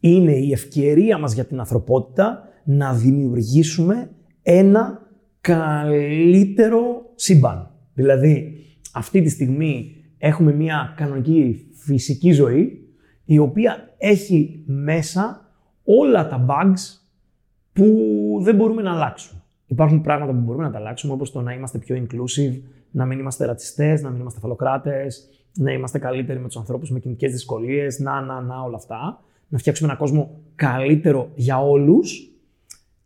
είναι 0.00 0.32
η 0.32 0.52
ευκαιρία 0.52 1.18
μας 1.18 1.32
για 1.32 1.44
την 1.44 1.58
ανθρωπότητα 1.58 2.48
να 2.64 2.92
δημιουργήσουμε 2.92 4.10
ένα 4.42 5.01
καλύτερο 5.42 7.12
σύμπαν. 7.14 7.70
Δηλαδή, 7.94 8.64
αυτή 8.92 9.22
τη 9.22 9.28
στιγμή 9.28 9.96
έχουμε 10.18 10.52
μια 10.52 10.94
κανονική 10.96 11.66
φυσική 11.72 12.32
ζωή 12.32 12.88
η 13.24 13.38
οποία 13.38 13.94
έχει 13.98 14.62
μέσα 14.66 15.50
όλα 15.84 16.28
τα 16.28 16.46
bugs 16.48 17.00
που 17.72 17.86
δεν 18.42 18.54
μπορούμε 18.54 18.82
να 18.82 18.92
αλλάξουμε. 18.92 19.42
Υπάρχουν 19.66 20.00
πράγματα 20.00 20.32
που 20.32 20.38
μπορούμε 20.38 20.64
να 20.64 20.70
τα 20.70 20.78
αλλάξουμε, 20.78 21.12
όπως 21.12 21.32
το 21.32 21.40
να 21.40 21.52
είμαστε 21.52 21.78
πιο 21.78 22.06
inclusive, 22.06 22.60
να 22.90 23.04
μην 23.04 23.18
είμαστε 23.18 23.46
ρατσιστές, 23.46 24.02
να 24.02 24.10
μην 24.10 24.20
είμαστε 24.20 24.40
φαλοκράτες, 24.40 25.28
να 25.54 25.72
είμαστε 25.72 25.98
καλύτεροι 25.98 26.38
με 26.38 26.46
τους 26.46 26.56
ανθρώπους 26.56 26.90
με 26.90 26.98
κοινωνικές 26.98 27.32
δυσκολίες, 27.32 27.98
να, 27.98 28.20
να, 28.20 28.40
να, 28.40 28.60
όλα 28.60 28.76
αυτά. 28.76 29.20
Να 29.48 29.58
φτιάξουμε 29.58 29.88
έναν 29.88 30.00
κόσμο 30.00 30.40
καλύτερο 30.54 31.30
για 31.34 31.62
όλους. 31.62 32.30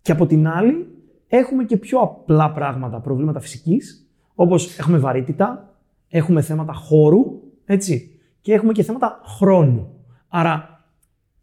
Και 0.03 0.13
από 0.13 0.27
την 0.27 0.49
άλλη, 0.49 0.87
έχουμε 1.29 1.65
και 1.65 1.77
πιο 1.77 1.99
απλά 1.99 2.53
πράγματα, 2.53 3.01
προβλήματα 3.01 3.41
φυσικής, 3.41 4.11
όπως 4.35 4.79
έχουμε 4.79 4.99
βαρύτητα, 4.99 5.79
έχουμε 6.09 6.41
θέματα 6.41 6.73
χώρου, 6.73 7.23
έτσι, 7.65 8.21
και 8.41 8.53
έχουμε 8.53 8.73
και 8.73 8.83
θέματα 8.83 9.21
χρόνου. 9.25 9.89
Άρα, 10.29 10.85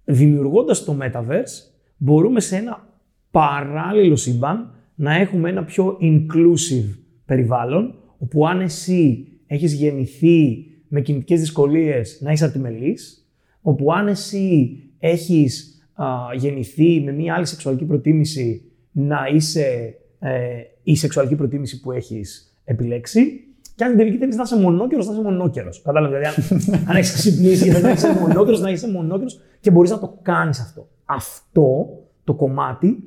δημιουργώντας 0.04 0.84
το 0.84 0.98
Metaverse, 1.02 1.72
μπορούμε 1.98 2.40
σε 2.40 2.56
ένα 2.56 2.88
παράλληλο 3.32 4.16
σύμπαν 4.16 4.74
να 4.96 5.16
έχουμε 5.16 5.50
ένα 5.50 5.64
πιο 5.64 5.98
inclusive 6.02 6.98
περιβάλλον, 7.26 7.96
όπου 8.18 8.48
αν 8.48 8.62
εσύ 8.62 9.28
έχεις 9.48 9.74
γεννηθεί 9.74 10.66
με 10.88 11.02
κινητικές 11.02 11.40
δυσκολίες 11.40 12.20
να 12.22 12.32
είσαι 12.32 12.46
αρτιμελής, 12.46 13.28
όπου 13.62 13.94
αν 13.94 14.08
εσύ 14.08 14.78
έχεις 15.00 15.88
α, 15.94 16.06
γεννηθεί 16.36 17.02
με 17.02 17.12
μια 17.12 17.36
άλλη 17.36 17.46
σεξουαλική 17.46 17.86
προτίμηση 17.86 18.72
να 18.94 19.28
είσαι 19.34 19.96
ε, 20.20 20.62
η 20.84 20.96
σεξουαλική 20.96 21.36
προτίμηση 21.36 21.80
που 21.80 21.92
έχεις 21.92 22.58
επιλέξει, 22.64 23.48
και 23.76 23.84
αν 23.84 23.90
την 23.90 24.00
τελική 24.00 24.18
θέλει 24.18 24.36
να 24.36 24.44
είσαι 24.44 24.60
μονόκερος, 24.60 25.08
να 25.08 25.14
είσαι 25.14 25.22
μονόκερος. 25.22 25.82
Κατάλαβες. 25.82 26.20
Δηλαδή, 26.20 26.36
αν, 26.36 26.80
αν 26.90 26.96
έχεις 26.96 27.14
ξυπνήσει 27.14 27.64
και 27.64 27.72
δεν 27.72 27.94
είσαι 27.94 28.14
μονόκερος, 28.20 28.60
να 28.62 28.70
είσαι 28.70 28.92
μονόκερος 28.92 29.42
και 29.60 29.72
μπορείς 29.72 29.92
να 29.92 30.00
το 30.00 30.18
κάνεις 30.22 30.60
αυτό. 30.60 30.88
Αυτό 31.06 32.00
το 32.24 32.34
κομμάτι 32.34 33.04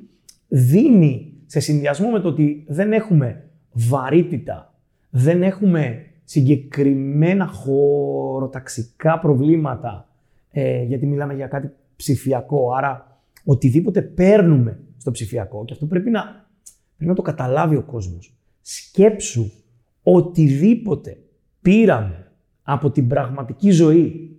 δίνει 0.47 1.33
σε 1.45 1.59
συνδυασμό 1.59 2.09
με 2.09 2.19
το 2.19 2.27
ότι 2.27 2.65
δεν 2.67 2.93
έχουμε 2.93 3.43
βαρύτητα, 3.71 4.73
δεν 5.09 5.43
έχουμε 5.43 6.05
συγκεκριμένα 6.23 7.47
χωροταξικά 7.47 9.19
προβλήματα, 9.19 10.09
ε, 10.51 10.83
γιατί 10.83 11.05
μιλάμε 11.05 11.33
για 11.33 11.47
κάτι 11.47 11.71
ψηφιακό. 11.95 12.71
Άρα, 12.77 13.19
οτιδήποτε 13.43 14.01
παίρνουμε 14.01 14.79
στο 15.07 15.15
ψηφιακό, 15.15 15.65
και 15.65 15.73
αυτό 15.73 15.85
πρέπει 15.85 16.09
να, 16.09 16.21
πρέπει 16.95 17.09
να 17.09 17.15
το 17.15 17.21
καταλάβει 17.21 17.75
ο 17.75 17.83
κόσμος. 17.83 18.37
Σκέψου 18.61 19.51
οτιδήποτε 20.03 21.17
πήραμε 21.61 22.31
από 22.63 22.89
την 22.89 23.07
πραγματική 23.07 23.71
ζωή 23.71 24.37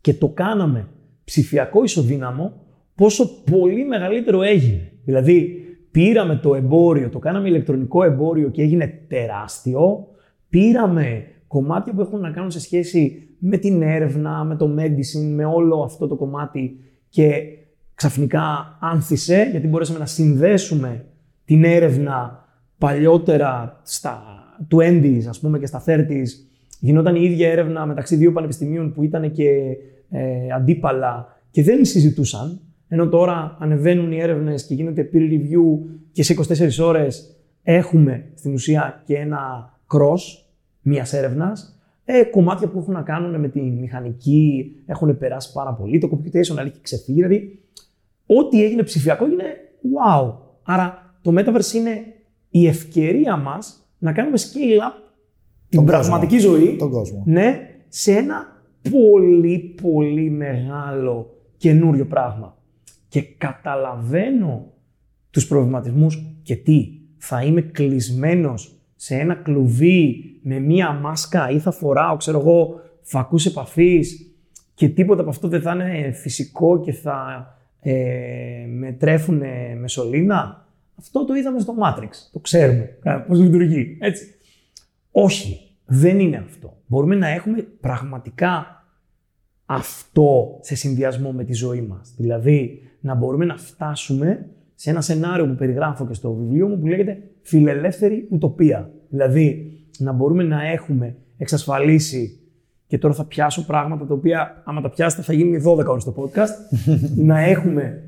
και 0.00 0.14
το 0.14 0.28
κάναμε 0.28 0.88
ψηφιακό 1.24 1.82
ισοδύναμο, 1.82 2.52
πόσο 2.94 3.42
πολύ 3.50 3.84
μεγαλύτερο 3.84 4.42
έγινε. 4.42 4.92
Δηλαδή, 5.04 5.64
πήραμε 5.90 6.36
το 6.36 6.54
εμπόριο, 6.54 7.08
το 7.08 7.18
κάναμε 7.18 7.48
ηλεκτρονικό 7.48 8.02
εμπόριο 8.02 8.48
και 8.50 8.62
έγινε 8.62 9.04
τεράστιο. 9.08 10.06
Πήραμε 10.48 11.24
κομμάτια 11.46 11.92
που 11.92 12.00
έχουν 12.00 12.20
να 12.20 12.30
κάνουν 12.30 12.50
σε 12.50 12.60
σχέση 12.60 13.28
με 13.38 13.56
την 13.56 13.82
έρευνα, 13.82 14.44
με 14.44 14.56
το 14.56 14.74
medicine, 14.78 15.32
με 15.34 15.44
όλο 15.44 15.82
αυτό 15.82 16.06
το 16.06 16.16
κομμάτι 16.16 16.80
και 17.08 17.42
ξαφνικά 18.00 18.76
άνθησε, 18.80 19.48
γιατί 19.50 19.66
μπορέσαμε 19.66 19.98
να 19.98 20.06
συνδέσουμε 20.06 21.04
την 21.44 21.64
έρευνα 21.64 22.46
παλιότερα 22.78 23.80
στα 23.82 24.22
20s 24.74 25.22
ας 25.28 25.40
πούμε 25.40 25.58
και 25.58 25.66
στα 25.66 25.82
30s 25.86 26.26
γινόταν 26.80 27.14
η 27.14 27.20
ίδια 27.22 27.50
έρευνα 27.50 27.86
μεταξύ 27.86 28.16
δύο 28.16 28.32
πανεπιστημίων 28.32 28.92
που 28.92 29.02
ήταν 29.02 29.32
και 29.32 29.48
ε, 30.10 30.52
αντίπαλα 30.54 31.36
και 31.50 31.62
δεν 31.62 31.84
συζητούσαν, 31.84 32.60
ενώ 32.88 33.08
τώρα 33.08 33.56
ανεβαίνουν 33.60 34.12
οι 34.12 34.20
έρευνες 34.20 34.66
και 34.66 34.74
γίνεται 34.74 35.10
peer 35.12 35.32
review 35.32 35.90
και 36.12 36.22
σε 36.22 36.34
24 36.78 36.84
ώρες 36.84 37.36
έχουμε 37.62 38.24
στην 38.34 38.52
ουσία 38.52 39.02
και 39.06 39.14
ένα 39.14 39.72
cross 39.94 40.44
μιας 40.80 41.12
έρευνας. 41.12 41.80
Ε, 42.04 42.22
κομμάτια 42.24 42.68
που 42.68 42.78
έχουν 42.78 42.92
να 42.92 43.02
κάνουν 43.02 43.40
με 43.40 43.48
τη 43.48 43.60
μηχανική 43.60 44.72
έχουν 44.86 45.18
περάσει 45.18 45.52
πάρα 45.52 45.72
πολύ. 45.72 45.98
Το 45.98 46.08
computation 46.12 46.56
έχει 46.58 46.80
ξεφύγει. 46.80 47.22
Δηλαδή, 47.22 47.59
ό,τι 48.38 48.64
έγινε 48.64 48.82
ψηφιακό 48.82 49.26
είναι 49.26 49.44
wow. 49.82 50.34
Άρα 50.62 51.14
το 51.22 51.32
Metaverse 51.36 51.74
είναι 51.74 52.04
η 52.50 52.66
ευκαιρία 52.66 53.36
μας 53.36 53.90
να 53.98 54.12
κάνουμε 54.12 54.36
scale 54.38 54.88
up 54.88 55.10
την 55.68 55.84
πραγματική 55.84 56.38
ζωή 56.38 56.76
Τον 56.78 56.90
κόσμο. 56.90 57.22
ναι, 57.26 57.60
σε 57.88 58.12
ένα 58.12 58.62
πολύ 58.90 59.74
πολύ 59.82 60.30
μεγάλο 60.30 61.36
καινούριο 61.56 62.06
πράγμα. 62.06 62.58
Και 63.08 63.22
καταλαβαίνω 63.22 64.72
τους 65.30 65.46
προβληματισμούς 65.46 66.38
και 66.42 66.56
τι, 66.56 66.88
θα 67.16 67.42
είμαι 67.42 67.60
κλεισμένος 67.60 68.80
σε 68.96 69.14
ένα 69.14 69.34
κλουβί 69.34 70.16
με 70.42 70.58
μία 70.58 70.92
μάσκα 70.92 71.50
ή 71.50 71.58
θα 71.58 71.70
φοράω, 71.70 72.16
ξέρω 72.16 72.38
εγώ, 72.38 72.80
φακούς 73.02 73.46
επαφής 73.46 74.34
και 74.74 74.88
τίποτα 74.88 75.20
από 75.20 75.30
αυτό 75.30 75.48
δεν 75.48 75.60
θα 75.60 75.72
είναι 75.72 76.12
φυσικό 76.12 76.80
και 76.80 76.92
θα 76.92 77.46
ε, 77.80 78.66
με 78.68 78.92
τρέφουν 78.92 79.42
με 79.78 79.88
σωλήνα. 79.88 80.68
Αυτό 80.98 81.24
το 81.24 81.34
είδαμε 81.34 81.60
στο 81.60 81.74
Matrix. 81.82 82.10
Το 82.32 82.38
ξέρουμε 82.38 82.98
ε, 83.02 83.10
πώς 83.26 83.40
λειτουργεί. 83.40 83.98
Έτσι. 84.00 84.34
Όχι, 85.10 85.60
δεν 85.86 86.20
είναι 86.20 86.36
αυτό. 86.36 86.76
Μπορούμε 86.86 87.14
να 87.14 87.28
έχουμε 87.28 87.62
πραγματικά 87.80 88.84
αυτό 89.66 90.58
σε 90.60 90.74
συνδυασμό 90.74 91.32
με 91.32 91.44
τη 91.44 91.52
ζωή 91.52 91.80
μας. 91.80 92.14
Δηλαδή, 92.16 92.82
να 93.00 93.14
μπορούμε 93.14 93.44
να 93.44 93.56
φτάσουμε 93.56 94.48
σε 94.74 94.90
ένα 94.90 95.00
σενάριο 95.00 95.46
που 95.46 95.54
περιγράφω 95.54 96.06
και 96.06 96.14
στο 96.14 96.32
βιβλίο 96.32 96.68
μου 96.68 96.78
που 96.78 96.86
λέγεται 96.86 97.22
φιλελεύθερη 97.42 98.26
ουτοπία. 98.30 98.90
Δηλαδή, 99.08 99.72
να 99.98 100.12
μπορούμε 100.12 100.42
να 100.42 100.66
έχουμε 100.66 101.16
εξασφαλίσει 101.36 102.39
και 102.90 102.98
τώρα 102.98 103.14
θα 103.14 103.24
πιάσω 103.24 103.66
πράγματα 103.66 104.06
τα 104.06 104.14
οποία, 104.14 104.62
άμα 104.64 104.80
τα 104.80 104.90
πιάσετε, 104.90 105.22
θα 105.22 105.32
γίνει 105.32 105.62
12 105.66 105.84
ώρες 105.86 106.04
το 106.04 106.14
podcast. 106.16 106.78
να 107.30 107.40
έχουμε 107.40 108.02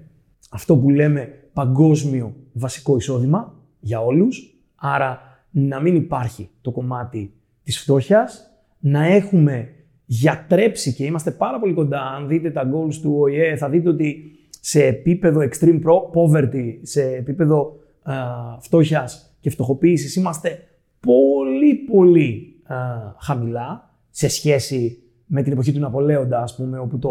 αυτό 0.51 0.77
που 0.77 0.91
λέμε 0.91 1.29
παγκόσμιο 1.53 2.35
βασικό 2.53 2.97
εισόδημα 2.97 3.55
για 3.81 4.01
όλους. 4.01 4.55
Άρα, 4.75 5.21
να 5.51 5.81
μην 5.81 5.95
υπάρχει 5.95 6.49
το 6.61 6.71
κομμάτι 6.71 7.33
της 7.63 7.79
φτώχειας. 7.79 8.51
Να 8.79 9.07
έχουμε 9.07 9.69
γιατρέψει 10.05 10.95
και 10.95 11.05
είμαστε 11.05 11.31
πάρα 11.31 11.59
πολύ 11.59 11.73
κοντά. 11.73 12.01
Αν 12.01 12.29
δείτε 12.29 12.51
τα 12.51 12.71
goals 12.75 12.95
του 12.95 13.17
ΟΗΕ, 13.19 13.57
θα 13.57 13.69
δείτε 13.69 13.89
ότι 13.89 14.33
σε 14.61 14.85
επίπεδο 14.85 15.41
extreme 15.41 15.81
poverty, 16.15 16.79
σε 16.83 17.03
επίπεδο 17.03 17.77
α, 18.03 18.15
φτώχειας 18.61 19.37
και 19.41 19.51
φτωχοποίησης, 19.51 20.17
είμαστε 20.17 20.69
πολύ 21.01 21.75
πολύ 21.75 22.57
α, 22.65 22.77
χαμηλά 23.21 23.91
σε 24.15 24.29
σχέση 24.29 24.99
με 25.27 25.43
την 25.43 25.53
εποχή 25.53 25.73
του 25.73 25.81
Ναπολέοντα, 25.81 26.43
ας 26.43 26.57
πούμε, 26.57 26.79
όπου 26.79 26.99
το 26.99 27.11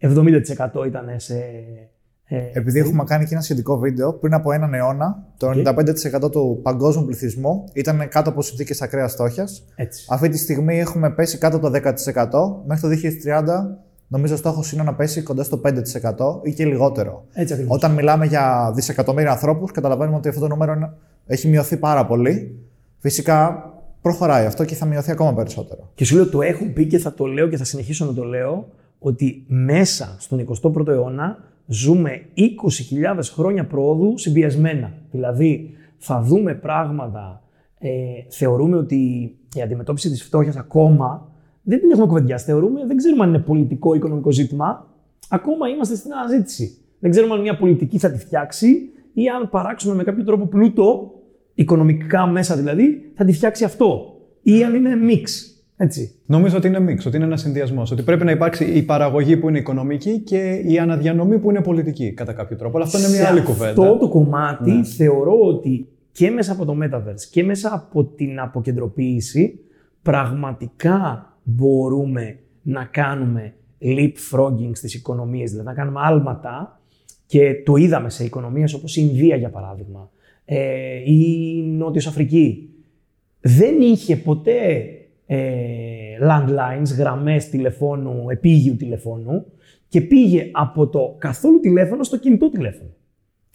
70% 0.00 0.86
ήταν 0.86 1.06
σε... 1.16 1.34
ε, 2.24 2.36
Επειδή 2.52 2.78
έχουμε 2.78 3.04
κάνει 3.04 3.24
και 3.24 3.34
ένα 3.34 3.42
σχετικό 3.42 3.78
βίντεο, 3.78 4.12
πριν 4.12 4.34
από 4.34 4.52
έναν 4.52 4.74
αιώνα, 4.74 5.26
το 5.36 5.48
95% 6.24 6.30
του 6.30 6.60
παγκόσμιου 6.62 7.04
πληθυσμού 7.06 7.64
ήταν 7.72 8.08
κάτω 8.08 8.30
από 8.30 8.42
συνθήκες 8.42 8.82
ακραίας 8.82 9.12
φτώχειας. 9.12 9.64
Έτσι. 9.76 10.06
Αυτή 10.10 10.28
τη 10.28 10.38
στιγμή 10.38 10.78
έχουμε 10.78 11.10
πέσει 11.10 11.38
κάτω 11.38 11.56
από 11.56 11.70
το 11.70 11.80
10%. 12.62 12.66
Μέχρι 12.66 12.82
το 13.00 13.08
2030, 13.74 13.76
νομίζω 14.08 14.34
ο 14.34 14.36
στόχος 14.36 14.72
είναι 14.72 14.82
να 14.82 14.94
πέσει 14.94 15.22
κοντά 15.22 15.42
στο 15.42 15.60
5% 15.64 15.72
ή 16.42 16.52
και 16.52 16.64
λιγότερο. 16.64 17.24
Έτσι 17.32 17.52
ακριβώς. 17.54 17.76
Όταν 17.76 17.92
μιλάμε 17.92 18.26
για 18.26 18.72
δισεκατομμύρια 18.74 19.30
ανθρώπους, 19.30 19.70
καταλαβαίνουμε 19.72 20.16
ότι 20.16 20.28
αυτό 20.28 20.40
το 20.40 20.48
νούμερο 20.48 20.72
είναι- 20.72 20.92
έχει 21.26 21.48
μειωθεί 21.48 21.76
πάρα 21.76 22.06
πολύ. 22.06 22.58
Φυσικά 22.98 23.62
προχωράει 24.08 24.46
αυτό 24.46 24.64
και 24.64 24.74
θα 24.74 24.86
μειωθεί 24.86 25.10
ακόμα 25.10 25.34
περισσότερο. 25.34 25.90
Και 25.94 26.04
σου 26.04 26.16
λέω 26.16 26.28
το 26.28 26.42
έχω 26.42 26.64
πει 26.72 26.86
και 26.86 26.98
θα 26.98 27.14
το 27.14 27.26
λέω 27.26 27.48
και 27.48 27.56
θα 27.56 27.64
συνεχίσω 27.64 28.04
να 28.04 28.14
το 28.14 28.24
λέω 28.24 28.68
ότι 28.98 29.44
μέσα 29.46 30.16
στον 30.18 30.46
21ο 30.62 30.88
αιώνα 30.88 31.38
ζούμε 31.66 32.10
20.000 33.16 33.20
χρόνια 33.22 33.66
πρόοδου 33.66 34.18
συμπιεσμένα. 34.18 34.92
Δηλαδή 35.10 35.70
θα 35.96 36.22
δούμε 36.22 36.54
πράγματα, 36.54 37.42
ε, 37.78 37.88
θεωρούμε 38.28 38.76
ότι 38.76 38.96
η 39.54 39.62
αντιμετώπιση 39.62 40.10
της 40.10 40.22
φτώχειας 40.22 40.56
ακόμα 40.56 41.32
δεν 41.62 41.80
την 41.80 41.90
έχουμε 41.90 42.06
κουβεντιάσει. 42.06 42.44
Θεωρούμε, 42.44 42.86
δεν 42.86 42.96
ξέρουμε 42.96 43.22
αν 43.22 43.28
είναι 43.28 43.38
πολιτικό 43.38 43.94
ή 43.94 43.96
οικονομικό 43.96 44.30
ζήτημα. 44.30 44.86
Ακόμα 45.28 45.68
είμαστε 45.68 45.94
στην 45.94 46.12
αναζήτηση. 46.12 46.78
Δεν 46.98 47.10
ξέρουμε 47.10 47.34
αν 47.34 47.40
μια 47.40 47.56
πολιτική 47.56 47.98
θα 47.98 48.10
τη 48.10 48.18
φτιάξει 48.18 48.90
ή 49.12 49.28
αν 49.28 49.48
παράξουμε 49.50 49.94
με 49.94 50.04
κάποιο 50.04 50.24
τρόπο 50.24 50.46
πλούτο, 50.46 51.12
οικονομικά 51.58 52.26
μέσα 52.26 52.56
δηλαδή, 52.56 53.10
θα 53.14 53.24
τη 53.24 53.32
φτιάξει 53.32 53.64
αυτό. 53.64 54.14
Ή 54.42 54.64
αν 54.64 54.74
είναι 54.74 54.96
μίξ. 54.96 55.52
Έτσι. 55.76 56.14
Νομίζω 56.26 56.56
ότι 56.56 56.66
είναι 56.66 56.80
μίξ, 56.80 57.06
ότι 57.06 57.16
είναι 57.16 57.24
ένας 57.24 57.40
συνδυασμός. 57.40 57.90
Ότι 57.90 58.02
πρέπει 58.02 58.24
να 58.24 58.30
υπάρξει 58.30 58.64
η 58.64 58.82
παραγωγή 58.82 59.36
που 59.36 59.48
είναι 59.48 59.58
οικονομική 59.58 60.18
και 60.18 60.62
η 60.66 60.78
αναδιανομή 60.78 61.38
που 61.38 61.50
είναι 61.50 61.60
πολιτική 61.60 62.12
κατά 62.12 62.32
κάποιο 62.32 62.56
τρόπο. 62.56 62.76
Αλλά 62.76 62.86
αυτό 62.86 62.98
είναι 62.98 63.08
μια 63.08 63.16
Σε 63.16 63.26
άλλη 63.26 63.42
κουβέντα. 63.42 63.68
Αυτό 63.82 63.98
το 63.98 64.08
κομμάτι 64.08 64.70
Ναι. 64.70 64.84
θεωρώ 64.84 65.40
ότι 65.40 65.88
και 66.12 66.30
μέσα 66.30 66.52
από 66.52 66.64
το 66.64 66.76
Metaverse 66.82 67.22
και 67.30 67.44
μέσα 67.44 67.70
από 67.74 68.04
την 68.04 68.40
αποκεντροποίηση 68.40 69.60
πραγματικά 70.02 71.32
μπορούμε 71.42 72.38
να 72.62 72.84
κάνουμε 72.84 73.54
leapfrogging 73.82 74.70
στις 74.72 74.94
οικονομίες, 74.94 75.50
δηλαδή 75.50 75.68
να 75.68 75.74
κάνουμε 75.74 76.00
άλματα 76.02 76.80
και 77.26 77.62
το 77.64 77.76
είδαμε 77.76 78.10
σε 78.10 78.24
οικονομίες 78.24 78.74
όπως 78.74 78.96
η 78.96 79.08
Ινδία 79.10 79.36
για 79.36 79.50
παράδειγμα 79.50 80.10
ε, 80.50 80.96
ή 81.04 81.54
η 81.56 81.62
Νότιος 81.62 82.06
Αφρική. 82.06 82.70
Δεν 83.40 83.80
είχε 83.80 84.16
ποτέ 84.16 84.84
ε, 85.26 85.38
landlines, 86.22 86.96
γραμμές 86.96 87.48
τηλεφώνου, 87.48 88.30
επίγειου 88.30 88.76
τηλεφώνου 88.76 89.46
και 89.88 90.00
πήγε 90.00 90.50
από 90.52 90.88
το 90.88 91.16
καθόλου 91.18 91.60
τηλέφωνο 91.60 92.02
στο 92.02 92.18
κινητό 92.18 92.50
τηλέφωνο. 92.50 92.90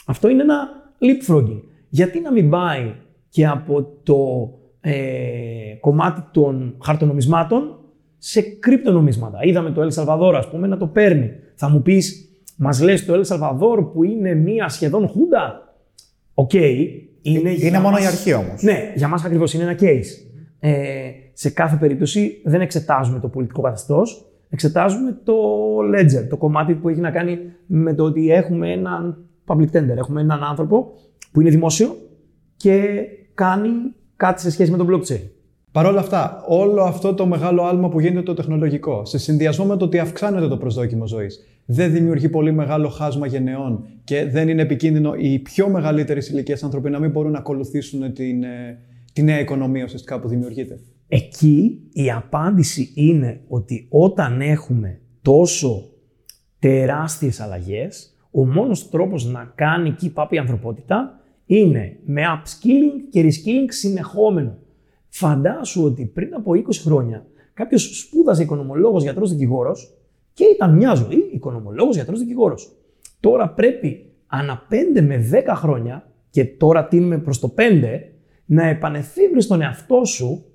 Αυτό 0.05 0.29
είναι 0.29 0.41
ένα 0.41 0.67
leapfrogging. 0.99 1.61
Γιατί 1.89 2.19
να 2.19 2.31
μην 2.31 2.49
πάει 2.49 2.93
και 3.29 3.47
από 3.47 3.83
το 4.03 4.49
ε, 4.81 5.75
κομμάτι 5.79 6.23
των 6.31 6.77
χαρτονομισμάτων 6.83 7.79
σε 8.17 8.41
κρυπτονομίσματα. 8.41 9.39
Είδαμε 9.41 9.71
το 9.71 9.81
El 9.81 9.93
Salvador, 9.93 10.33
ας 10.37 10.49
πούμε, 10.49 10.67
να 10.67 10.77
το 10.77 10.87
παίρνει. 10.87 11.31
Θα 11.55 11.69
μου 11.69 11.81
πεις, 11.81 12.29
μας 12.57 12.81
λες 12.81 13.05
το 13.05 13.13
El 13.13 13.23
Salvador 13.25 13.89
που 13.93 14.03
είναι 14.03 14.33
μία 14.33 14.69
σχεδόν 14.69 15.07
χούντα; 15.07 15.72
Οκ. 16.33 16.53
είναι 16.53 17.49
Είναι 17.59 17.79
μόνο 17.79 17.97
η 17.97 18.05
αρχή 18.05 18.33
όμως. 18.33 18.61
ναι, 18.61 18.91
για 18.95 19.07
μας 19.07 19.23
ακριβώς 19.25 19.53
είναι 19.53 19.63
ένα 19.63 19.77
case. 19.79 20.05
Ε, 20.59 20.71
σε 21.33 21.49
κάθε 21.49 21.75
περίπτωση 21.75 22.41
δεν 22.43 22.61
εξετάζουμε 22.61 23.19
το 23.19 23.27
πολιτικό 23.27 23.61
καθεστώς, 23.61 24.31
εξετάζουμε 24.49 25.17
το 25.23 25.33
ledger, 25.95 26.27
το 26.29 26.37
κομμάτι 26.37 26.73
που 26.73 26.89
έχει 26.89 26.99
να 26.99 27.11
κάνει 27.11 27.39
με 27.65 27.93
το 27.93 28.03
ότι 28.03 28.31
έχουμε 28.31 28.71
έναν 28.71 29.25
public 29.47 29.67
tender, 29.71 29.97
έχουμε 29.97 30.21
έναν 30.21 30.43
άνθρωπο 30.43 30.93
που 31.31 31.41
είναι 31.41 31.49
δημόσιο 31.49 31.95
και 32.55 32.93
κάνει 33.33 33.69
κάτι 34.15 34.41
σε 34.41 34.51
σχέση 34.51 34.71
με 34.71 34.77
το 34.77 34.85
blockchain. 34.89 35.21
Παρ' 35.73 35.85
όλα 35.85 35.99
αυτά, 35.99 36.43
όλο 36.47 36.81
αυτό 36.81 37.13
το 37.13 37.25
μεγάλο 37.25 37.63
άλμα 37.63 37.89
που 37.89 37.99
γίνεται 37.99 38.21
το 38.21 38.33
τεχνολογικό, 38.33 39.05
σε 39.05 39.17
συνδυασμό 39.17 39.65
με 39.65 39.77
το 39.77 39.85
ότι 39.85 39.99
αυξάνεται 39.99 40.47
το 40.47 40.57
προσδόκιμο 40.57 41.07
ζωής, 41.07 41.39
δεν 41.65 41.91
δημιουργεί 41.91 42.29
πολύ 42.29 42.51
μεγάλο 42.51 42.89
χάσμα 42.89 43.27
γενεών 43.27 43.85
και 44.03 44.25
δεν 44.25 44.49
είναι 44.49 44.61
επικίνδυνο 44.61 45.13
οι 45.17 45.39
πιο 45.39 45.69
μεγαλύτερες 45.69 46.29
ηλικίες 46.29 46.63
άνθρωποι 46.63 46.89
να 46.89 46.99
μην 46.99 47.11
μπορούν 47.11 47.31
να 47.31 47.37
ακολουθήσουν 47.37 48.13
την, 48.13 48.43
ε, 48.43 48.79
τη 49.13 49.23
νέα 49.23 49.39
οικονομία 49.39 49.83
ουσιαστικά 49.83 50.19
που 50.19 50.27
δημιουργείται. 50.27 50.79
Εκεί 51.07 51.79
η 51.91 52.11
απάντηση 52.11 52.91
είναι 52.95 53.41
ότι 53.47 53.87
όταν 53.89 54.41
έχουμε 54.41 54.99
τόσο 55.21 55.89
τεράστιες 56.59 57.39
αλλαγές, 57.39 58.17
ο 58.31 58.45
μόνος 58.45 58.89
τρόπος 58.89 59.25
να 59.25 59.51
κάνει 59.55 59.95
keep 60.01 60.23
up 60.23 60.27
η 60.29 60.37
ανθρωπότητα 60.37 61.19
είναι 61.45 61.97
με 62.05 62.21
upskilling 62.35 63.09
και 63.09 63.21
reskilling 63.21 63.67
συνεχόμενο. 63.67 64.57
Φαντάσου 65.15 65.83
ότι 65.83 66.05
πριν 66.05 66.33
από 66.33 66.51
20 66.51 66.61
χρόνια 66.83 67.25
κάποιος 67.53 67.99
σπούδασε 67.99 68.43
οικονομολόγος, 68.43 69.03
γιατρός, 69.03 69.31
δικηγόρος 69.31 69.93
και 70.33 70.43
ήταν 70.43 70.75
μια 70.75 70.93
ζωή 70.93 71.29
οικονομολόγος, 71.33 71.95
γιατρός, 71.95 72.19
δικηγόρος. 72.19 72.75
Τώρα 73.19 73.49
πρέπει 73.49 74.11
ανά 74.27 74.67
5 74.69 75.01
με 75.01 75.17
10 75.17 75.53
χρόνια 75.55 76.07
και 76.29 76.45
τώρα 76.45 76.87
τίνουμε 76.87 77.17
προς 77.17 77.39
το 77.39 77.53
5 77.57 77.99
να 78.45 78.67
επανεφεύρεις 78.67 79.47
τον 79.47 79.61
εαυτό 79.61 80.05
σου 80.05 80.45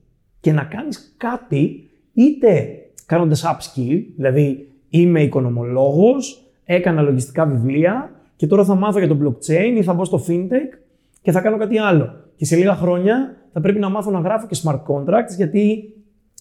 και 0.41 0.53
να 0.53 0.65
κάνεις 0.65 1.15
κάτι 1.17 1.91
είτε 2.13 2.69
κάνοντας 3.07 3.45
upskill, 3.45 4.03
δηλαδή 4.17 4.69
είμαι 4.89 5.23
οικονομολόγος, 5.23 6.51
έκανα 6.65 7.03
λογιστικά 7.03 7.47
βιβλία 7.47 8.11
και 8.37 8.47
τώρα 8.47 8.65
θα 8.65 8.75
μάθω 8.75 8.99
για 8.99 9.09
το 9.09 9.19
blockchain 9.23 9.75
ή 9.77 9.83
θα 9.83 9.93
μπω 9.93 10.05
στο 10.05 10.25
fintech 10.29 10.79
και 11.23 11.33
θα 11.33 11.41
κάνω 11.41 11.57
κάτι 11.57 11.79
άλλο. 11.79 12.25
Και 12.37 12.45
σε 12.45 12.57
λίγα 12.57 12.75
χρόνια 12.75 13.37
θα 13.53 13.61
πρέπει 13.61 13.79
να 13.79 13.89
μάθω 13.89 14.11
να 14.11 14.21
γράφω 14.21 14.47
και 14.47 14.61
smart 14.65 14.83
contracts, 14.83 15.37
γιατί 15.37 15.95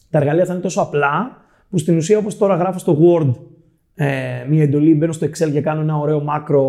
τα 0.09 0.17
εργαλεία 0.17 0.45
θα 0.45 0.53
είναι 0.53 0.61
τόσο 0.61 0.81
απλά, 0.81 1.37
που 1.69 1.77
στην 1.77 1.97
ουσία 1.97 2.17
όπως 2.17 2.37
τώρα 2.37 2.55
γράφω 2.55 2.79
στο 2.79 2.97
Word 3.01 3.33
ε, 3.95 4.45
μία 4.49 4.63
εντολή, 4.63 4.95
μπαίνω 4.95 5.11
στο 5.11 5.27
Excel 5.27 5.51
και 5.51 5.61
κάνω 5.61 5.81
ένα 5.81 5.97
ωραίο 5.97 6.25
macro 6.29 6.61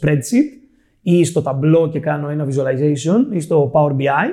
spreadsheet, 0.00 0.64
ή 1.02 1.24
στο 1.24 1.42
Tableau 1.44 1.90
και 1.90 2.00
κάνω 2.00 2.28
ένα 2.28 2.46
visualization, 2.46 3.34
ή 3.34 3.40
στο 3.40 3.70
Power 3.74 3.90
BI, 3.90 4.30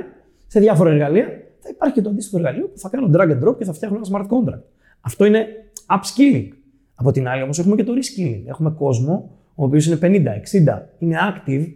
σε 0.47 0.59
διάφορα 0.59 0.89
εργαλεία, 0.89 1.25
θα 1.59 1.69
υπάρχει 1.69 1.93
και 1.95 2.01
το 2.01 2.09
αντίστοιχο 2.09 2.37
εργαλείο 2.37 2.67
που 2.67 2.77
θα 2.77 2.89
κάνω 2.89 3.09
drag 3.13 3.29
and 3.29 3.47
drop 3.47 3.57
και 3.57 3.65
θα 3.65 3.73
φτιάχνω 3.73 3.99
ένα 4.05 4.17
smart 4.17 4.25
contract. 4.25 4.63
Αυτό 5.01 5.25
είναι 5.25 5.45
upskilling. 5.87 6.47
Από 6.95 7.11
την 7.11 7.27
άλλη, 7.27 7.41
όμως, 7.41 7.59
έχουμε 7.59 7.75
και 7.75 7.83
το 7.83 7.93
reskilling. 7.93 8.41
Έχουμε 8.45 8.69
κόσμο, 8.69 9.31
ο 9.55 9.63
οποίος 9.63 9.85
είναι 9.85 9.97
50, 10.01 10.05
60, 10.05 10.81
είναι 10.99 11.17
active 11.33 11.67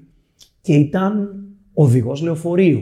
και 0.61 0.73
ήταν 0.73 1.43
οδηγός 1.73 2.21
λεωφορείου. 2.21 2.81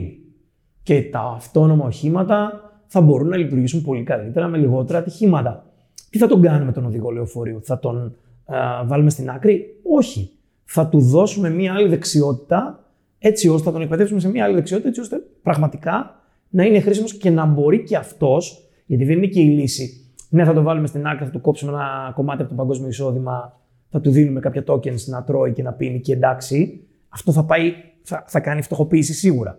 Και 0.84 1.02
τα 1.02 1.20
αυτόνομα 1.36 1.84
οχήματα 1.84 2.60
θα 2.86 3.00
μπορούν 3.00 3.28
να 3.28 3.36
λειτουργήσουν 3.36 3.82
πολύ 3.82 4.02
καλύτερα 4.02 4.48
με 4.48 4.58
λιγότερα 4.58 4.98
ατυχήματα. 4.98 5.64
Τι 6.10 6.18
θα 6.18 6.26
τον 6.26 6.42
κάνουμε 6.42 6.72
τον 6.72 6.84
οδηγό 6.84 7.10
λεωφορείου, 7.10 7.60
θα 7.62 7.78
τον 7.78 8.16
α, 8.44 8.84
βάλουμε 8.86 9.10
στην 9.10 9.30
άκρη, 9.30 9.80
Όχι. 9.82 10.30
Θα 10.64 10.88
του 10.88 11.00
δώσουμε 11.00 11.50
μία 11.50 11.74
άλλη 11.74 11.88
δεξιότητα, 11.88 12.84
έτσι 13.18 13.48
ώστε 13.48 13.64
θα 13.64 13.72
τον 13.72 13.82
εκπαιδεύσουμε 13.82 14.20
σε 14.20 14.28
μία 14.28 14.44
άλλη 14.44 14.54
δεξιότητα, 14.54 14.88
έτσι 14.88 15.00
ώστε 15.00 15.16
πραγματικά 15.42 16.14
να 16.48 16.64
είναι 16.64 16.80
χρήσιμος 16.80 17.14
και 17.14 17.30
να 17.30 17.46
μπορεί 17.46 17.82
και 17.82 17.96
αυτός, 17.96 18.68
γιατί 18.86 19.04
δεν 19.04 19.16
είναι 19.16 19.26
και 19.26 19.40
η 19.40 19.48
λύση 19.48 20.04
ναι, 20.34 20.44
θα 20.44 20.52
το 20.52 20.62
βάλουμε 20.62 20.86
στην 20.86 21.06
άκρη, 21.06 21.24
θα 21.24 21.30
του 21.30 21.40
κόψουμε 21.40 21.72
ένα 21.72 22.12
κομμάτι 22.14 22.40
από 22.40 22.50
το 22.50 22.56
παγκόσμιο 22.56 22.88
εισόδημα, 22.88 23.60
θα 23.90 24.00
του 24.00 24.10
δίνουμε 24.10 24.40
κάποια 24.40 24.64
tokens 24.66 25.04
να 25.06 25.22
τρώει 25.22 25.52
και 25.52 25.62
να 25.62 25.72
πίνει 25.72 26.00
και 26.00 26.12
εντάξει, 26.12 26.80
αυτό 27.08 27.32
θα, 27.32 27.44
πάει, 27.44 27.72
θα, 28.02 28.24
θα 28.26 28.40
κάνει 28.40 28.62
φτωχοποίηση 28.62 29.12
σίγουρα. 29.12 29.58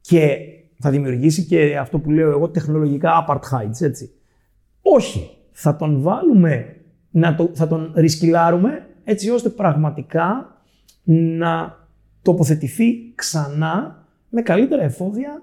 Και 0.00 0.38
θα 0.80 0.90
δημιουργήσει 0.90 1.44
και 1.44 1.78
αυτό 1.78 1.98
που 1.98 2.10
λέω 2.10 2.30
εγώ 2.30 2.48
τεχνολογικά 2.48 3.26
apartheid, 3.26 3.80
έτσι. 3.80 4.10
Όχι. 4.82 5.30
Θα 5.52 5.76
τον 5.76 6.00
βάλουμε, 6.00 6.76
να 7.10 7.34
το, 7.34 7.50
θα 7.52 7.66
τον 7.68 7.92
ρισκυλάρουμε 7.96 8.86
έτσι 9.04 9.30
ώστε 9.30 9.48
πραγματικά 9.48 10.56
να 11.38 11.78
τοποθετηθεί 12.22 13.14
ξανά 13.14 14.06
με 14.28 14.42
καλύτερα 14.42 14.82
εφόδια 14.82 15.42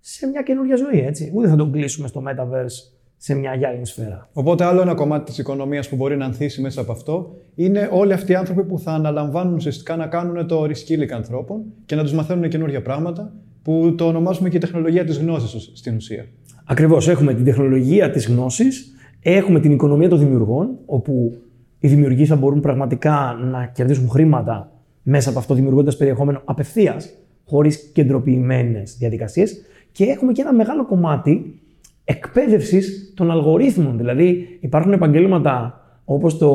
σε 0.00 0.26
μια 0.26 0.42
καινούργια 0.42 0.76
ζωή, 0.76 1.00
έτσι. 1.00 1.32
Ούτε 1.34 1.48
θα 1.48 1.56
τον 1.56 1.72
κλείσουμε 1.72 2.08
στο 2.08 2.22
Metaverse 2.26 2.96
σε 3.16 3.34
μια 3.34 3.54
γυάλινη 3.54 3.86
σφαίρα. 3.86 4.28
Οπότε, 4.32 4.64
άλλο 4.64 4.80
ένα 4.80 4.94
κομμάτι 4.94 5.24
της 5.24 5.38
οικονομίας 5.38 5.88
που 5.88 5.96
μπορεί 5.96 6.16
να 6.16 6.24
ανθίσει 6.24 6.60
μέσα 6.60 6.80
από 6.80 6.92
αυτό 6.92 7.36
είναι 7.54 7.88
όλοι 7.92 8.12
αυτοί 8.12 8.32
οι 8.32 8.34
άνθρωποι 8.34 8.64
που 8.64 8.78
θα 8.78 8.92
αναλαμβάνουν 8.92 9.54
ουσιαστικά 9.54 9.96
να 9.96 10.06
κάνουν 10.06 10.46
το 10.46 10.62
reskilling 10.62 11.10
ανθρώπων 11.10 11.64
και 11.86 11.94
να 11.94 12.02
τους 12.02 12.12
μαθαίνουν 12.12 12.48
καινούργια 12.48 12.82
πράγματα, 12.82 13.32
που 13.66 13.94
το 13.96 14.06
ονομάζουμε 14.06 14.48
και 14.48 14.56
η 14.56 14.60
τεχνολογία 14.60 15.04
της 15.04 15.18
γνώσης 15.18 15.70
στην 15.74 15.96
ουσία. 15.96 16.26
Ακριβώς. 16.64 17.08
Έχουμε 17.08 17.34
την 17.34 17.44
τεχνολογία 17.44 18.10
της 18.10 18.28
γνώσης, 18.28 18.94
έχουμε 19.20 19.60
την 19.60 19.72
οικονομία 19.72 20.08
των 20.08 20.18
δημιουργών, 20.18 20.78
όπου 20.86 21.38
οι 21.78 21.88
δημιουργοί 21.88 22.26
θα 22.26 22.36
μπορούν 22.36 22.60
πραγματικά 22.60 23.38
να 23.50 23.66
κερδίσουν 23.66 24.08
χρήματα 24.08 24.72
μέσα 25.02 25.30
από 25.30 25.38
αυτό, 25.38 25.54
δημιουργώντα 25.54 25.96
περιεχόμενο 25.96 26.40
απευθείας, 26.44 27.10
χωρίς 27.44 27.90
κεντροποιημένες 27.94 28.96
διαδικασίες. 28.98 29.60
Και 29.92 30.04
έχουμε 30.04 30.32
και 30.32 30.40
ένα 30.40 30.52
μεγάλο 30.52 30.86
κομμάτι 30.86 31.60
εκπαίδευσης 32.04 33.12
των 33.16 33.30
αλγορίθμων. 33.30 33.96
Δηλαδή, 33.96 34.58
υπάρχουν 34.60 34.92
επαγγέλματα 34.92 35.80
όπως 36.04 36.38
το, 36.38 36.50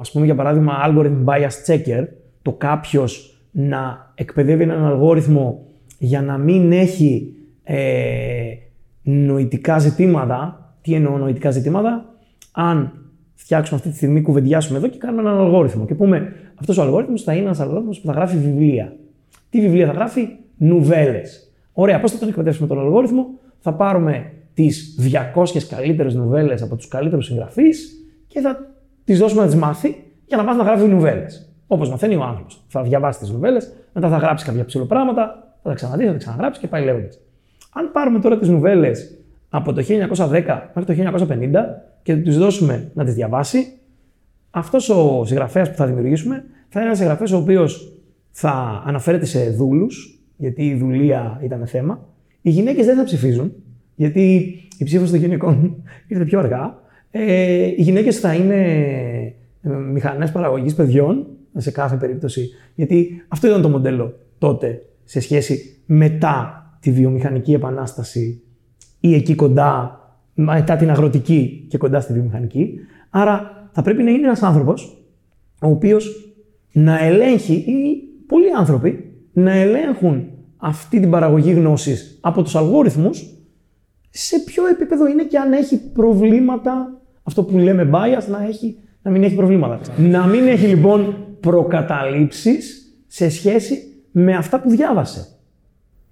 ας 0.00 0.10
πούμε, 0.10 0.24
για 0.24 0.34
παράδειγμα, 0.34 0.72
algorithm 0.86 1.24
bias 1.24 1.66
checker, 1.66 2.06
το 2.42 2.52
κάποιος 2.52 3.42
να 3.50 4.12
εκπαιδεύει 4.14 4.62
έναν 4.62 4.84
αλγόριθμο 4.84 5.67
για 5.98 6.22
να 6.22 6.38
μην 6.38 6.72
έχει 6.72 7.34
ε, 7.62 8.54
νοητικά 9.02 9.78
ζητήματα. 9.78 10.62
Τι 10.80 10.94
εννοώ 10.94 11.18
νοητικά 11.18 11.50
ζητήματα, 11.50 12.14
αν 12.52 12.92
φτιάξουμε 13.34 13.78
αυτή 13.78 13.90
τη 13.90 13.96
στιγμή, 13.96 14.20
κουβεντιάσουμε 14.20 14.78
εδώ 14.78 14.88
και 14.88 14.98
κάνουμε 14.98 15.22
έναν 15.22 15.40
αλγόριθμο 15.40 15.84
και 15.84 15.94
πούμε 15.94 16.32
αυτός 16.54 16.78
ο 16.78 16.82
αλγόριθμος 16.82 17.22
θα 17.22 17.32
είναι 17.32 17.44
ένας 17.44 17.60
αλγόριθμος 17.60 18.00
που 18.00 18.06
θα 18.06 18.12
γράφει 18.12 18.36
βιβλία. 18.36 18.96
Τι 19.50 19.60
βιβλία 19.60 19.86
θα 19.86 19.92
γράφει, 19.92 20.28
νουβέλες. 20.56 21.52
Ωραία, 21.72 22.00
πώς 22.00 22.12
θα 22.12 22.18
τον 22.18 22.28
εκπαιδεύσουμε 22.28 22.68
τον 22.68 22.80
αλγόριθμο, 22.80 23.26
θα 23.58 23.74
πάρουμε 23.74 24.32
τις 24.54 24.96
200 25.34 25.64
καλύτερες 25.68 26.14
νουβέλες 26.14 26.62
από 26.62 26.76
τους 26.76 26.88
καλύτερους 26.88 27.26
συγγραφείς 27.26 28.06
και 28.26 28.40
θα 28.40 28.74
τις 29.04 29.18
δώσουμε 29.18 29.40
να 29.40 29.46
τις 29.46 29.56
μάθει 29.56 30.04
για 30.26 30.36
να 30.36 30.42
μάθει 30.42 30.58
να 30.58 30.64
γράφει 30.64 30.86
νουβέλες. 30.86 31.52
Όπως 31.66 31.90
μαθαίνει 31.90 32.16
ο 32.16 32.22
άνθρωπος. 32.22 32.64
Θα 32.68 32.82
διαβάσει 32.82 33.18
τις 33.18 33.30
νουβέλες, 33.30 33.72
μετά 33.92 34.08
θα 34.08 34.16
γράψει 34.16 34.44
κάποια 34.44 34.64
ψηλοπράγματα, 34.64 35.47
θα 35.68 35.74
τα 35.74 35.74
ξαναδεί, 35.74 36.04
θα 36.04 36.12
τα 36.12 36.18
ξαναγράψει 36.18 36.60
και 36.60 36.66
πάει 36.66 36.84
λέγοντας. 36.84 37.20
Αν 37.72 37.90
πάρουμε 37.92 38.20
τώρα 38.20 38.38
τις 38.38 38.48
νουβέλες 38.48 39.18
από 39.48 39.72
το 39.72 39.82
1910 39.82 40.70
μέχρι 40.74 40.84
το 40.84 40.92
1950 40.92 41.50
και 42.02 42.16
τους 42.16 42.38
δώσουμε 42.38 42.90
να 42.94 43.04
τις 43.04 43.14
διαβάσει, 43.14 43.66
αυτός 44.50 44.88
ο 44.88 45.24
συγγραφέας 45.24 45.70
που 45.70 45.76
θα 45.76 45.86
δημιουργήσουμε 45.86 46.44
θα 46.68 46.78
είναι 46.78 46.84
ένας 46.84 46.98
συγγραφέας 46.98 47.32
ο 47.32 47.36
οποίος 47.36 47.92
θα 48.30 48.82
αναφέρεται 48.86 49.24
σε 49.24 49.50
δούλους, 49.50 50.20
γιατί 50.36 50.66
η 50.66 50.74
δουλεία 50.74 51.40
ήταν 51.44 51.66
θέμα. 51.66 52.08
Οι 52.40 52.50
γυναίκες 52.50 52.86
δεν 52.86 52.96
θα 52.96 53.04
ψηφίζουν, 53.04 53.52
γιατί 53.94 54.54
η 54.78 54.84
ψήφος 54.84 55.10
των 55.10 55.18
γυναικών 55.18 55.82
ήρθε 56.08 56.24
πιο 56.24 56.38
αργά. 56.38 56.82
Ε, 57.10 57.64
οι 57.64 57.82
γυναίκες 57.82 58.20
θα 58.20 58.34
είναι 58.34 58.62
ε, 59.62 59.68
μηχανές 59.68 60.32
παραγωγής 60.32 60.74
παιδιών 60.74 61.26
σε 61.56 61.70
κάθε 61.70 61.96
περίπτωση. 61.96 62.48
Γιατί 62.74 63.24
αυτό 63.28 63.46
ήταν 63.46 63.62
το 63.62 63.68
μοντέλο 63.68 64.18
τότε 64.38 64.82
σε 65.08 65.20
σχέση 65.20 65.82
μετά 65.86 66.62
τη 66.80 66.90
βιομηχανική 66.90 67.52
επανάσταση 67.52 68.42
ή 69.00 69.14
εκεί 69.14 69.34
κοντά, 69.34 70.00
μετά 70.34 70.76
την 70.76 70.90
αγροτική 70.90 71.66
και 71.68 71.78
κοντά 71.78 72.00
στη 72.00 72.12
βιομηχανική. 72.12 72.74
Άρα 73.10 73.68
θα 73.72 73.82
πρέπει 73.82 74.02
να 74.02 74.10
είναι 74.10 74.26
ένας 74.26 74.42
άνθρωπος 74.42 75.02
ο 75.62 75.68
οποίος 75.68 76.32
να 76.72 77.04
ελέγχει 77.04 77.54
ή 77.54 78.02
πολλοί 78.26 78.52
άνθρωποι 78.58 79.12
να 79.32 79.52
ελέγχουν 79.52 80.28
αυτή 80.56 81.00
την 81.00 81.10
παραγωγή 81.10 81.52
γνώσης 81.52 82.18
από 82.20 82.42
τους 82.42 82.56
αλγόριθμους 82.56 83.34
σε 84.10 84.38
ποιο 84.38 84.66
επίπεδο 84.66 85.08
είναι 85.08 85.24
και 85.24 85.38
αν 85.38 85.52
έχει 85.52 85.90
προβλήματα, 85.92 87.00
αυτό 87.22 87.42
που 87.42 87.58
λέμε 87.58 87.90
bias, 87.92 88.24
να, 88.30 88.44
έχει, 88.48 88.78
να 89.02 89.10
μην 89.10 89.22
έχει 89.22 89.34
προβλήματα. 89.34 89.80
Να 89.98 90.26
μην 90.26 90.46
έχει 90.46 90.66
λοιπόν 90.66 91.26
προκαταλήψεις 91.40 92.92
σε 93.06 93.28
σχέση 93.28 93.87
με 94.22 94.36
αυτά 94.36 94.60
που 94.60 94.70
διάβασε. 94.70 95.26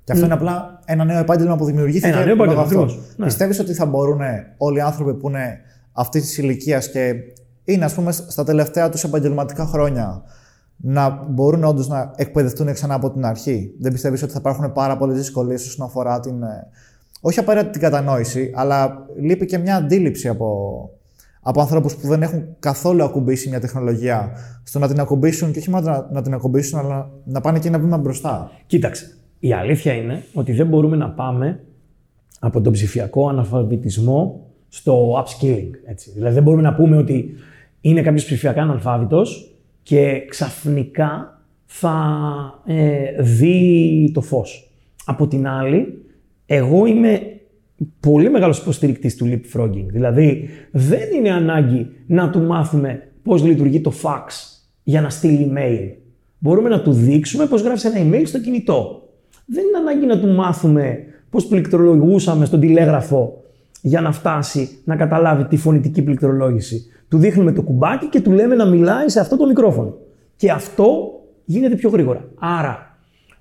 Και 0.04 0.12
αυτό 0.12 0.24
είναι 0.24 0.34
απλά 0.34 0.80
ένα 0.84 1.04
νέο 1.04 1.18
επάγγελμα 1.18 1.56
που 1.56 1.64
δημιουργήθηκε. 1.64 2.06
Ένα 2.06 2.24
νέο 2.24 2.32
επάγγελμα. 2.32 2.84
Ναι. 3.16 3.26
Πιστεύεις 3.26 3.58
ότι 3.58 3.72
θα 3.72 3.86
μπορούν 3.86 4.20
όλοι 4.56 4.78
οι 4.78 4.80
άνθρωποι 4.80 5.14
που 5.14 5.28
είναι 5.28 5.60
αυτής 5.92 6.22
της 6.22 6.38
ηλικίας 6.38 6.90
και 6.90 7.14
είναι, 7.64 7.84
ας 7.84 7.94
πούμε, 7.94 8.12
στα 8.12 8.44
τελευταία 8.44 8.88
τους 8.88 9.04
επαγγελματικά 9.04 9.66
χρόνια 9.66 10.22
να 10.76 11.26
μπορούν 11.28 11.64
όντως 11.64 11.88
να 11.88 12.12
εκπαιδευτούν 12.16 12.72
ξανά 12.72 12.94
από 12.94 13.10
την 13.10 13.24
αρχή; 13.24 13.74
Δεν 13.80 13.92
πιστεύεις 13.92 14.22
ότι 14.22 14.32
θα 14.32 14.38
υπάρχουν 14.40 14.72
πάρα 14.72 14.96
πολλές 14.96 15.16
δυσκολίες 15.16 15.66
όσον 15.66 15.86
αφορά 15.86 16.20
την 16.20 16.42
ε, 16.42 16.68
όχι 17.20 17.38
απαραίτητα 17.38 17.70
την 17.70 17.80
κατανόηση, 17.80 18.52
αλλά 18.54 19.06
λείπει 19.20 19.46
και 19.46 19.58
μια 19.58 19.76
αντίληψη 19.76 20.28
από, 20.28 20.90
από 21.48 21.60
ανθρώπου 21.60 21.88
που 22.00 22.08
δεν 22.08 22.22
έχουν 22.22 22.44
καθόλου 22.58 23.04
ακουμπήσει 23.04 23.48
μια 23.48 23.60
τεχνολογία 23.60 24.30
στο 24.62 24.78
να 24.78 24.88
την 24.88 25.00
ακουμπήσουν 25.00 25.52
και 25.52 25.58
όχι 25.58 25.70
μόνο 25.70 25.90
να, 25.90 26.08
να 26.12 26.22
την 26.22 26.34
ακουμπήσουν, 26.34 26.78
αλλά 26.78 27.10
να 27.24 27.40
πάνε 27.40 27.58
και 27.58 27.68
ένα 27.68 27.78
βήμα 27.78 27.98
μπροστά. 27.98 28.50
Κοίταξε. 28.66 29.16
Η 29.38 29.52
αλήθεια 29.52 29.92
είναι 29.92 30.22
ότι 30.34 30.52
δεν 30.52 30.66
μπορούμε 30.66 30.96
να 30.96 31.10
πάμε 31.10 31.60
από 32.38 32.60
τον 32.60 32.72
ψηφιακό 32.72 33.28
αναλφαβητισμό 33.28 34.46
στο 34.68 35.22
upskilling. 35.22 35.70
Έτσι. 35.86 36.10
Δηλαδή 36.14 36.34
δεν 36.34 36.42
μπορούμε 36.42 36.62
να 36.62 36.74
πούμε 36.74 36.96
ότι 36.96 37.34
είναι 37.80 38.02
κάποιος 38.02 38.24
ψηφιακά 38.24 38.62
αναλφάβητος 38.62 39.56
και 39.82 40.24
ξαφνικά 40.28 41.40
θα 41.64 41.94
ε, 42.66 43.22
δει 43.22 44.10
το 44.14 44.20
φως. 44.20 44.70
Από 45.04 45.26
την 45.28 45.46
άλλη, 45.48 46.04
εγώ 46.46 46.86
είμαι 46.86 47.20
πολύ 48.00 48.30
μεγάλος 48.30 48.58
υποστηρικτής 48.58 49.16
του 49.16 49.26
leapfrogging. 49.26 49.86
Δηλαδή, 49.86 50.48
δεν 50.70 51.12
είναι 51.16 51.30
ανάγκη 51.30 51.86
να 52.06 52.30
του 52.30 52.40
μάθουμε 52.40 53.02
πώς 53.22 53.44
λειτουργεί 53.44 53.80
το 53.80 53.92
fax 54.02 54.26
για 54.82 55.00
να 55.00 55.10
στείλει 55.10 55.52
email. 55.52 55.92
Μπορούμε 56.38 56.68
να 56.68 56.82
του 56.82 56.92
δείξουμε 56.92 57.46
πώς 57.46 57.62
γράφεις 57.62 57.84
ένα 57.84 57.94
email 57.98 58.22
στο 58.24 58.40
κινητό. 58.40 59.08
Δεν 59.46 59.64
είναι 59.64 59.78
ανάγκη 59.78 60.06
να 60.06 60.20
του 60.20 60.28
μάθουμε 60.28 60.98
πώς 61.30 61.46
πληκτρολογούσαμε 61.46 62.44
στον 62.44 62.60
τηλέγραφο 62.60 63.42
για 63.80 64.00
να 64.00 64.12
φτάσει 64.12 64.68
να 64.84 64.96
καταλάβει 64.96 65.44
τη 65.44 65.56
φωνητική 65.56 66.02
πληκτρολόγηση. 66.02 66.86
Του 67.08 67.18
δείχνουμε 67.18 67.52
το 67.52 67.62
κουμπάκι 67.62 68.06
και 68.06 68.20
του 68.20 68.30
λέμε 68.30 68.54
να 68.54 68.66
μιλάει 68.66 69.08
σε 69.08 69.20
αυτό 69.20 69.36
το 69.36 69.46
μικρόφωνο. 69.46 69.98
Και 70.36 70.50
αυτό 70.50 71.10
γίνεται 71.44 71.74
πιο 71.74 71.90
γρήγορα. 71.90 72.28
Άρα, 72.38 72.98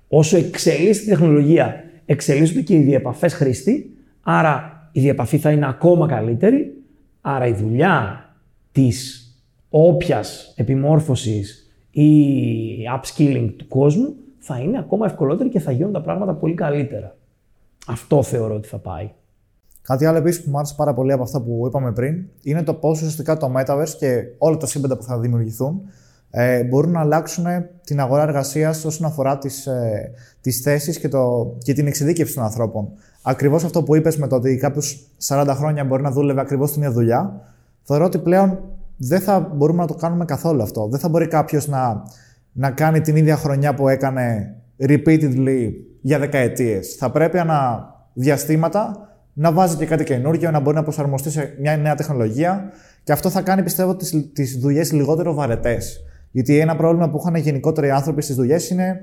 όσο 0.08 0.36
εξελίσσεται 0.36 1.10
η 1.10 1.14
τεχνολογία 1.14 1.84
εξελίσσονται 2.06 2.60
και 2.60 2.74
οι 2.74 2.82
διαπαφές 2.82 3.34
χρήστη, 3.34 3.95
άρα 4.28 4.88
η 4.92 5.00
διαπαφή 5.00 5.38
θα 5.38 5.50
είναι 5.50 5.68
ακόμα 5.68 6.06
καλύτερη, 6.06 6.82
άρα 7.20 7.46
η 7.46 7.52
δουλειά 7.52 8.24
της 8.72 9.26
όποιας 9.68 10.52
επιμόρφωσης 10.56 11.70
ή 11.90 12.08
upskilling 12.96 13.54
του 13.56 13.68
κόσμου 13.68 14.14
θα 14.38 14.58
είναι 14.58 14.78
ακόμα 14.78 15.06
ευκολότερη 15.06 15.48
και 15.48 15.60
θα 15.60 15.72
γίνουν 15.72 15.92
τα 15.92 16.00
πράγματα 16.00 16.34
πολύ 16.34 16.54
καλύτερα. 16.54 17.16
Αυτό 17.86 18.22
θεωρώ 18.22 18.54
ότι 18.54 18.68
θα 18.68 18.78
πάει. 18.78 19.10
Κάτι 19.82 20.04
άλλο 20.04 20.18
επίσης 20.18 20.44
που 20.44 20.50
μου 20.50 20.56
άρεσε 20.56 20.74
πάρα 20.76 20.94
πολύ 20.94 21.12
από 21.12 21.22
αυτά 21.22 21.42
που 21.42 21.64
είπαμε 21.66 21.92
πριν 21.92 22.26
είναι 22.42 22.62
το 22.62 22.74
πώς 22.74 22.98
ουσιαστικά 22.98 23.36
το 23.36 23.52
Metaverse 23.56 23.94
και 23.98 24.22
όλα 24.38 24.56
τα 24.56 24.66
σύμπαντα 24.66 24.96
που 24.96 25.02
θα 25.02 25.18
δημιουργηθούν 25.18 25.82
ε, 26.30 26.64
μπορούν 26.64 26.90
να 26.90 27.00
αλλάξουν 27.00 27.44
την 27.84 28.00
αγορά 28.00 28.22
εργασίας 28.22 28.84
όσον 28.84 29.06
αφορά 29.06 29.38
τις 29.38 29.66
ε, 29.66 30.10
τις 30.40 30.60
θέσεις 30.60 30.98
και, 30.98 31.08
το, 31.08 31.54
και 31.58 31.72
την 31.72 31.86
εξειδίκευση 31.86 32.34
των 32.34 32.44
ανθρώπων. 32.44 32.88
Ακριβώς 33.28 33.64
αυτό 33.64 33.82
που 33.82 33.96
είπες 33.96 34.16
με 34.16 34.26
το 34.26 34.36
ότι 34.36 34.56
κάποιος 34.56 35.06
40 35.26 35.52
χρόνια 35.56 35.84
μπορεί 35.84 36.02
να 36.02 36.10
δούλευε 36.10 36.40
ακριβώς 36.40 36.72
την 36.72 36.82
ίδια 36.82 36.92
δουλειά, 36.92 37.40
θεωρώ 37.82 38.04
ότι 38.04 38.18
πλέον 38.18 38.58
δεν 38.96 39.20
θα 39.20 39.52
μπορούμε 39.54 39.80
να 39.80 39.86
το 39.86 39.94
κάνουμε 39.94 40.24
καθόλου 40.24 40.62
αυτό. 40.62 40.88
Δεν 40.88 41.00
θα 41.00 41.08
μπορεί 41.08 41.28
κάποιος 41.28 41.68
να, 41.68 42.02
να 42.52 42.70
κάνει 42.70 43.00
την 43.00 43.16
ίδια 43.16 43.36
χρονιά 43.36 43.74
που 43.74 43.88
έκανε 43.88 44.54
repeatedly 44.88 45.70
για 46.00 46.18
δεκαετίες. 46.18 46.94
Θα 46.94 47.10
πρέπει 47.10 47.38
ανά 47.38 47.90
διαστήματα 48.12 49.08
να 49.32 49.52
βάζει 49.52 49.76
και 49.76 49.86
κάτι 49.86 50.04
καινούργιο, 50.04 50.50
να 50.50 50.60
μπορεί 50.60 50.76
να 50.76 50.82
προσαρμοστεί 50.82 51.30
σε 51.30 51.56
μια 51.60 51.76
νέα 51.76 51.94
τεχνολογία 51.94 52.72
και 53.04 53.12
αυτό 53.12 53.30
θα 53.30 53.42
κάνει, 53.42 53.62
πιστεύω, 53.62 53.96
τις 53.96 54.32
τις 54.32 54.58
δουλειές 54.58 54.92
λιγότερο 54.92 55.34
βαρετές. 55.34 56.00
Γιατί 56.30 56.58
ένα 56.58 56.76
πρόβλημα 56.76 57.10
που 57.10 57.18
είχαν 57.20 57.34
γενικότερα 57.34 57.86
οι 57.86 57.90
άνθρωποι 57.90 58.22
στις 58.22 58.36
δουλειές 58.36 58.70
είναι 58.70 59.00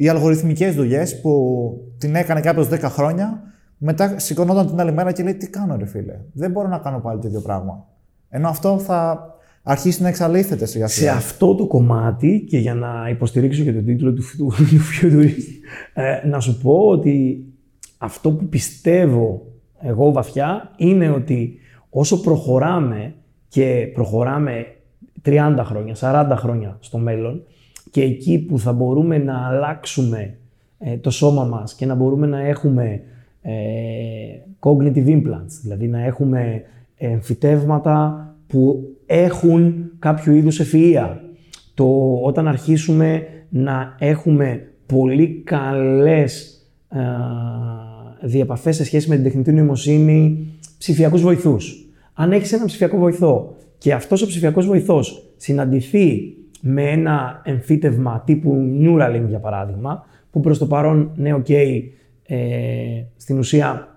οι 0.00 0.08
αλγοριθμικές 0.08 0.74
δουλειές 0.74 1.20
που 1.20 1.70
την 1.98 2.14
έκανε 2.14 2.40
κάποιος 2.40 2.68
10 2.68 2.78
χρόνια, 2.80 3.42
μετά 3.78 4.18
σηκωνόταν 4.18 4.66
την 4.66 4.80
άλλη 4.80 4.92
μέρα 4.92 5.12
και 5.12 5.22
λέει: 5.22 5.34
Τι 5.34 5.50
κάνω, 5.50 5.76
ρε 5.76 5.86
φίλε. 5.86 6.18
Δεν 6.32 6.50
μπορώ 6.50 6.68
να 6.68 6.78
κάνω 6.78 7.00
πάλι 7.00 7.20
το 7.20 7.28
ίδιο 7.28 7.40
πράγμα. 7.40 7.86
Ενώ 8.28 8.48
αυτό 8.48 8.78
θα 8.78 9.28
αρχίσει 9.62 10.02
να 10.02 10.08
εξαλείφεται 10.08 10.66
σιγά 10.66 10.86
σιγά. 10.86 11.10
Σε 11.10 11.16
αυτό 11.16 11.54
το 11.54 11.66
κομμάτι, 11.66 12.44
και 12.48 12.58
για 12.58 12.74
να 12.74 13.08
υποστηρίξω 13.10 13.64
και 13.64 13.72
τον 13.72 13.84
τίτλο 13.84 14.12
του, 14.12 14.22
του, 14.38 14.52
του 15.00 15.20
ε, 15.94 16.26
να 16.26 16.40
σου 16.40 16.60
πω 16.60 16.78
ότι 16.86 17.44
αυτό 17.98 18.32
που 18.32 18.48
πιστεύω 18.48 19.46
εγώ 19.80 20.12
βαθιά 20.12 20.70
είναι 20.76 21.10
ότι 21.10 21.58
όσο 21.90 22.20
προχωράμε 22.20 23.14
και 23.48 23.90
προχωράμε 23.94 24.66
30 25.24 25.56
χρόνια, 25.62 25.94
40 26.00 26.34
χρόνια 26.36 26.76
στο 26.80 26.98
μέλλον 26.98 27.44
και 27.90 28.02
εκεί 28.02 28.38
που 28.38 28.58
θα 28.58 28.72
μπορούμε 28.72 29.18
να 29.18 29.46
αλλάξουμε 29.46 30.34
ε, 30.78 30.96
το 30.96 31.10
σώμα 31.10 31.44
μας 31.44 31.74
και 31.74 31.86
να 31.86 31.94
μπορούμε 31.94 32.26
να 32.26 32.40
έχουμε 32.40 33.02
ε, 33.42 33.52
cognitive 34.60 35.06
implants, 35.06 35.52
δηλαδή 35.62 35.86
να 35.86 36.04
έχουμε 36.04 36.62
εμφυτεύματα 36.96 38.24
που 38.46 38.88
έχουν 39.06 39.90
κάποιο 39.98 40.32
είδους 40.32 40.60
ευφυΐα. 40.60 41.16
Το, 41.74 42.18
όταν 42.22 42.48
αρχίσουμε 42.48 43.26
να 43.48 43.96
έχουμε 43.98 44.72
πολύ 44.86 45.42
καλές 45.44 46.62
ε, 46.88 46.98
διαπαφές 48.22 48.76
σε 48.76 48.84
σχέση 48.84 49.08
με 49.08 49.14
την 49.14 49.24
τεχνητή 49.24 49.52
νοημοσύνη, 49.52 50.46
ψηφιακούς 50.78 51.22
βοηθούς. 51.22 51.88
Αν 52.14 52.32
έχεις 52.32 52.52
έναν 52.52 52.66
ψηφιακό 52.66 52.98
βοηθό 52.98 53.54
και 53.78 53.92
αυτός 53.92 54.22
ο 54.22 54.26
ψηφιακός 54.26 54.66
βοηθός 54.66 55.32
συναντηθεί 55.36 56.34
με 56.60 56.90
ένα 56.90 57.40
εμφύτευμα 57.44 58.22
τύπου 58.26 58.78
Neuralink 58.80 59.24
για 59.28 59.38
παράδειγμα, 59.38 60.04
που 60.30 60.40
προς 60.40 60.58
το 60.58 60.66
παρόν, 60.66 61.12
ναι, 61.16 61.32
ok, 61.32 61.46
okay, 61.48 61.82
ε, 62.26 62.36
στην 63.16 63.38
ουσία 63.38 63.88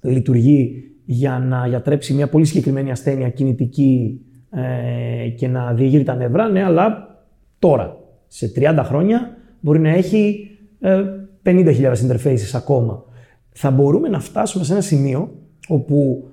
λειτουργεί 0.00 0.84
για 1.04 1.38
να 1.38 1.66
γιατρέψει 1.66 2.14
μια 2.14 2.28
πολύ 2.28 2.44
συγκεκριμένη 2.44 2.90
ασθένεια 2.90 3.28
κινητική 3.28 4.20
ε, 4.50 5.28
και 5.28 5.48
να 5.48 5.72
διεγείρει 5.72 6.04
τα 6.04 6.14
νεύρα, 6.14 6.48
ναι, 6.48 6.64
αλλά 6.64 7.16
τώρα, 7.58 7.96
σε 8.26 8.52
30 8.56 8.82
χρόνια, 8.84 9.36
μπορεί 9.60 9.78
να 9.78 9.90
έχει 9.90 10.50
ε, 10.80 11.02
50.000 11.44 11.92
interfaces 11.92 12.50
ακόμα. 12.54 13.04
Θα 13.52 13.70
μπορούμε 13.70 14.08
να 14.08 14.20
φτάσουμε 14.20 14.64
σε 14.64 14.72
ένα 14.72 14.80
σημείο 14.80 15.30
όπου 15.68 16.28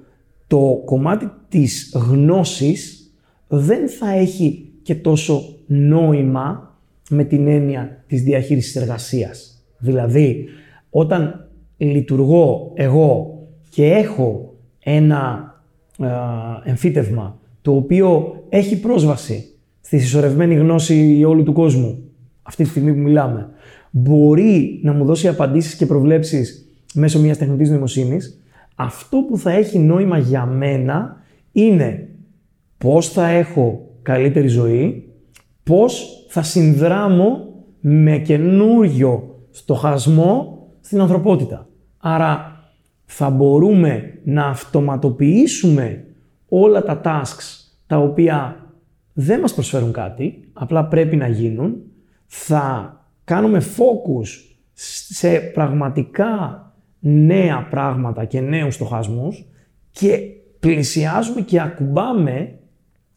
το 0.48 0.82
κομμάτι 0.86 1.32
της 1.50 1.96
γνώσης 2.10 3.14
δεν 3.48 3.90
θα 3.90 4.12
έχει 4.12 4.72
και 4.84 4.96
τόσο 4.96 5.59
νόημα 5.72 6.78
με 7.10 7.24
την 7.24 7.48
έννοια 7.48 8.04
της 8.08 8.24
διαχείρισης 8.24 8.76
εργασίας. 8.76 9.64
Δηλαδή, 9.78 10.46
όταν 10.90 11.50
λειτουργώ 11.78 12.72
εγώ 12.74 13.40
και 13.70 13.86
έχω 13.86 14.56
ένα 14.84 15.54
εμφύτευμα 16.64 17.40
το 17.62 17.76
οποίο 17.76 18.36
έχει 18.50 18.80
πρόσβαση 18.80 19.54
στη 19.82 20.00
συσσωρευμένη 20.00 20.56
γνώση 20.56 21.24
όλου 21.28 21.44
του 21.44 21.54
κόσμου, 21.54 22.04
αυτή 22.42 22.64
τη 22.64 22.70
στιγμή 22.70 22.94
που 22.94 23.00
μιλάμε, 23.00 23.50
μπορεί 23.92 24.80
να 24.84 24.94
μου 24.94 25.06
δώσει 25.06 25.28
απαντήσεις 25.28 25.76
και 25.76 25.86
προβλέψεις 25.86 26.72
μέσω 26.94 27.20
μιας 27.20 27.38
τεχνητής 27.38 27.70
νοημοσύνης, 27.70 28.42
αυτό 28.76 29.18
που 29.30 29.38
θα 29.38 29.52
έχει 29.52 29.80
νόημα 29.80 30.18
για 30.18 30.46
μένα 30.46 31.16
είναι 31.52 32.10
πώς 32.78 33.10
θα 33.10 33.28
έχω 33.28 33.90
καλύτερη 34.02 34.48
ζωή, 34.48 35.09
πώς 35.70 36.26
θα 36.28 36.42
συνδράμω 36.42 37.54
με 37.80 38.18
καινούριο 38.18 39.40
στοχασμό 39.52 40.68
στην 40.82 41.02
ανθρωπότητα. 41.02 41.68
Άρα 41.98 42.64
θα 43.06 43.30
μπορούμε 43.30 44.20
να 44.24 44.46
αυτοματοποιήσουμε 44.46 46.06
όλα 46.50 46.84
τα 46.84 47.02
tasks 47.04 47.72
τα 47.88 47.98
οποία 47.98 48.66
δεν 49.14 49.40
μας 49.40 49.54
προσφέρουν 49.54 49.92
κάτι, 49.92 50.50
απλά 50.54 50.86
πρέπει 50.86 51.16
να 51.16 51.28
γίνουν, 51.28 51.82
θα 52.26 52.98
κάνουμε 53.24 53.62
focus 53.62 54.28
σε 55.10 55.40
πραγματικά 55.40 56.64
νέα 57.00 57.68
πράγματα 57.70 58.26
και 58.26 58.40
νέους 58.40 58.74
στοχασμούς 58.74 59.46
και 59.92 60.20
πλησιάζουμε 60.60 61.42
και 61.42 61.62
ακουμπάμε 61.62 62.60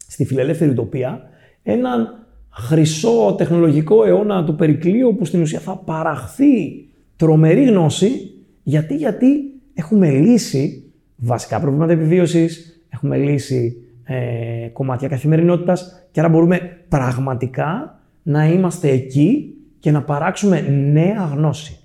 στη 0.07 0.25
φιλελεύθερη 0.25 0.71
ουτοπία 0.71 1.21
έναν 1.63 2.22
χρυσό 2.53 3.35
τεχνολογικό 3.37 4.03
αιώνα 4.05 4.43
του 4.43 4.55
Περικλείου 4.55 5.15
που 5.17 5.25
στην 5.25 5.41
ουσία 5.41 5.59
θα 5.59 5.75
παραχθεί 5.75 6.85
τρομερή 7.15 7.63
γνώση 7.63 8.31
γιατί, 8.63 8.95
γιατί 8.95 9.27
έχουμε 9.73 10.09
λύσει 10.09 10.91
βασικά 11.15 11.59
προβλήματα 11.59 11.91
επιβίωσης, 11.91 12.83
έχουμε 12.89 13.17
λύσει 13.17 13.77
ε, 14.03 14.67
κομμάτια 14.73 15.07
καθημερινότητας 15.07 16.07
και 16.11 16.19
άρα 16.19 16.29
μπορούμε 16.29 16.59
πραγματικά 16.89 17.99
να 18.23 18.47
είμαστε 18.47 18.89
εκεί 18.89 19.53
και 19.79 19.91
να 19.91 20.03
παράξουμε 20.03 20.61
νέα 20.91 21.29
γνώση. 21.33 21.79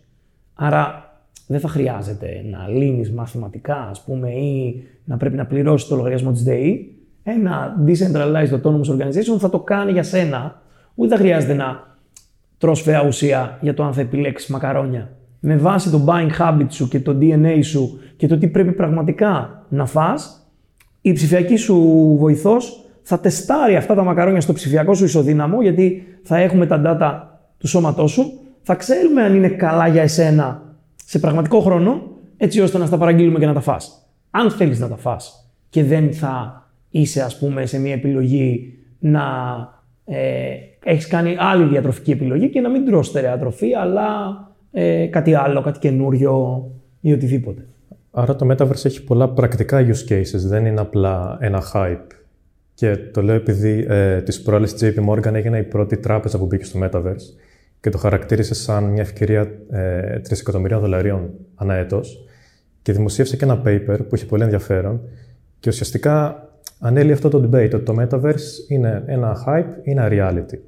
Άρα 0.55 1.13
δεν 1.47 1.61
θα 1.61 1.69
χρειάζεται 1.69 2.45
να 2.51 2.69
λύνεις 2.69 3.13
μαθηματικά, 3.13 3.89
ας 3.91 4.05
πούμε, 4.05 4.31
ή 4.31 4.83
να 5.05 5.17
πρέπει 5.17 5.37
να 5.37 5.47
πληρώσεις 5.47 5.89
το 5.89 5.97
λογαριασμό 5.97 6.33
της 6.33 6.43
ΔΕΗ. 6.43 6.98
Ένα 7.35 7.85
decentralized 7.87 8.53
autonomous 8.53 8.91
organization 8.95 9.39
θα 9.39 9.49
το 9.51 9.61
κάνει 9.61 9.93
για 9.93 10.03
σένα. 10.03 10.63
Ούτε 10.95 11.15
θα 11.15 11.21
χρειάζεται 11.21 11.55
να 11.55 11.97
τρως 12.59 12.81
φαιά 12.81 13.05
ουσία 13.07 13.59
για 13.61 13.75
το 13.75 13.85
αν 13.85 13.93
θα 13.93 14.01
επιλέξεις 14.01 14.49
μακαρόνια. 14.49 15.11
Με 15.41 15.57
βάση 15.57 15.91
το 15.91 16.05
buying 16.07 16.31
habit 16.41 16.67
σου 16.69 16.89
και 16.89 17.01
το 17.01 17.17
DNA 17.21 17.59
σου 17.63 17.99
και 18.17 18.27
το 18.27 18.39
τι 18.39 18.49
πρέπει 18.49 18.73
πραγματικά 18.73 19.63
να 19.69 19.87
φας, 19.87 20.51
η 21.01 21.13
ψηφιακή 21.13 21.57
σου 21.57 21.77
βοηθός 22.19 22.85
θα 23.03 23.21
τεστάρει 23.21 23.77
αυτά 23.77 23.95
τα 23.95 24.03
μακαρόνια 24.03 24.41
στο 24.41 24.53
ψηφιακό 24.53 24.95
σου 24.95 25.05
ισοδύναμο, 25.05 25.63
γιατί 25.63 26.07
θα 26.23 26.37
έχουμε 26.37 26.67
τα 26.67 26.83
data 26.85 27.39
του 27.59 27.67
σώματός 27.67 28.11
σου, 28.11 28.33
θα 28.63 28.75
ξέρουμε 28.75 29.23
αν 29.23 29.35
είναι 29.35 29.49
καλά 29.49 29.89
για 29.89 30.03
εσένα 30.03 30.63
σε 31.05 31.19
πραγματικό 31.19 31.61
χρόνο, 31.61 32.03
έτσι 32.37 32.61
ώστε 32.61 32.79
να 32.79 32.87
στα 32.87 32.99
παραγγείλουμε 32.99 33.39
και 33.39 33.47
να 33.47 33.53
τα 33.53 33.61
φας. 33.61 34.09
Αν 34.31 34.51
θέλεις 34.51 34.81
να 34.81 34.89
τα 34.89 34.97
φας 34.97 35.51
και 35.71 35.85
δεν 35.85 36.13
θα 36.13 36.63
είσαι, 36.91 37.23
ας 37.23 37.39
πούμε, 37.39 37.67
σε 37.67 37.81
μια 37.81 37.93
επιλογή 37.93 38.73
να 38.99 39.23
ε, 40.05 40.49
έχεις 40.85 41.07
κάνει 41.07 41.37
άλλη 41.39 41.65
διατροφική 41.65 42.11
επιλογή 42.11 42.51
και 42.51 42.61
να 42.61 42.69
μην 42.69 42.87
τρως 42.87 43.07
στερεά 43.07 43.39
τροφή, 43.39 43.75
αλλά 43.75 44.07
ε, 44.73 45.07
κάτι 45.07 45.35
άλλο, 45.35 45.61
κάτι 45.61 45.79
καινούριο 45.79 46.65
ή 47.01 47.13
οτιδήποτε. 47.13 47.67
Άρα 48.11 48.37
το 48.37 48.47
Metaverse 48.51 48.85
έχει 48.85 49.05
πολλά 49.05 49.29
πρακτικά 49.29 49.87
use 49.87 50.13
cases, 50.13 50.41
δεν 50.47 50.67
είναι 50.67 50.81
απλά 50.81 51.39
ένα 51.41 51.63
hype. 51.73 52.07
Και 52.75 52.97
το 52.97 53.23
λέω 53.23 53.35
επειδή 53.35 53.87
ε, 53.89 54.23
τις 54.23 54.43
προάλλες 54.43 54.75
JP 54.81 55.09
Morgan 55.09 55.35
έγινε 55.35 55.59
η 55.59 55.63
πρώτη 55.63 55.97
τράπεζα 55.97 56.39
που 56.39 56.47
μπήκε 56.47 56.65
στο 56.65 56.81
Metaverse 56.83 57.39
και 57.81 57.91
το 57.91 57.99
χαρακτήρισε 57.99 58.55
σαν 58.55 58.85
μια 58.85 59.03
ευκαιρία 59.03 59.41
ε, 59.71 60.21
3 60.29 60.39
εκατομμυρίων 60.41 60.81
δολαρίων 60.81 61.31
ανά 61.55 61.75
έτος 61.75 62.25
και 62.83 62.93
δημοσίευσε 62.93 63.37
και 63.37 63.45
ένα 63.45 63.63
paper 63.67 63.99
που 64.09 64.15
είχε 64.15 64.27
πολύ 64.27 64.43
ενδιαφέρον 64.43 65.01
και 65.61 65.69
ουσιαστικά 65.69 66.48
ανέλυε 66.79 67.13
αυτό 67.13 67.29
το 67.29 67.39
debate 67.39 67.71
ότι 67.75 67.83
το 67.85 67.97
Metaverse 67.99 68.69
είναι 68.69 69.03
ένα 69.07 69.45
hype 69.47 69.83
ή 69.83 69.91
ένα 69.91 70.09
reality. 70.11 70.59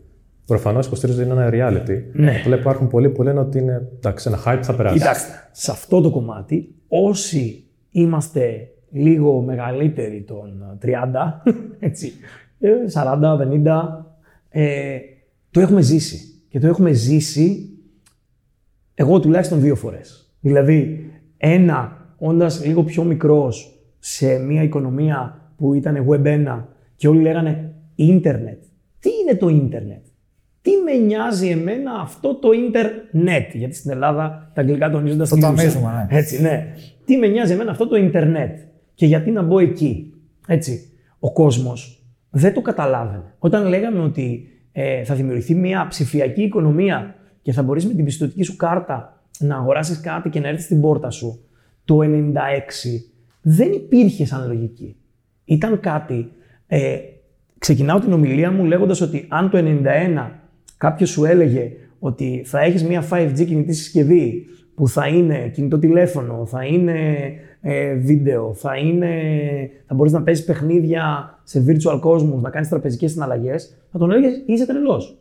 Προφανώς 0.47 0.87
υποστηρίζει 0.87 1.23
ότι 1.23 1.31
είναι 1.31 1.45
ένα 1.45 1.51
reality. 1.53 2.03
Ναι. 2.13 2.43
Αλλά 2.47 2.57
υπάρχουν 2.57 2.89
πολλοί 2.89 3.09
που 3.09 3.23
λένε 3.23 3.41
ότι 3.41 3.59
είναι 3.59 3.89
εντάξει, 3.97 4.29
ένα 4.29 4.39
hype 4.47 4.63
θα 4.63 4.75
περάσει. 4.75 4.99
Κοιτάξτε, 4.99 5.49
σε 5.53 5.71
αυτό 5.71 6.01
το 6.01 6.11
κομμάτι, 6.11 6.75
όσοι 6.89 7.65
είμαστε 7.91 8.69
λίγο 8.91 9.41
μεγαλύτεροι 9.41 10.25
των 10.27 10.79
30, 10.83 10.89
έτσι, 11.79 12.13
40, 12.95 13.39
50, 13.65 13.83
ε, 14.49 14.99
το 15.51 15.61
έχουμε 15.61 15.81
ζήσει. 15.81 16.43
Και 16.49 16.59
το 16.59 16.67
έχουμε 16.67 16.93
ζήσει 16.93 17.69
Εγώ 18.95 19.21
τουλάχιστον 19.21 19.61
δύο 19.61 19.75
φορές. 19.75 20.33
Δηλαδή, 20.41 21.11
ένα, 21.37 22.07
όντας 22.19 22.65
λίγο 22.65 22.83
πιο 22.83 23.05
μικρός 23.05 23.85
σε 23.99 24.39
μια 24.39 24.63
οικονομία 24.63 25.39
που 25.61 25.75
ήταν 25.75 26.07
web 26.09 26.27
1 26.27 26.65
και 26.97 27.09
όλοι 27.09 27.21
λέγανε 27.23 27.73
ίντερνετ. 27.95 28.63
Τι 28.99 29.11
είναι 29.23 29.39
το 29.39 29.49
ίντερνετ; 29.49 30.05
Τι 30.63 30.71
με 30.85 30.93
νοιάζει 31.07 31.49
εμένα 31.49 31.93
αυτό 32.01 32.35
το 32.35 32.53
ίντερνετ; 32.53 33.55
Γιατί 33.55 33.75
στην 33.75 33.91
Ελλάδα 33.91 34.51
τα 34.55 34.61
αγγλικά 34.61 34.91
τονίζονται 34.91 35.25
Το 35.25 35.37
ταμίζουμε, 35.37 36.07
ναι. 36.11 36.19
Έτσι, 36.19 36.43
ναι. 36.43 36.75
Τι 37.05 37.17
με 37.17 37.27
νοιάζει 37.27 37.53
εμένα 37.53 37.71
αυτό 37.71 37.89
το 37.89 37.97
ίντερνετ; 37.97 38.59
Και 38.95 39.07
γιατί 39.07 39.31
να 39.31 39.43
μπω 39.43 39.59
εκεί; 39.59 40.15
Έτσι. 40.47 40.91
Ο 41.19 41.33
κόσμος 41.33 42.05
δεν 42.31 42.55
το 42.55 42.61
καταλάβαινε. 42.61 43.35
Όταν 43.39 43.67
λέγαμε 43.67 43.99
ότι 43.99 44.49
ε, 44.73 45.05
θα 45.05 45.15
δημιουργηθεί 45.15 45.55
μια 45.55 45.87
ψηφιακή 45.89 46.43
οικονομία 46.43 47.15
και 47.43 47.53
θα 47.53 47.63
μπορείς 47.63 47.87
με 47.87 47.95
την 47.95 48.05
πιστοτική 48.05 48.43
σου 48.43 48.57
κάρτα 48.57 49.23
να 49.39 49.57
αγοράσεις 49.57 50.01
κάτι 50.01 50.29
και 50.29 50.41
να 50.41 50.49
έρθεις 50.49 50.65
στην 50.65 50.81
πόρτα 50.81 51.11
σου 51.11 51.45
το 51.85 51.99
96 52.03 52.05
δεν 53.43 53.73
υπήρχε 53.73 54.25
σαν 54.27 54.47
λογική. 54.47 54.97
Ήταν 55.51 55.80
κάτι... 55.80 56.32
Ε, 56.66 56.96
ξεκινάω 57.59 57.98
την 57.98 58.12
ομιλία 58.12 58.51
μου 58.51 58.64
λέγοντας 58.64 59.01
ότι 59.01 59.26
αν 59.28 59.51
το 59.51 59.59
91 59.59 60.30
κάποιος 60.76 61.11
σου 61.11 61.24
έλεγε 61.24 61.72
ότι 61.98 62.42
θα 62.46 62.61
έχεις 62.61 62.84
μια 62.84 63.05
5G 63.11 63.44
κινητή 63.46 63.72
συσκευή 63.72 64.46
που 64.74 64.88
θα 64.88 65.07
είναι 65.07 65.51
κινητό 65.55 65.78
τηλέφωνο, 65.78 66.46
θα 66.46 66.64
είναι 66.64 66.94
ε, 67.61 67.94
βίντεο, 67.94 68.55
θα, 68.55 68.76
είναι, 68.76 69.11
θα 69.86 69.94
μπορείς 69.94 70.12
να 70.12 70.22
παίζεις 70.22 70.44
παιχνίδια 70.44 71.34
σε 71.42 71.64
virtual 71.68 72.01
cosmos, 72.01 72.40
να 72.40 72.51
κάνεις 72.51 72.68
τραπεζικές 72.68 73.11
συναλλαγές, 73.11 73.78
θα 73.92 73.98
τον 73.98 74.11
έλεγες 74.11 74.42
είσαι 74.46 74.66
τρελός. 74.66 75.18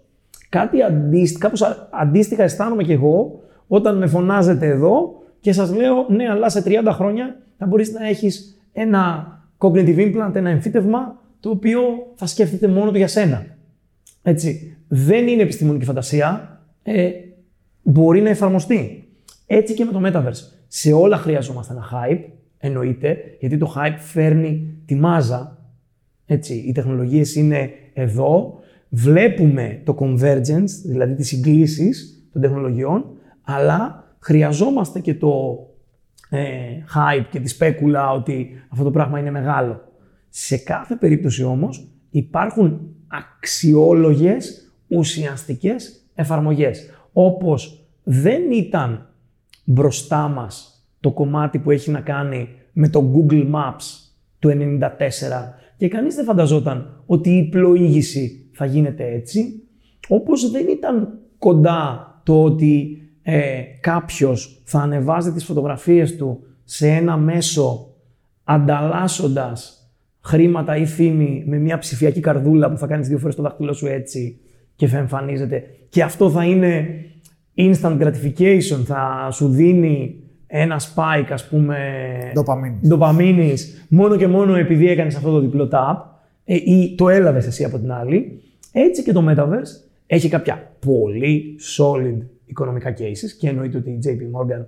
Κάτι 0.49 0.81
αντίστοιχα, 0.81 1.39
κάπως 1.39 1.61
α- 1.61 1.89
αντίστοιχα 1.91 2.43
αισθάνομαι 2.43 2.83
κι 2.83 2.91
εγώ 2.91 3.41
όταν 3.67 3.97
με 3.97 4.07
φωνάζετε 4.07 4.67
εδώ 4.67 5.21
και 5.39 5.51
σας 5.51 5.75
λέω 5.75 6.05
ναι 6.09 6.29
αλλά 6.29 6.49
σε 6.49 6.63
30 6.65 6.69
χρόνια 6.91 7.37
θα 7.57 7.65
μπορείς 7.65 7.91
να 7.91 8.07
έχεις 8.07 8.61
ένα 8.73 9.33
cognitive 9.59 9.97
implant, 9.97 10.31
ένα 10.33 10.49
εμφύτευμα 10.49 11.21
το 11.39 11.49
οποίο 11.49 11.81
θα 12.15 12.25
σκέφτεται 12.25 12.67
μόνο 12.67 12.91
του 12.91 12.97
για 12.97 13.07
σένα. 13.07 13.45
Έτσι. 14.21 14.77
Δεν 14.87 15.27
είναι 15.27 15.41
επιστημονική 15.41 15.85
φαντασία. 15.85 16.61
Ε, 16.83 17.09
μπορεί 17.81 18.21
να 18.21 18.29
εφαρμοστεί. 18.29 19.07
Έτσι 19.45 19.73
και 19.73 19.85
με 19.85 19.91
το 19.91 20.01
Metaverse. 20.05 20.57
Σε 20.67 20.93
όλα 20.93 21.17
χρειαζόμαστε 21.17 21.73
ένα 21.73 21.83
hype, 21.91 22.23
εννοείται, 22.57 23.17
γιατί 23.39 23.57
το 23.57 23.73
hype 23.77 23.97
φέρνει 23.97 24.73
τη 24.85 24.95
μάζα. 24.95 25.57
Έτσι, 26.25 26.53
οι 26.53 26.71
τεχνολογίες 26.71 27.35
είναι 27.35 27.69
εδώ. 27.93 28.59
Βλέπουμε 28.89 29.81
το 29.83 29.97
convergence, 29.99 30.69
δηλαδή 30.85 31.13
τις 31.15 31.27
συγκλήσεις 31.27 32.27
των 32.31 32.41
τεχνολογιών, 32.41 33.05
αλλά 33.41 34.13
χρειαζόμαστε 34.19 34.99
και 34.99 35.13
το 35.13 35.59
ε, 36.29 36.39
hype 36.95 37.25
και 37.31 37.39
τη 37.39 37.49
σπέκουλα 37.49 38.11
ότι 38.11 38.63
αυτό 38.69 38.83
το 38.83 38.91
πράγμα 38.91 39.19
είναι 39.19 39.31
μεγάλο. 39.31 39.81
Σε 40.29 40.57
κάθε 40.57 40.95
περίπτωση 40.95 41.43
όμως 41.43 41.87
υπάρχουν 42.09 42.95
αξιόλογες 43.07 44.73
ουσιαστικές 44.87 46.05
εφαρμογές. 46.15 46.89
Όπως 47.13 47.85
δεν 48.03 48.51
ήταν 48.51 49.09
μπροστά 49.63 50.27
μας 50.27 50.83
το 50.99 51.11
κομμάτι 51.11 51.59
που 51.59 51.71
έχει 51.71 51.91
να 51.91 52.01
κάνει 52.01 52.47
με 52.73 52.89
το 52.89 53.11
Google 53.13 53.51
Maps 53.51 54.11
του 54.39 54.49
1994 54.49 54.79
και 55.77 55.87
κανείς 55.87 56.15
δεν 56.15 56.25
φανταζόταν 56.25 57.03
ότι 57.05 57.29
η 57.29 57.49
πλοήγηση 57.49 58.49
θα 58.53 58.65
γίνεται 58.65 59.11
έτσι, 59.11 59.63
όπως 60.07 60.51
δεν 60.51 60.67
ήταν 60.67 61.19
κοντά 61.37 62.07
το 62.23 62.43
ότι 62.43 63.01
ε, 63.31 63.61
κάποιος 63.79 64.61
θα 64.65 64.79
ανεβάζει 64.79 65.31
τις 65.31 65.43
φωτογραφίες 65.43 66.15
του 66.15 66.43
σε 66.63 66.87
ένα 66.87 67.17
μέσο 67.17 67.93
ανταλλάσσοντας 68.43 69.91
χρήματα 70.21 70.75
ή 70.75 70.85
φήμη 70.85 71.43
με 71.47 71.57
μια 71.57 71.77
ψηφιακή 71.77 72.19
καρδούλα 72.19 72.71
που 72.71 72.77
θα 72.77 72.87
κάνεις 72.87 73.07
δύο 73.07 73.17
φορές 73.17 73.35
το 73.35 73.41
δάχτυλό 73.41 73.73
σου 73.73 73.87
έτσι 73.87 74.39
και 74.75 74.87
θα 74.87 74.97
εμφανίζεται. 74.97 75.63
Και 75.89 76.03
αυτό 76.03 76.29
θα 76.29 76.43
είναι 76.43 76.87
instant 77.57 77.97
gratification, 78.01 78.83
θα 78.85 79.29
σου 79.31 79.49
δίνει 79.49 80.23
ένα 80.47 80.79
spike 80.79 81.27
ας 81.31 81.47
πούμε 81.47 81.77
Ντοπαμίνης. 82.33 82.87
ντοπαμίνης 82.87 83.85
μόνο 83.89 84.15
και 84.15 84.27
μόνο 84.27 84.55
επειδή 84.55 84.89
έκανες 84.89 85.15
αυτό 85.15 85.31
το 85.31 85.39
διπλό 85.39 85.69
tap 85.71 85.95
ε, 86.45 86.55
ή 86.55 86.95
το 86.97 87.09
έλαβες 87.09 87.45
εσύ 87.47 87.63
από 87.63 87.79
την 87.79 87.91
άλλη. 87.91 88.41
Έτσι 88.71 89.03
και 89.03 89.11
το 89.11 89.25
Metaverse 89.29 89.89
έχει 90.07 90.29
κάποια 90.29 90.71
πολύ 90.85 91.59
solid 91.77 92.17
οικονομικά 92.49 92.93
cases 92.97 93.29
και 93.39 93.49
εννοείται 93.49 93.77
ότι 93.77 93.89
η 93.89 93.99
JP 94.05 94.39
Morgan 94.39 94.65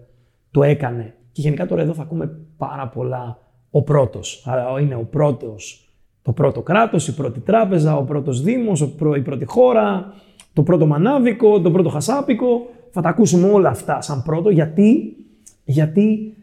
το 0.52 0.64
έκανε 0.64 1.16
και 1.32 1.42
γενικά 1.42 1.66
τώρα 1.66 1.82
εδώ 1.82 1.94
θα 1.94 2.02
ακούμε 2.02 2.38
πάρα 2.58 2.88
πολλά 2.88 3.40
ο 3.72 3.82
πρώτος. 3.82 4.44
Άρα 4.48 4.80
είναι 4.80 4.96
ο 4.96 5.04
πρώτος, 5.04 5.94
το 6.22 6.32
πρώτο 6.34 6.62
κράτος, 6.62 7.08
η 7.08 7.14
πρώτη 7.16 7.40
τράπεζα, 7.40 7.98
ο 7.98 8.04
πρώτος 8.04 8.42
δήμος, 8.42 8.82
ο 8.82 8.96
πρω- 8.96 9.16
η 9.16 9.22
πρώτη 9.22 9.46
χώρα, 9.46 10.14
το 10.54 10.64
πρώτο 10.64 10.86
μανάβικο, 10.86 11.62
το 11.62 11.72
πρώτο 11.72 11.90
χασάπικο. 11.90 12.70
Θα 12.92 13.02
τα 13.02 13.10
ακούσουμε 13.10 13.48
όλα 13.50 13.70
αυτά 13.70 14.02
σαν 14.02 14.24
πρώτο 14.24 14.50
γιατί, 14.50 15.16
γιατί 15.64 16.36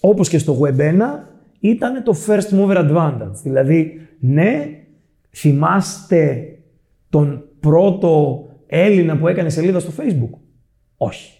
όπως 0.00 0.28
και 0.28 0.38
στο 0.38 0.58
Web 0.60 0.78
1 0.80 0.92
ήταν 1.60 2.02
το 2.04 2.14
first 2.26 2.58
mover 2.58 2.76
advantage. 2.90 3.34
Δηλαδή, 3.42 4.00
ναι, 4.20 4.68
θυμάστε 5.30 6.44
τον 7.10 7.44
πρώτο 7.60 8.42
Έλληνα 8.70 9.16
που 9.16 9.28
έκανε 9.28 9.48
σελίδα 9.50 9.80
στο 9.80 9.90
Facebook. 9.98 10.38
Όχι. 10.96 11.32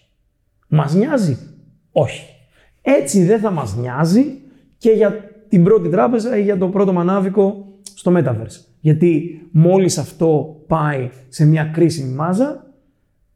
Μας 0.67 0.93
νοιάζει; 0.93 1.37
Όχι. 1.91 2.25
Έτσι 2.81 3.23
δεν 3.23 3.39
θα 3.39 3.51
μας 3.51 3.75
νοιάζει 3.75 4.23
και 4.77 4.89
για 4.91 5.13
την 5.49 5.63
πρώτη 5.63 5.89
τράπεζα 5.89 6.37
ή 6.37 6.41
για 6.43 6.57
το 6.57 6.67
πρώτο 6.67 6.93
μανάβικο 6.93 7.65
στο 7.95 8.11
Metaverse. 8.15 8.63
Γιατί 8.79 9.41
μόλις 9.51 9.97
αυτό 9.97 10.55
πάει 10.67 11.09
σε 11.27 11.45
μια 11.45 11.63
κρίσιμη 11.63 12.13
μάζα, 12.13 12.65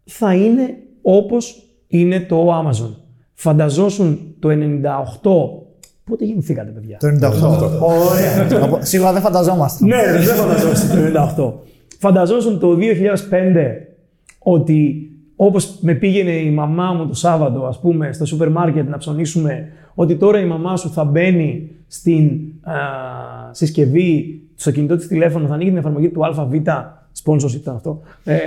θα 0.04 0.34
είναι 0.36 0.78
όπως 1.02 1.64
είναι 1.88 2.20
το 2.20 2.60
Amazon. 2.60 2.96
Φανταζόσουν 3.34 4.36
το 4.40 4.50
98... 4.52 4.52
Πότε 6.04 6.26
γεννηθήκατε, 6.26 6.72
παιδιά; 6.72 6.98
Το 6.98 7.08
98. 7.08 7.12
Ωραία. 7.82 8.64
Από- 8.64 8.80
Σίγουρα 8.82 9.14
δεν 9.14 9.22
φανταζόμαστε. 9.22 9.86
Ναι, 9.86 10.02
ρε, 10.12 10.12
δεν 10.20 10.36
φανταζόσουν 10.36 10.90
το 10.90 11.20
98. 11.38 11.54
Φανταζόσουν 12.04 12.60
το 12.60 12.78
2005 12.78 12.78
ότι 14.40 15.12
όπως 15.36 15.78
με 15.82 15.94
πήγαινε 15.94 16.32
η 16.32 16.50
μαμά 16.50 16.94
μου 16.94 17.08
το 17.08 17.14
Σάββατο, 17.14 17.66
ας 17.66 17.80
πούμε, 17.80 18.14
στο 18.14 18.26
σούπερ 18.26 18.50
μάρκετ 18.50 18.90
να 18.90 18.98
ψωνίσουμε, 18.98 19.68
ότι 19.94 20.16
τώρα 20.16 20.40
η 20.40 20.46
μαμά 20.46 20.78
σου 20.78 20.90
θα 20.90 21.04
μπαίνει 21.04 21.70
στην 21.88 22.42
α, 22.62 22.74
συσκευή, 23.52 24.42
στο 24.56 24.72
κινητό 24.72 24.96
της 24.96 25.08
τηλέφωνο, 25.08 25.48
θα 25.48 25.54
ανοίγει 25.54 25.70
την 25.70 25.78
εφαρμογή 25.78 26.10
του 26.10 26.26
ΑΒ, 26.26 26.54
sponsors 27.24 27.54
ήταν 27.54 27.76
αυτό, 27.76 28.02
ε, 28.24 28.38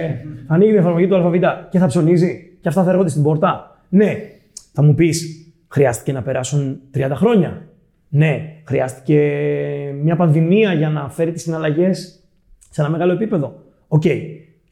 θα 0.47 0.55
ανοίγει 0.55 0.71
την 0.71 0.79
εφαρμογή 0.79 1.07
του 1.07 1.17
ΑΒ 1.17 1.35
και 1.71 1.79
θα 1.79 1.87
ψωνίζει 1.87 2.59
και 2.61 2.69
αυτά 2.69 2.83
θα 2.83 2.91
έρχονται 2.91 3.09
στην 3.09 3.23
πόρτα. 3.23 3.79
Ναι, 3.89 4.17
θα 4.73 4.83
μου 4.83 4.95
πεις, 4.95 5.47
χρειάστηκε 5.69 6.13
να 6.13 6.23
περάσουν 6.23 6.81
30 6.95 7.11
χρόνια. 7.15 7.67
Ναι, 8.09 8.41
χρειάστηκε 8.65 9.21
μια 10.03 10.17
πανδημία 10.17 10.73
για 10.73 10.89
να 10.89 11.09
φέρει 11.09 11.33
τις 11.33 11.43
συναλλαγές 11.43 12.21
σε 12.77 12.83
ένα 12.83 12.91
μεγάλο 12.91 13.13
επίπεδο. 13.13 13.63
Οκ, 13.89 14.05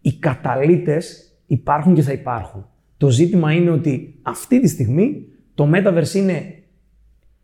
οι 0.01 0.13
καταλύτες 0.19 1.37
υπάρχουν 1.47 1.95
και 1.95 2.03
θα 2.03 2.13
υπάρχουν. 2.13 2.67
Το 2.97 3.11
ζήτημα 3.11 3.53
είναι 3.53 3.71
ότι 3.71 4.19
αυτή 4.23 4.61
τη 4.61 4.69
στιγμή 4.69 5.27
το 5.55 5.71
Metaverse 5.75 6.15
είναι 6.15 6.63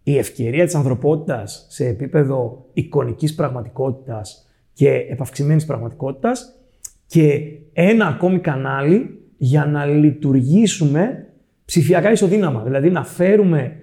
η 0.03 0.19
ευκαιρία 0.19 0.65
της 0.65 0.75
ανθρωπότητας 0.75 1.67
σε 1.69 1.87
επίπεδο 1.87 2.67
εικονικής 2.73 3.35
πραγματικότητας 3.35 4.49
και 4.73 4.91
επαυξημένης 4.91 5.65
πραγματικότητας 5.65 6.59
και 7.07 7.41
ένα 7.73 8.07
ακόμη 8.07 8.39
κανάλι 8.39 9.21
για 9.37 9.67
να 9.67 9.85
λειτουργήσουμε 9.85 11.29
ψηφιακά 11.65 12.11
ισοδύναμα. 12.11 12.63
Δηλαδή 12.63 12.91
να 12.91 13.05
φέρουμε 13.05 13.77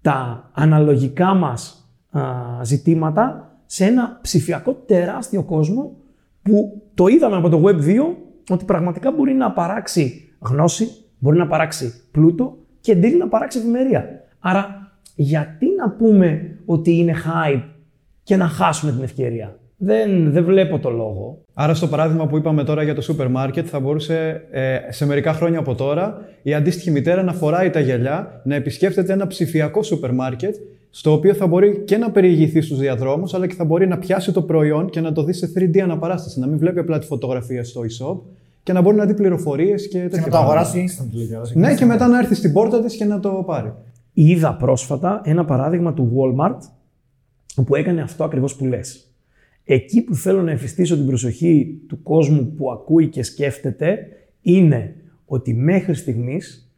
τα 0.00 0.50
αναλογικά 0.54 1.34
μας 1.34 1.90
α, 2.10 2.22
ζητήματα 2.62 3.56
σε 3.66 3.84
ένα 3.84 4.18
ψηφιακό 4.22 4.72
τεράστιο 4.72 5.42
κόσμο 5.42 5.99
που 6.42 6.82
το 6.94 7.06
είδαμε 7.06 7.36
από 7.36 7.48
το 7.48 7.62
Web 7.64 7.76
2 7.76 7.76
ότι 8.50 8.64
πραγματικά 8.64 9.10
μπορεί 9.10 9.32
να 9.32 9.50
παράξει 9.52 10.32
γνώση, 10.38 10.88
μπορεί 11.18 11.36
να 11.36 11.46
παράξει 11.46 11.94
πλούτο 12.10 12.56
και 12.80 12.92
εντέλει 12.92 13.16
να 13.16 13.28
παράξει 13.28 13.58
ευημερία. 13.58 14.24
Άρα 14.38 14.92
γιατί 15.14 15.66
να 15.78 15.90
πούμε 15.90 16.58
ότι 16.64 16.96
είναι 16.96 17.14
hype 17.14 17.62
και 18.22 18.36
να 18.36 18.46
χάσουμε 18.46 18.92
την 18.92 19.02
ευκαιρία; 19.02 19.58
Δεν, 19.76 20.32
δεν 20.32 20.44
βλέπω 20.44 20.78
το 20.78 20.90
λόγο. 20.90 21.44
Άρα, 21.54 21.74
στο 21.74 21.86
παράδειγμα 21.86 22.26
που 22.26 22.36
είπαμε 22.36 22.64
τώρα 22.64 22.82
για 22.82 22.94
το 22.94 23.00
σούπερ 23.00 23.28
μάρκετ, 23.28 23.66
θα 23.70 23.80
μπορούσε 23.80 24.46
ε, 24.50 24.78
σε 24.88 25.06
μερικά 25.06 25.32
χρόνια 25.32 25.58
από 25.58 25.74
τώρα 25.74 26.28
η 26.42 26.54
αντίστοιχη 26.54 26.90
μητέρα 26.90 27.22
να 27.22 27.32
φοράει 27.32 27.70
τα 27.70 27.80
γυαλιά, 27.80 28.40
να 28.44 28.54
επισκέφτεται 28.54 29.12
ένα 29.12 29.26
ψηφιακό 29.26 29.82
σούπερ 29.82 30.12
μάρκετ, 30.12 30.54
στο 30.90 31.12
οποίο 31.12 31.34
θα 31.34 31.46
μπορεί 31.46 31.82
και 31.84 31.96
να 31.96 32.10
περιηγηθεί 32.10 32.60
στους 32.60 32.78
διαδρόμους, 32.78 33.34
αλλά 33.34 33.46
και 33.46 33.54
θα 33.54 33.64
μπορεί 33.64 33.88
να 33.88 33.98
πιάσει 33.98 34.32
το 34.32 34.42
προϊόν 34.42 34.90
και 34.90 35.00
να 35.00 35.12
το 35.12 35.24
δει 35.24 35.32
σε 35.32 35.52
3D 35.56 35.78
αναπαράσταση. 35.78 36.40
Να 36.40 36.46
μην 36.46 36.58
βλέπει 36.58 36.78
απλά 36.78 36.98
τη 36.98 37.06
φωτογραφία 37.06 37.64
στο 37.64 37.80
e-shop 37.80 38.18
και 38.62 38.72
να 38.72 38.80
μπορεί 38.80 38.96
να 38.96 39.04
δει 39.04 39.14
πληροφορίες 39.14 39.88
και 39.88 39.98
τέτοια. 39.98 40.08
Και 40.08 40.16
να 40.16 40.22
το 40.24 40.30
πράγματα. 40.30 40.52
αγοράσει 40.52 40.84
instant 40.88 41.10
λίγο. 41.12 41.42
Ναι, 41.54 41.74
και 41.74 41.84
μετά 41.84 42.06
να 42.06 42.18
έρθει 42.18 42.34
στην 42.34 42.52
πόρτα 42.52 42.82
της 42.82 42.96
και 42.96 43.04
να 43.04 43.20
το 43.20 43.42
πάρει. 43.46 43.72
Είδα 44.12 44.54
πρόσφατα 44.54 45.20
ένα 45.24 45.44
παράδειγμα 45.44 45.94
του 45.94 46.12
Walmart 46.16 46.58
που 47.64 47.74
έκανε 47.74 48.02
αυτό 48.02 48.24
ακριβώς 48.24 48.56
που 48.56 48.64
λες. 48.64 49.04
Εκεί 49.64 50.02
που 50.02 50.14
θέλω 50.14 50.42
να 50.42 50.50
εφιστήσω 50.50 50.96
την 50.96 51.06
προσοχή 51.06 51.80
του 51.88 52.02
κόσμου 52.02 52.54
που 52.56 52.70
ακούει 52.70 53.08
και 53.08 53.22
σκέφτεται 53.22 53.98
είναι 54.42 54.94
ότι 55.26 55.54
μέχρι 55.54 55.94
στιγμής 55.94 56.72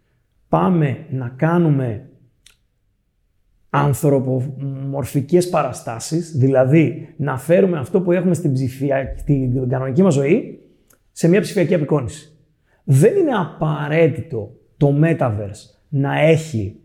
πάμε 0.49 1.07
να 1.11 1.29
κάνουμε 1.29 2.09
ανθρωπομορφικές 3.75 5.49
παραστάσεις, 5.49 6.37
δηλαδή 6.37 7.15
να 7.17 7.39
φέρουμε 7.39 7.79
αυτό 7.79 8.01
που 8.01 8.13
έχουμε 8.13 8.35
στην, 8.35 8.53
ψηφια... 8.53 9.15
στην 9.17 9.69
κανονική 9.69 10.03
μας 10.03 10.15
ζωή 10.15 10.61
σε 11.13 11.29
μια 11.29 11.41
ψηφιακή 11.41 11.75
απεικόνηση. 11.75 12.37
Δεν 12.85 13.17
είναι 13.17 13.31
απαραίτητο 13.31 14.51
το 14.77 14.95
Metaverse 15.03 15.79
να 15.89 16.21
έχει 16.21 16.77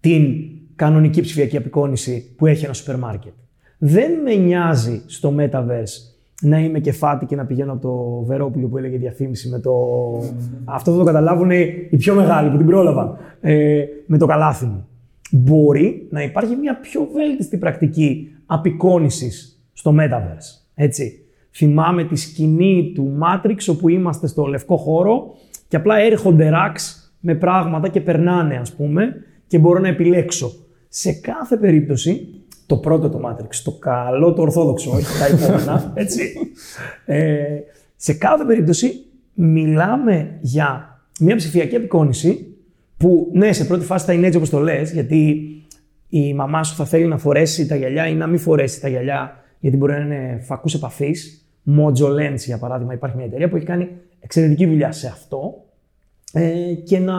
την 0.00 0.34
κανονική 0.76 1.20
ψηφιακή 1.20 1.56
απεικόνηση 1.56 2.34
που 2.36 2.46
έχει 2.46 2.64
ένα 2.64 2.74
σούπερ 2.74 2.98
μάρκετ. 2.98 3.32
Δεν 3.78 4.20
με 4.22 4.34
νοιάζει 4.34 5.02
στο 5.06 5.34
Metaverse 5.38 6.14
να 6.42 6.58
είμαι 6.58 6.80
κεφάτη 6.80 7.26
και 7.26 7.36
να 7.36 7.46
πηγαίνω 7.46 7.72
από 7.72 7.80
το 7.80 8.24
Βερόπουλο 8.26 8.68
που 8.68 8.78
έλεγε 8.78 8.96
διαφήμιση 8.96 9.48
με 9.48 9.60
το... 9.60 9.72
Αυτό 10.64 10.92
θα 10.92 10.98
το 10.98 11.04
καταλάβουν 11.04 11.50
οι 11.50 11.96
πιο 11.96 12.14
μεγάλοι 12.14 12.50
που 12.50 12.56
την 12.56 12.66
πρόλαβαν. 12.66 13.16
Ε, 13.40 13.84
με 14.06 14.18
το 14.18 14.26
καλάθι 14.26 14.64
μου. 14.64 14.88
Μπορεί 15.36 16.06
να 16.10 16.22
υπάρχει 16.22 16.54
μια 16.54 16.80
πιο 16.80 17.08
βέλτιστη 17.12 17.56
πρακτική 17.56 18.28
απεικόνησης 18.46 19.62
στο 19.72 19.94
Metaverse. 19.98 20.64
Έτσι. 20.74 21.18
Θυμάμαι 21.50 22.04
τη 22.04 22.16
σκηνή 22.16 22.92
του 22.94 23.18
Matrix 23.22 23.56
όπου 23.68 23.88
είμαστε 23.88 24.26
στο 24.26 24.46
λευκό 24.46 24.76
χώρο 24.76 25.34
και 25.68 25.76
απλά 25.76 25.98
έρχονται 25.98 26.50
racks 26.54 26.80
με 27.20 27.34
πράγματα 27.34 27.88
και 27.88 28.00
περνάνε 28.00 28.56
ας 28.56 28.72
πούμε 28.72 29.14
και 29.46 29.58
μπορώ 29.58 29.80
να 29.80 29.88
επιλέξω. 29.88 30.52
Σε 30.88 31.12
κάθε 31.12 31.56
περίπτωση, 31.56 32.28
το 32.66 32.76
πρώτο 32.76 33.08
το 33.08 33.20
Matrix, 33.26 33.56
το 33.64 33.72
καλό, 33.72 34.32
το 34.32 34.42
ορθόδοξο, 34.42 34.90
όχι 34.90 35.18
τα 35.18 35.26
επόμενα, 35.26 35.92
έτσι. 35.94 36.32
Ε, 37.04 37.58
σε 37.96 38.14
κάθε 38.14 38.44
περίπτωση 38.44 39.04
μιλάμε 39.34 40.38
για 40.40 40.98
μια 41.20 41.36
ψηφιακή 41.36 41.76
απεικόνηση 41.76 42.53
που 42.96 43.30
ναι, 43.32 43.52
σε 43.52 43.64
πρώτη 43.64 43.84
φάση 43.84 44.06
θα 44.06 44.12
είναι 44.12 44.26
έτσι 44.26 44.38
όπως 44.38 44.50
το 44.50 44.58
λες, 44.58 44.92
γιατί 44.92 45.48
η 46.08 46.34
μαμά 46.34 46.62
σου 46.64 46.74
θα 46.74 46.84
θέλει 46.84 47.06
να 47.06 47.18
φορέσει 47.18 47.66
τα 47.66 47.76
γυαλιά 47.76 48.06
ή 48.06 48.14
να 48.14 48.26
μην 48.26 48.38
φορέσει 48.38 48.80
τα 48.80 48.88
γυαλιά, 48.88 49.44
γιατί 49.60 49.76
μπορεί 49.76 49.92
να 49.92 49.98
είναι 49.98 50.40
φακούς 50.44 50.74
επαφής. 50.74 51.48
Mojo 51.76 52.08
Lens, 52.08 52.36
για 52.36 52.58
παράδειγμα, 52.58 52.92
υπάρχει 52.92 53.16
μια 53.16 53.24
εταιρεία 53.26 53.48
που 53.48 53.56
έχει 53.56 53.64
κάνει 53.64 53.88
εξαιρετική 54.20 54.66
δουλειά 54.66 54.92
σε 54.92 55.06
αυτό 55.06 55.64
ε, 56.32 56.74
και 56.84 56.98
να 56.98 57.14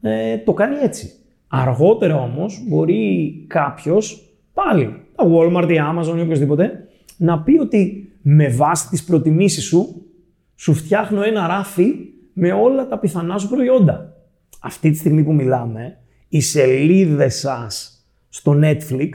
ε, 0.00 0.38
το 0.38 0.52
κάνει 0.52 0.76
έτσι. 0.82 1.12
Αργότερα 1.48 2.22
όμως 2.22 2.64
μπορεί 2.68 3.34
κάποιος, 3.46 4.34
πάλι, 4.54 4.96
τα 5.14 5.24
Walmart, 5.30 5.68
η 5.68 5.76
Amazon 5.92 6.16
ή 6.16 6.20
οποιοδήποτε, 6.20 6.86
να 7.16 7.42
πει 7.42 7.58
ότι 7.58 8.12
με 8.22 8.48
βάση 8.48 8.88
τις 8.88 9.04
προτιμήσεις 9.04 9.64
σου, 9.64 10.06
σου 10.54 10.74
φτιάχνω 10.74 11.22
ένα 11.22 11.46
ράφι 11.46 11.94
με 12.32 12.52
όλα 12.52 12.88
τα 12.88 12.98
πιθανά 12.98 13.38
σου 13.38 13.48
προϊόντα. 13.48 14.15
Αυτή 14.60 14.90
τη 14.90 14.96
στιγμή 14.96 15.22
που 15.22 15.34
μιλάμε, 15.34 15.98
οι 16.28 16.40
σελίδες 16.40 17.38
σας 17.38 18.04
στο 18.28 18.58
Netflix 18.62 19.10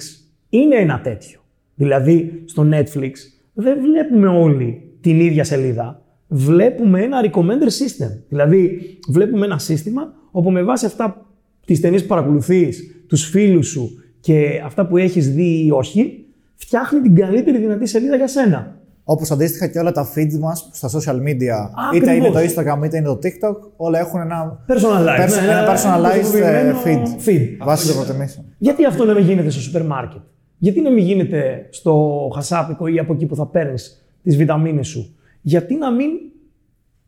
είναι 0.49 0.75
ένα 0.75 1.01
τέτοιο. 1.01 1.39
Δηλαδή, 1.75 2.43
στο 2.45 2.69
Netflix 2.71 3.11
δεν 3.53 3.77
βλέπουμε 3.81 4.27
όλοι 4.27 4.91
την 5.01 5.19
ίδια 5.19 5.43
σελίδα. 5.43 6.05
Βλέπουμε 6.27 7.01
ένα 7.01 7.21
recommender 7.23 7.67
system. 7.67 8.21
Δηλαδή, 8.29 8.79
βλέπουμε 9.07 9.45
ένα 9.45 9.57
σύστημα 9.57 10.13
όπου 10.31 10.51
με 10.51 10.63
βάση 10.63 10.85
αυτά 10.85 11.25
τις 11.65 11.79
ταινίες 11.79 12.01
που 12.01 12.07
παρακολουθείς, 12.07 13.03
τους 13.07 13.29
φίλους 13.29 13.67
σου 13.67 13.89
και 14.19 14.61
αυτά 14.65 14.87
που 14.87 14.97
έχεις 14.97 15.33
δει 15.33 15.65
ή 15.65 15.71
όχι, 15.71 16.25
φτιάχνει 16.55 17.01
την 17.01 17.15
καλύτερη 17.15 17.57
δυνατή 17.57 17.87
σελίδα 17.87 18.15
για 18.15 18.27
σένα. 18.27 18.80
Όπως 19.11 19.31
αντίστοιχα 19.31 19.67
και 19.67 19.79
όλα 19.79 19.91
τα 19.91 20.07
feeds 20.15 20.37
μας 20.39 20.69
στα 20.71 20.89
social 20.89 21.15
media, 21.15 21.57
είτε 21.95 22.11
Ακριβώς. 22.11 22.15
είναι 22.15 22.29
το 22.29 22.39
Instagram 22.39 22.85
είτε 22.85 22.97
είναι 22.97 23.07
το 23.07 23.19
TikTok, 23.23 23.55
όλα 23.75 23.99
έχουν 23.99 24.19
ένα, 24.19 24.65
Personalized. 24.67 25.25
Perso- 25.25 25.41
ναι, 25.45 25.51
ένα 25.51 25.65
personalized 25.73 26.15
ε, 26.15 26.19
προσωποποιημένο 26.19 26.77
feed. 26.85 27.27
feed. 27.29 27.47
βάσει 27.65 27.87
των 27.87 27.95
προτιμήσεων. 27.95 28.45
Γιατί 28.57 28.85
αυτό 28.85 29.05
να 29.05 29.13
μην 29.13 29.25
γίνεται 29.25 29.49
στο 29.49 29.61
σούπερ 29.61 29.85
μάρκετ. 29.85 30.21
Γιατί 30.57 30.81
να 30.81 30.89
μην 30.89 31.03
γίνεται 31.03 31.67
στο 31.69 32.27
χασάπικο 32.35 32.87
ή 32.87 32.99
από 32.99 33.13
εκεί 33.13 33.25
που 33.25 33.35
θα 33.35 33.45
παίρνεις 33.47 34.05
τις 34.23 34.37
βιταμίνες 34.37 34.87
σου; 34.87 35.15
Γιατί 35.41 35.75
να 35.75 35.91
μην 35.91 36.09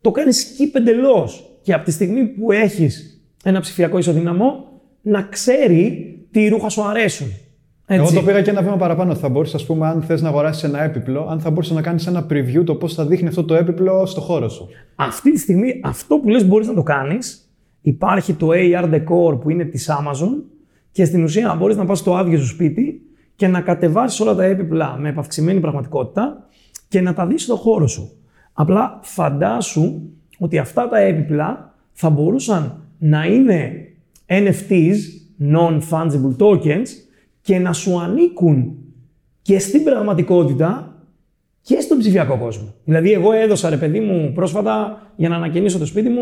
το 0.02 0.12
κάνεις 0.12 0.56
skip 0.58 0.76
εντελώς; 0.76 1.58
Και 1.62 1.74
από 1.74 1.86
τη 1.86 1.92
στιγμή 1.92 2.24
που 2.26 2.52
έχεις 2.52 3.22
ένα 3.44 3.60
ψηφιακό 3.60 3.98
ισοδυναμό, 3.98 4.66
να 5.02 5.22
ξέρει 5.22 6.18
τι 6.32 6.48
ρούχα 6.48 6.70
σου 6.70 6.84
αρέσουν. 6.84 7.28
Έτσι. 7.86 8.06
Εγώ 8.06 8.20
το 8.20 8.26
πήγα 8.26 8.42
και 8.42 8.50
ένα 8.50 8.62
βήμα 8.62 8.76
παραπάνω. 8.76 9.16
Θα 9.16 9.30
μπορούσε, 9.30 9.56
ας 9.56 9.66
πούμε, 9.66 9.88
αν 9.88 10.02
θες 10.02 10.22
να 10.22 10.30
αγοράσεις 10.30 10.64
ένα 10.64 10.84
έπιπλο, 10.84 11.28
αν 11.30 11.40
θα 11.40 11.50
μπορούσε 11.50 11.74
να 11.74 11.82
κάνεις 11.82 12.08
ένα 12.08 12.26
preview 12.30 12.64
το 12.66 12.76
πώς 12.76 12.94
θα 12.94 13.06
δείχνει 13.06 13.28
αυτό 13.28 13.44
το 13.44 13.56
έπιπλο 13.56 14.06
στο 14.06 14.22
χώρο 14.22 14.50
σου. 14.50 14.68
Αυτή 14.96 15.32
τη 15.32 15.40
στιγμή 15.40 15.82
αυτό 15.84 16.18
που 16.18 16.30
λες 16.30 16.48
μπορείς 16.48 16.68
να 16.68 16.74
το 16.74 16.84
κάνεις. 16.84 17.48
Υπάρχει 17.82 18.34
το 18.34 18.48
AR 18.52 18.94
Decor 18.94 19.40
που 19.42 19.50
είναι 19.50 19.64
της 19.64 19.90
Amazon 19.90 20.44
και 20.92 21.06
στην 21.06 21.24
ουσία 21.24 21.56
μπορείς 21.60 21.76
να 21.76 21.86
πας 21.86 22.00
στο 22.00 22.16
άδειο 22.16 22.40
σου 22.40 22.48
σπίτι 22.48 23.02
και 23.36 23.48
να 23.48 23.62
κατεβάσεις 23.62 24.20
όλα 24.20 24.36
τα 24.36 24.44
έπιπλα 24.44 24.98
με 25.00 25.10
επαυξημένη 25.10 25.60
πραγματικότητα 25.60 26.48
και 26.88 27.02
να 27.02 27.14
τα 27.14 27.26
δεις 27.26 27.44
στο 27.44 27.56
χώρο 27.56 27.88
σου. 27.88 28.12
Απλά 28.54 29.00
φαντάσου 29.02 30.02
ότι 30.38 30.58
αυτά 30.58 30.90
τα 30.90 31.00
έπιπλα 31.00 31.74
θα 31.92 32.10
μπορούσαν 32.10 32.82
να 32.98 33.26
είναι 33.26 33.72
NFTs, 34.26 34.96
Non-Fungible 35.52 36.36
Tokens, 36.38 36.88
και 37.44 37.60
να 37.60 37.74
σου 37.74 38.00
ανήκουν 38.00 38.78
και 39.42 39.60
στην 39.60 39.84
πραγματικότητα 39.84 40.98
και 41.62 41.80
στον 41.80 41.98
ψηφιακό 41.98 42.38
κόσμο. 42.38 42.74
Δηλαδή, 42.84 43.12
εγώ 43.12 43.32
έδωσα 43.32 43.70
ρε 43.70 43.78
παιδί 43.78 44.00
μου 44.00 44.32
πρόσφατα 44.36 45.02
για 45.16 45.30
να 45.30 45.36
ανακαινήσω 45.36 45.78
το 45.78 45.86
σπίτι 45.86 46.10
μου, 46.10 46.22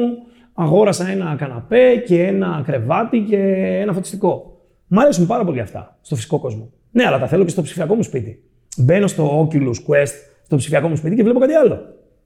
αγόρασα 0.54 1.10
ένα 1.10 1.36
καναπέ 1.38 1.96
και 1.96 2.24
ένα 2.24 2.64
κρεβάτι 2.66 3.20
και 3.20 3.38
ένα 3.82 3.94
φωτιστικό. 3.94 4.62
Μ' 4.88 5.00
αρέσουν 5.00 5.28
πάρα 5.28 5.44
πολύ 5.44 5.60
αυτά 5.60 5.98
στο 6.02 6.16
φυσικό 6.16 6.40
κόσμο. 6.40 6.72
Ναι, 6.92 7.06
αλλά 7.06 7.20
τα 7.20 7.28
θέλω 7.28 7.44
και 7.44 7.50
στο 7.50 7.62
ψηφιακό 7.62 7.96
μου 7.96 8.04
σπίτι. 8.04 8.44
Μπαίνω 8.78 9.08
στο 9.08 9.48
Oculus 9.48 9.68
Quest, 9.88 10.14
στο 10.46 10.56
ψηφιακό 10.56 10.88
μου 10.88 10.96
σπίτι 10.96 11.16
και 11.16 11.24
βλέπω 11.24 11.40
κάτι 11.40 11.54
άλλο. 11.54 11.80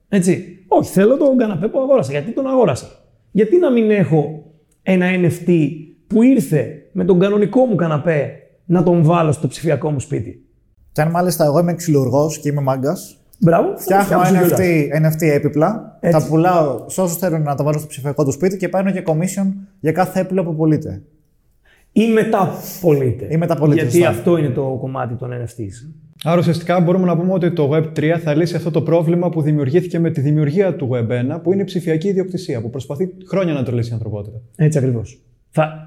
Έτσι. 0.08 0.64
Όχι, 0.68 0.90
θέλω 0.90 1.16
τον 1.16 1.36
καναπέ 1.36 1.68
που 1.68 1.78
αγόρασα. 1.80 2.10
Γιατί 2.12 2.32
τον 2.32 2.46
αγόρασα; 2.46 2.86
Γιατί 3.30 3.58
να 3.58 3.70
μην 3.70 3.90
έχω 3.90 4.52
ένα 4.82 5.06
NFT 5.20 5.70
που 6.06 6.22
ήρθε 6.22 6.88
με 6.92 7.04
τον 7.04 7.18
κανονικό 7.18 7.64
μου 7.64 7.74
καναπέ 7.74 8.45
να 8.66 8.82
τον 8.82 9.02
βάλω 9.02 9.32
στο 9.32 9.48
ψηφιακό 9.48 9.90
μου 9.90 10.00
σπίτι. 10.00 10.40
Και 10.92 11.00
αν 11.00 11.10
μάλιστα 11.10 11.44
εγώ 11.44 11.58
είμαι 11.58 11.74
ξυλουργός 11.74 12.38
και 12.38 12.48
είμαι 12.48 12.60
μάγκας, 12.60 13.20
Μπράβο. 13.38 13.68
θα 13.68 13.78
φτιάχνω 13.78 14.18
το 14.18 14.24
φτιάξω 14.24 14.54
NFT, 14.56 15.06
NFT 15.06 15.22
έπιπλα, 15.34 15.98
Έτσι. 16.00 16.18
τα 16.20 16.26
πουλάω 16.26 16.84
σε 16.88 17.00
όσους 17.00 17.16
θέλουν 17.16 17.42
να 17.42 17.54
τα 17.54 17.64
βάλουν 17.64 17.78
στο 17.78 17.88
ψηφιακό 17.88 18.24
του 18.24 18.32
σπίτι 18.32 18.56
και 18.56 18.68
παίρνω 18.68 18.90
και 18.90 19.02
commission 19.06 19.52
για 19.80 19.92
κάθε 19.92 20.20
έπιπλο 20.20 20.44
που 20.44 20.56
πωλείται. 20.56 21.02
Ή 21.92 22.06
μεταπολείται. 22.06 23.26
Ή 23.30 23.36
μεταπολείται, 23.36 23.80
Γιατί 23.80 23.96
σωστά. 23.96 24.10
αυτό 24.10 24.36
είναι 24.36 24.48
το 24.48 24.76
κομμάτι 24.80 25.14
των 25.14 25.30
NFTs. 25.30 25.90
Άρα 26.24 26.38
ουσιαστικά 26.38 26.80
μπορούμε 26.80 27.06
να 27.06 27.16
πούμε 27.16 27.32
ότι 27.32 27.52
το 27.52 27.70
Web3 27.72 28.18
θα 28.22 28.34
λύσει 28.34 28.56
αυτό 28.56 28.70
το 28.70 28.82
πρόβλημα 28.82 29.28
που 29.28 29.42
δημιουργήθηκε 29.42 29.98
με 29.98 30.10
τη 30.10 30.20
δημιουργία 30.20 30.76
του 30.76 30.88
Web1, 30.92 31.42
που 31.42 31.52
είναι 31.52 31.62
η 31.62 31.64
ψηφιακή 31.64 32.08
ιδιοκτησία, 32.08 32.60
που 32.60 32.70
προσπαθεί 32.70 33.08
χρόνια 33.28 33.52
να 33.52 33.62
το 33.62 33.72
λύσει 33.72 33.90
η 33.90 33.92
ανθρωπότητα. 33.92 34.40
Έτσι 34.56 34.78
ακριβώς. 34.78 35.20
Θα... 35.50 35.85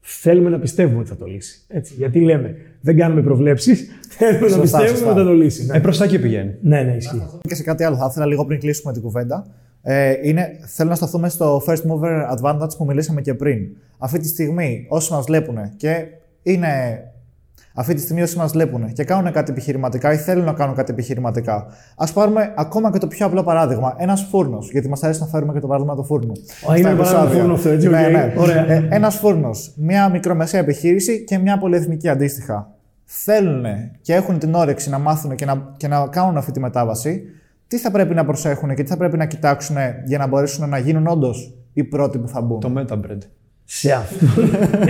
Θέλουμε 0.00 0.50
να 0.50 0.58
πιστεύουμε 0.58 0.98
ότι 0.98 1.08
θα 1.08 1.16
το 1.16 1.26
λύσει. 1.26 1.60
Έτσι. 1.68 1.94
Γιατί 1.96 2.20
λέμε, 2.20 2.56
δεν 2.80 2.96
κάνουμε 2.96 3.22
προβλέψεις. 3.22 3.88
Θέλουμε 4.08 4.40
να 4.40 4.48
Σωστά, 4.48 4.60
πιστεύουμε 4.60 4.88
σωστά. 4.88 5.10
ότι 5.10 5.18
θα 5.20 5.24
το 5.26 5.32
λύσει. 5.32 5.66
Ναι, 5.66 5.76
Ε, 5.76 5.80
προς 5.80 5.98
τα 5.98 6.04
εκεί 6.04 6.18
πηγαίνει. 6.18 6.54
ναι, 6.60 6.82
ναι 6.82 6.92
ισχύει. 6.96 7.22
Και 7.48 7.54
σε 7.54 7.62
κάτι 7.62 7.84
άλλο, 7.84 7.96
θα 7.96 8.06
ήθελα 8.10 8.26
λίγο 8.26 8.44
πριν 8.44 8.60
κλείσουμε 8.60 8.92
την 8.92 9.02
κουβέντα. 9.02 9.46
Ε, 9.82 10.14
είναι, 10.22 10.58
θέλω 10.66 10.88
να 10.88 10.94
σταθούμε 10.94 11.28
στο 11.28 11.62
first 11.66 11.82
mover 11.90 12.36
advantage 12.36 12.76
που 12.76 12.84
μιλήσαμε 12.84 13.20
και 13.20 13.34
πριν. 13.34 13.58
Αυτή 13.98 14.18
τη 14.18 14.28
στιγμή, 14.28 14.86
όσοι 14.88 15.12
μας 15.12 15.24
βλέπουν 15.24 15.56
και 15.76 16.04
είναι. 16.42 16.68
Αυτή 17.74 17.94
τη 17.94 18.00
στιγμή 18.00 18.22
όσοι 18.22 18.36
μας 18.36 18.52
βλέπουν 18.52 18.92
και 18.92 19.04
κάνουν 19.04 19.32
κάτι 19.32 19.50
επιχειρηματικά 19.50 20.12
ή 20.12 20.16
θέλουν 20.16 20.44
να 20.44 20.52
κάνουν 20.52 20.74
κάτι 20.74 20.92
επιχειρηματικά. 20.92 21.66
Ας 21.96 22.12
πάρουμε 22.12 22.52
ακόμα 22.56 22.90
και 22.90 22.98
το 22.98 23.06
πιο 23.06 23.26
απλό 23.26 23.42
παράδειγμα. 23.42 23.94
Ένας 23.98 24.26
φούρνος. 24.30 24.70
Γιατί 24.70 24.88
μας 24.88 25.02
αρέσει 25.02 25.20
να 25.20 25.26
φέρουμε 25.26 25.52
και 25.52 25.60
το 25.60 25.66
παράδειγμα 25.66 25.96
του 25.96 26.04
φούρνου. 26.04 26.32
Α, 26.70 26.76
είναι 26.76 26.88
Στα 26.88 26.96
παράδειγμα 26.96 27.20
επεισόδια. 27.20 27.40
φούρνου 27.40 27.54
αυτό, 27.54 27.68
έτσι, 27.68 27.88
Ναι, 27.88 28.06
οκ. 28.06 28.12
ναι. 28.12 28.34
Ωραία. 28.36 28.70
Ε, 28.70 28.88
ένας 28.90 29.16
φούρνος, 29.16 29.72
μια 29.76 30.08
μικρομεσαία 30.08 30.60
επιχείρηση 30.60 31.24
και 31.24 31.38
μια 31.38 31.58
πολυεθνική 31.58 32.08
αντίστοιχα. 32.08 32.74
Θέλουν 33.04 33.64
και 34.02 34.14
έχουν 34.14 34.38
την 34.38 34.54
όρεξη 34.54 34.90
να 34.90 34.98
μάθουν 34.98 35.34
και 35.34 35.44
να, 35.44 35.74
και 35.76 35.88
να 35.88 36.06
κάνουν 36.06 36.36
αυτή 36.36 36.52
τη 36.52 36.60
μετάβαση. 36.60 37.22
Τι 37.68 37.78
θα 37.78 37.90
πρέπει 37.90 38.14
να 38.14 38.24
προσέχουν 38.24 38.74
και 38.74 38.82
τι 38.82 38.88
θα 38.88 38.96
πρέπει 38.96 39.16
να 39.16 39.26
κοιτάξουν 39.26 39.76
για 40.06 40.18
να 40.18 40.26
μπορέσουν 40.26 40.68
να 40.68 40.78
γίνουν 40.78 41.06
όντως 41.06 41.54
οι 41.72 41.84
πρώτοι 41.84 42.18
που 42.18 42.28
θα 42.28 42.40
μπουν; 42.40 42.60
Το 42.60 42.72
Metabread. 42.76 43.18
σε, 43.64 43.92
αυτό, 43.92 44.26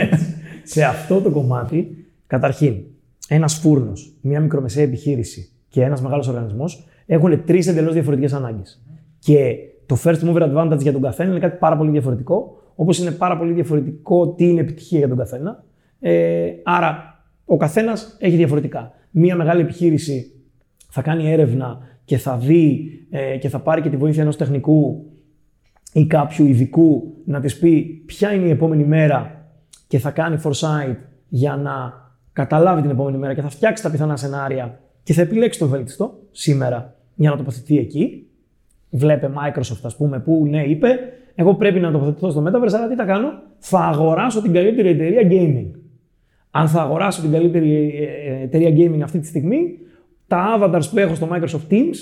σε 0.72 0.82
αυτό 0.84 1.20
το 1.20 1.30
κομμάτι, 1.30 1.99
καταρχήν, 2.30 2.74
ένας 3.28 3.54
φούρνος, 3.54 4.16
μια 4.20 4.40
μικρομεσαία 4.40 4.84
επιχείρηση 4.84 5.52
και 5.68 5.82
ένας 5.82 6.02
μεγάλος 6.02 6.28
οργανισμός 6.28 6.86
έχουν 7.06 7.44
τρεις 7.44 7.66
εντελώς 7.66 7.92
διαφορετικές 7.92 8.32
ανάγκες. 8.32 8.82
Και 9.18 9.56
το 9.86 9.96
first 10.04 10.20
mover 10.20 10.42
advantage 10.42 10.80
για 10.80 10.92
τον 10.92 11.02
καθένα 11.02 11.30
είναι 11.30 11.38
κάτι 11.38 11.56
πάρα 11.58 11.76
πολύ 11.76 11.90
διαφορετικό. 11.90 12.62
Όπως 12.74 12.98
είναι 12.98 13.10
πάρα 13.10 13.38
πολύ 13.38 13.52
διαφορετικό 13.52 14.28
τι 14.28 14.48
είναι 14.48 14.60
επιτυχία 14.60 14.98
για 14.98 15.08
τον 15.08 15.16
καθένα. 15.16 15.64
Ε, 16.00 16.48
άρα, 16.62 17.22
ο 17.44 17.56
καθένας 17.56 18.16
έχει 18.20 18.36
διαφορετικά. 18.36 18.92
Μία 19.10 19.36
μεγάλη 19.36 19.60
επιχείρηση 19.60 20.32
θα 20.88 21.02
κάνει 21.02 21.30
έρευνα 21.30 21.78
και 22.04 22.18
θα 22.18 22.36
δει 22.36 22.90
ε, 23.10 23.36
και 23.36 23.48
θα 23.48 23.58
πάρει 23.58 23.80
και 23.80 23.88
τη 23.88 23.96
βοήθεια 23.96 24.22
ενός 24.22 24.36
τεχνικού 24.36 25.10
ή 25.92 26.06
κάποιου 26.06 26.46
ειδικού 26.46 27.14
να 27.24 27.40
της 27.40 27.58
πει 27.58 28.02
ποια 28.06 28.32
είναι 28.32 28.46
η 28.46 28.50
επόμενη 28.50 28.84
μέρα 28.84 29.44
και 29.86 29.98
θα 29.98 30.10
κάνει 30.10 30.40
foresight 30.44 30.96
για 31.28 31.56
να 31.56 32.00
καταλάβει 32.40 32.82
την 32.82 32.90
επόμενη 32.90 33.16
μέρα 33.16 33.34
και 33.34 33.40
θα 33.40 33.48
φτιάξει 33.48 33.82
τα 33.82 33.90
πιθανά 33.90 34.16
σενάρια 34.16 34.80
και 35.02 35.12
θα 35.12 35.22
επιλέξει 35.22 35.58
το 35.58 35.66
βέλτιστο 35.66 36.18
σήμερα 36.30 36.94
για 37.14 37.30
να 37.30 37.36
τοποθετηθεί 37.36 37.78
εκεί. 37.78 38.26
Βλέπε 38.90 39.30
Microsoft, 39.34 39.80
ας 39.82 39.96
πούμε, 39.96 40.20
που 40.20 40.46
ναι, 40.46 40.64
είπε, 40.64 40.98
εγώ 41.34 41.54
πρέπει 41.54 41.80
να 41.80 41.90
τοποθετηθώ 41.90 42.30
στο 42.30 42.42
Metaverse, 42.46 42.74
αλλά 42.74 42.88
τι 42.88 42.94
θα 42.94 43.04
κάνω, 43.04 43.28
θα 43.58 43.78
αγοράσω 43.78 44.42
την 44.42 44.52
καλύτερη 44.52 44.88
εταιρεία 44.88 45.28
gaming. 45.30 45.70
Αν 46.50 46.68
θα 46.68 46.82
αγοράσω 46.82 47.20
την 47.20 47.30
καλύτερη 47.30 47.94
ε, 47.98 48.32
ε, 48.32 48.42
εταιρεία 48.42 48.70
gaming 48.70 49.00
αυτή 49.02 49.18
τη 49.18 49.26
στιγμή, 49.26 49.78
τα 50.26 50.58
avatars 50.58 50.84
που 50.90 50.98
έχω 50.98 51.14
στο 51.14 51.28
Microsoft 51.32 51.72
Teams, 51.72 51.96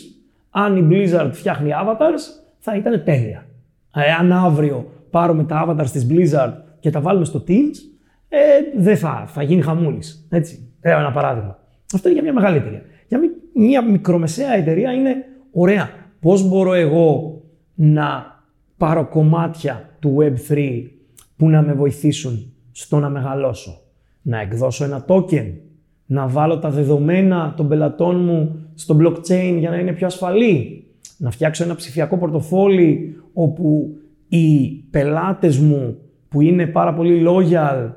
αν 0.51 0.77
η 0.77 0.89
Blizzard 0.91 1.31
φτιάχνει 1.33 1.71
avatars, 1.83 2.43
θα 2.59 2.77
ήταν 2.77 3.03
τέλεια. 3.05 3.47
Ε, 3.95 4.13
αν 4.21 4.33
αύριο 4.33 4.87
πάρουμε 5.11 5.45
τα 5.45 5.67
avatars 5.69 5.91
της 5.91 6.07
Blizzard 6.11 6.53
και 6.81 6.91
τα 6.91 7.01
βάλουμε 7.01 7.25
στο 7.25 7.45
Teams, 7.49 7.75
ε, 8.29 8.39
δεν 8.77 8.97
θα, 8.97 9.25
θα 9.27 9.43
γίνει 9.43 9.63
χαμούλης. 9.63 10.27
Έτσι. 10.31 10.73
Λέω 10.85 10.99
ένα 10.99 11.13
παράδειγμα. 11.13 11.59
Αυτό 11.95 12.09
είναι 12.09 12.21
για 12.21 12.33
μια 12.33 12.41
μεγάλη 12.41 12.57
εταιρεία. 12.57 12.83
Για 13.09 13.21
μια 13.55 13.83
μικρομεσαία 13.83 14.53
εταιρεία 14.55 14.93
είναι 14.93 15.15
ωραία. 15.53 15.91
Πώς 16.21 16.49
μπορώ 16.49 16.73
εγώ 16.73 17.43
να 17.75 18.27
πάρω 18.77 19.07
κομμάτια 19.07 19.91
του 19.99 20.17
Web3 20.19 20.83
που 21.37 21.49
να 21.49 21.63
με 21.63 21.73
βοηθήσουν 21.73 22.53
στο 22.73 22.99
να 22.99 23.09
μεγαλώσω; 23.09 23.81
Να 24.23 24.41
εκδώσω 24.41 24.85
ένα 24.85 25.05
token, 25.09 25.53
να 26.07 26.27
βάλω 26.27 26.59
τα 26.59 26.71
δεδομένα 26.71 27.55
των 27.57 27.69
πελατών 27.69 28.25
μου 28.25 28.71
στο 28.75 28.97
blockchain 29.01 29.57
για 29.59 29.71
να 29.71 29.77
είναι 29.79 29.93
πιο 29.93 30.07
ασφαλή, 30.07 30.85
να 31.17 31.31
φτιάξω 31.31 31.65
ένα 31.65 31.75
ψηφιακό 31.75 32.17
πορτοφόλι 32.19 33.17
όπου 33.33 33.97
οι 34.29 34.69
πελάτες 34.91 35.59
μου 35.59 35.99
που 36.29 36.41
είναι 36.41 36.67
πάρα 36.67 36.95
πολύ 36.95 37.25
loyal 37.27 37.91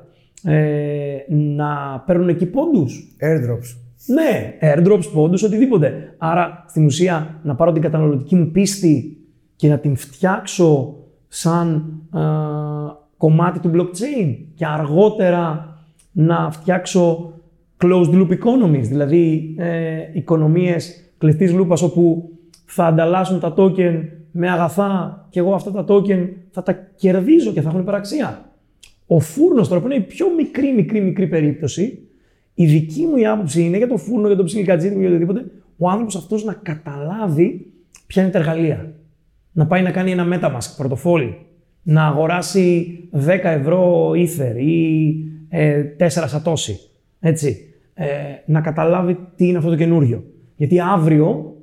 ε, 0.44 1.16
να 1.28 2.02
παίρνουν 2.06 2.28
εκεί 2.28 2.46
πόντους. 2.46 3.16
Airdrops. 3.20 3.76
Ναι, 4.06 4.58
airdrops, 4.60 5.10
πόντους, 5.14 5.42
οτιδήποτε. 5.42 6.14
Άρα, 6.18 6.64
στην 6.68 6.84
ουσία, 6.84 7.40
να 7.42 7.54
πάρω 7.54 7.72
την 7.72 7.82
καταναλωτική 7.82 8.36
μου 8.36 8.50
πίστη 8.50 9.16
και 9.56 9.68
να 9.68 9.78
την 9.78 9.96
φτιάξω 9.96 10.96
σαν 11.28 11.92
κομμάτι 13.16 13.58
του 13.58 13.70
blockchain 13.74 14.36
και 14.54 14.66
αργότερα 14.66 15.76
να 16.12 16.50
φτιάξω 16.50 17.32
closed 17.82 18.10
loop 18.10 18.28
economies, 18.28 18.82
δηλαδή 18.82 19.54
ε, 19.58 19.98
οικονομίες 20.12 21.12
κλειστής 21.18 21.52
λούπας 21.52 21.82
όπου 21.82 22.30
θα 22.64 22.86
ανταλλάσσουν 22.86 23.40
τα 23.40 23.54
token 23.56 24.04
με 24.30 24.50
αγαθά 24.50 25.26
και 25.30 25.38
εγώ 25.38 25.54
αυτά 25.54 25.70
τα 25.70 25.84
token 25.88 26.28
θα 26.50 26.62
τα 26.62 26.72
κερδίζω 26.72 27.52
και 27.52 27.60
θα 27.60 27.68
έχουν 27.68 27.80
υπεραξία. 27.80 28.51
Ο 29.06 29.20
φούρνος 29.20 29.68
τώρα 29.68 29.80
που 29.80 29.86
είναι 29.86 29.96
η 29.96 30.00
πιο 30.00 30.34
μικρή, 30.34 30.72
μικρή, 30.72 31.00
μικρή 31.00 31.26
περίπτωση, 31.26 32.08
η 32.54 32.66
δική 32.66 33.06
μου 33.06 33.16
η 33.16 33.26
άποψη 33.26 33.62
είναι 33.62 33.76
για 33.76 33.88
το 33.88 33.96
φούρνο, 33.96 34.26
για 34.26 34.36
το 34.36 34.44
ψιλικατζίδι, 34.44 34.98
για 34.98 35.08
οτιδήποτε, 35.08 35.44
ο 35.76 35.88
άνθρωπος 35.88 36.16
αυτός 36.16 36.44
να 36.44 36.52
καταλάβει 36.52 37.72
ποια 38.06 38.22
είναι 38.22 38.30
τα 38.30 38.38
εργαλεία. 38.38 38.94
Να 39.52 39.66
πάει 39.66 39.82
να 39.82 39.90
κάνει 39.90 40.10
ένα 40.10 40.26
MetaMask 40.30 40.74
πορτοφόλι, 40.76 41.46
να 41.82 42.06
αγοράσει 42.06 42.98
10 43.12 43.18
ευρώ 43.42 44.10
Ether 44.10 44.56
ή 44.56 45.14
ε, 45.48 45.84
4 45.98 46.06
Satoshi. 46.06 46.74
Έτσι. 47.20 47.66
Ε, 47.94 48.06
να 48.46 48.60
καταλάβει 48.60 49.18
τι 49.36 49.46
είναι 49.46 49.58
αυτό 49.58 49.70
το 49.70 49.76
καινούριο. 49.76 50.24
Γιατί 50.56 50.80
αύριο, 50.80 51.56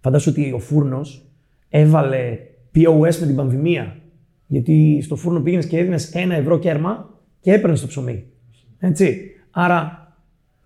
φαντάσου 0.00 0.30
ότι 0.30 0.52
ο 0.52 0.58
φούρνος 0.58 1.30
έβαλε 1.68 2.38
POS 2.74 3.16
με 3.20 3.26
την 3.26 3.36
πανδημία 3.36 3.96
γιατί 4.46 5.00
στο 5.02 5.16
φούρνο 5.16 5.40
πήγαινες 5.40 5.66
και 5.66 5.78
έδινες 5.78 6.14
ένα 6.14 6.34
ευρώ 6.34 6.58
κέρμα 6.58 7.10
και 7.40 7.52
έπαιρνες 7.52 7.80
το 7.80 7.86
ψωμί. 7.86 8.24
Έτσι. 8.78 9.30
Άρα, 9.50 10.12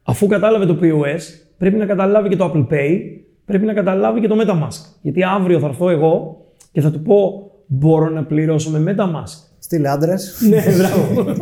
αφού 0.03 0.26
κατάλαβε 0.26 0.66
το 0.66 0.78
POS, 0.83 1.20
πρέπει 1.59 1.76
να 1.76 1.87
καταλάβει 1.87 2.28
και 2.28 2.37
το 2.37 2.53
Apple 2.55 2.66
Pay, 2.72 2.99
πρέπει 3.45 3.66
να 3.66 3.72
καταλάβει 3.72 4.20
και 4.20 4.28
το 4.28 4.37
MetaMask. 4.41 4.99
Γιατί 5.03 5.22
αύριο 5.22 5.59
θα 5.59 5.66
έρθω 5.66 5.91
εγώ 5.91 6.45
και 6.72 6.81
θα 6.81 6.91
του 6.91 7.03
πω: 7.03 7.51
Μπορώ 7.66 8.09
να 8.09 8.24
πληρώσω 8.24 8.70
με 8.70 8.95
MetaMask. 8.95 9.49
Στείλε 9.59 9.89
άντρες. 9.89 10.43
ναι, 10.49 10.62
μπράβο. 10.76 11.37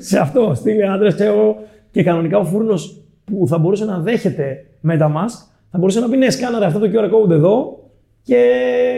Σε 0.00 0.18
αυτό, 0.18 0.52
στείλε 0.54 0.88
άντρες 0.88 1.14
και 1.14 1.24
εγώ. 1.24 1.56
Και 1.90 2.02
κανονικά 2.02 2.38
ο 2.38 2.44
φούρνος 2.44 3.02
που 3.24 3.46
θα 3.48 3.58
μπορούσε 3.58 3.84
να 3.84 3.98
δέχεται 3.98 4.66
MetaMask, 4.88 5.36
θα 5.70 5.78
μπορούσε 5.78 6.00
να 6.00 6.08
πει: 6.08 6.16
Ναι, 6.16 6.30
σκάναρε 6.30 6.64
αυτό 6.64 6.78
το 6.78 6.86
QR 6.92 7.04
code 7.04 7.30
εδώ 7.30 7.78
και 8.22 8.44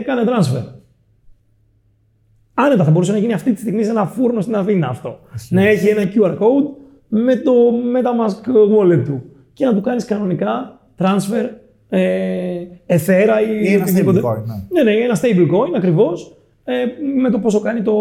κάνε 0.06 0.22
transfer. 0.26 0.73
Άνετα 2.54 2.84
θα 2.84 2.90
μπορούσε 2.90 3.12
να 3.12 3.18
γίνει 3.18 3.32
αυτή 3.32 3.52
τη 3.52 3.60
στιγμή 3.60 3.84
σε 3.84 3.90
ένα 3.90 4.06
φούρνο 4.06 4.40
στην 4.40 4.56
Αθήνα 4.56 4.88
αυτό. 4.88 5.18
Να 5.48 5.62
έχει 5.68 5.88
ένα 5.88 6.02
QR 6.14 6.38
code 6.38 6.68
με 7.08 7.36
το 7.36 7.52
MetaMask 7.94 8.78
wallet 8.78 9.04
του 9.04 9.22
και 9.52 9.64
να 9.64 9.74
του 9.74 9.80
κάνεις 9.80 10.04
κανονικά 10.04 10.80
transfer 10.98 11.48
ε, 11.88 12.66
εθέρα 12.86 13.40
ή, 13.40 13.60
ή 13.62 13.72
ένα 13.72 13.84
stablecoin. 13.84 14.42
Ναι. 14.44 14.82
ναι, 14.82 14.90
ναι, 14.90 14.92
ένα 14.92 15.18
stablecoin 15.20 15.76
ακριβώς 15.76 16.36
ε, 16.64 16.72
με 17.22 17.30
το 17.30 17.38
πόσο 17.38 17.60
κάνει 17.60 17.82
το 17.82 17.92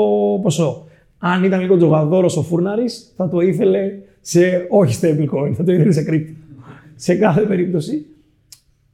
ποσό. 0.41 0.87
Αν 1.17 1.43
ήταν 1.43 1.59
λίγο 1.59 1.77
τζογαδόρος 1.77 2.37
ο 2.37 2.41
φούρναρης, 2.41 3.13
θα 3.15 3.29
το 3.29 3.39
ήθελε 3.39 3.91
σε 4.21 4.67
όχι 4.69 4.99
stablecoin, 5.01 5.51
θα 5.53 5.63
το 5.63 5.71
ήθελε 5.71 5.91
σε 5.91 6.05
crypto. 6.09 6.35
σε 6.95 7.15
κάθε 7.15 7.41
περίπτωση, 7.41 8.05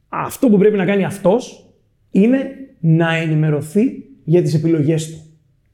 αυτό 0.08 0.48
που 0.48 0.58
πρέπει 0.58 0.76
να 0.76 0.84
κάνει 0.84 1.04
αυτός 1.04 1.66
είναι 2.10 2.38
να 2.80 3.16
ενημερωθεί 3.16 3.82
για 4.24 4.42
τις 4.42 4.54
επιλογές 4.54 5.10
του. 5.10 5.29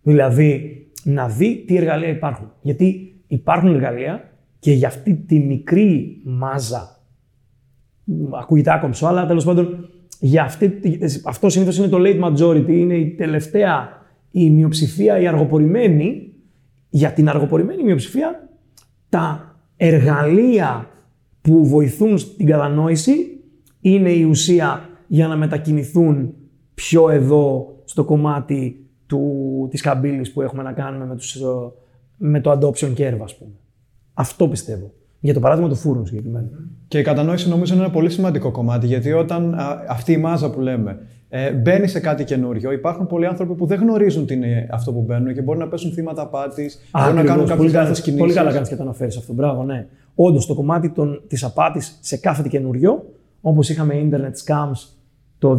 Δηλαδή, 0.07 0.87
να 1.03 1.29
δει 1.29 1.65
τι 1.67 1.77
εργαλεία 1.77 2.09
υπάρχουν. 2.09 2.53
Γιατί 2.61 3.15
υπάρχουν 3.27 3.75
εργαλεία 3.75 4.31
και 4.59 4.73
για 4.73 4.89
αυτή 4.89 5.15
τη 5.15 5.39
μικρή 5.39 6.21
μάζα, 6.25 7.01
ακούγεται 8.41 8.73
άκομψο, 8.73 9.07
αλλά 9.07 9.27
τέλος 9.27 9.45
πάντων, 9.45 9.89
για 10.21 10.43
αυτή, 10.43 10.99
αυτό 11.25 11.49
συνήθως 11.49 11.79
είναι 11.79 11.89
το 11.89 11.99
late 12.01 12.21
majority, 12.21 12.69
είναι 12.69 12.95
η 12.95 13.11
τελευταία, 13.11 13.89
η 14.31 14.51
μειοψηφία, 14.51 15.21
η 15.21 15.27
αργοπορημένη. 15.27 16.33
Για 16.89 17.13
την 17.13 17.29
αργοπορημένη 17.29 17.83
μειοψηφία, 17.83 18.49
τα 19.09 19.57
εργαλεία 19.77 20.89
που 21.41 21.67
βοηθούν 21.67 22.19
στην 22.19 22.47
κατανόηση 22.47 23.41
είναι 23.81 24.11
η 24.11 24.23
ουσία 24.23 24.89
για 25.07 25.27
να 25.27 25.37
μετακινηθούν 25.37 26.35
πιο 26.75 27.09
εδώ 27.09 27.75
στο 27.85 28.05
κομμάτι 28.05 28.86
του, 29.07 29.67
της 29.71 29.81
καμπύλης 29.81 30.33
που 30.33 30.43
έχουμε 30.43 30.63
να 30.63 30.73
κάνουμε 30.73 31.07
με, 31.07 31.17
τους, 31.17 31.35
ε, 31.35 31.47
με 32.17 32.41
το 32.41 32.51
adoption 32.51 32.95
curve, 32.97 33.21
ας 33.23 33.37
πούμε. 33.37 33.51
Αυτό 34.15 34.49
πιστεύω. 34.49 34.93
Για 35.21 35.35
το 35.35 35.41
παράδειγμα 35.41 35.69
του 35.69 35.77
φούρνου 35.77 36.07
συγκεκριμένα. 36.07 36.49
Και 36.89 36.99
η 36.99 37.03
κατανόηση 37.03 37.49
νομίζω 37.49 37.75
είναι 37.75 37.83
ένα 37.83 37.93
πολύ 37.93 38.11
σημαντικό 38.11 38.51
κομμάτι, 38.51 38.87
γιατί 38.87 39.13
όταν 39.13 39.55
α, 39.55 39.85
αυτή 39.89 40.13
η 40.13 40.17
μάζα 40.17 40.51
που 40.51 40.61
λέμε 40.61 40.99
ε, 41.29 41.51
μπαίνει 41.51 41.87
σε 41.87 42.01
κάτι 42.01 42.25
καινούριο, 42.25 42.73
υπάρχουν 42.73 43.07
πολλοί 43.07 43.27
άνθρωποι 43.27 43.55
που 43.55 43.67
δεν 43.67 43.81
γνωρίζουν 43.81 44.27
τι 44.27 44.35
είναι 44.35 44.69
αυτό 44.71 44.93
που 44.93 45.01
μπαίνουν 45.01 45.35
και 45.35 45.43
μπορεί 45.43 45.59
να 45.59 45.69
πέσουν 45.69 45.93
θύματα 45.93 46.23
απάτης, 46.23 46.79
μπορεί 47.03 47.15
να 47.15 47.25
κάνουν 47.25 47.47
κάποιες 47.47 47.73
λάθο 47.73 47.93
κινήσει. 47.93 48.23
Πολύ 48.23 48.33
καλά 48.33 48.53
κάνεις 48.53 48.69
και 48.69 48.77
το 48.77 48.83
αναφέρεις 48.83 49.17
αυτό. 49.17 49.33
Μπράβο, 49.33 49.65
ναι. 49.65 49.87
Όντως, 50.15 50.47
το 50.47 50.55
κομμάτι 50.55 50.93
της 51.29 51.45
απάτης 51.45 51.99
σε 52.01 52.17
κάθε 52.17 52.43
τι 52.43 52.49
καινούριο, 52.49 53.05
όπως 53.41 53.69
είχαμε 53.69 54.09
internet 54.11 54.45
scams 54.45 54.97
το 55.39 55.51
2000. 55.51 55.57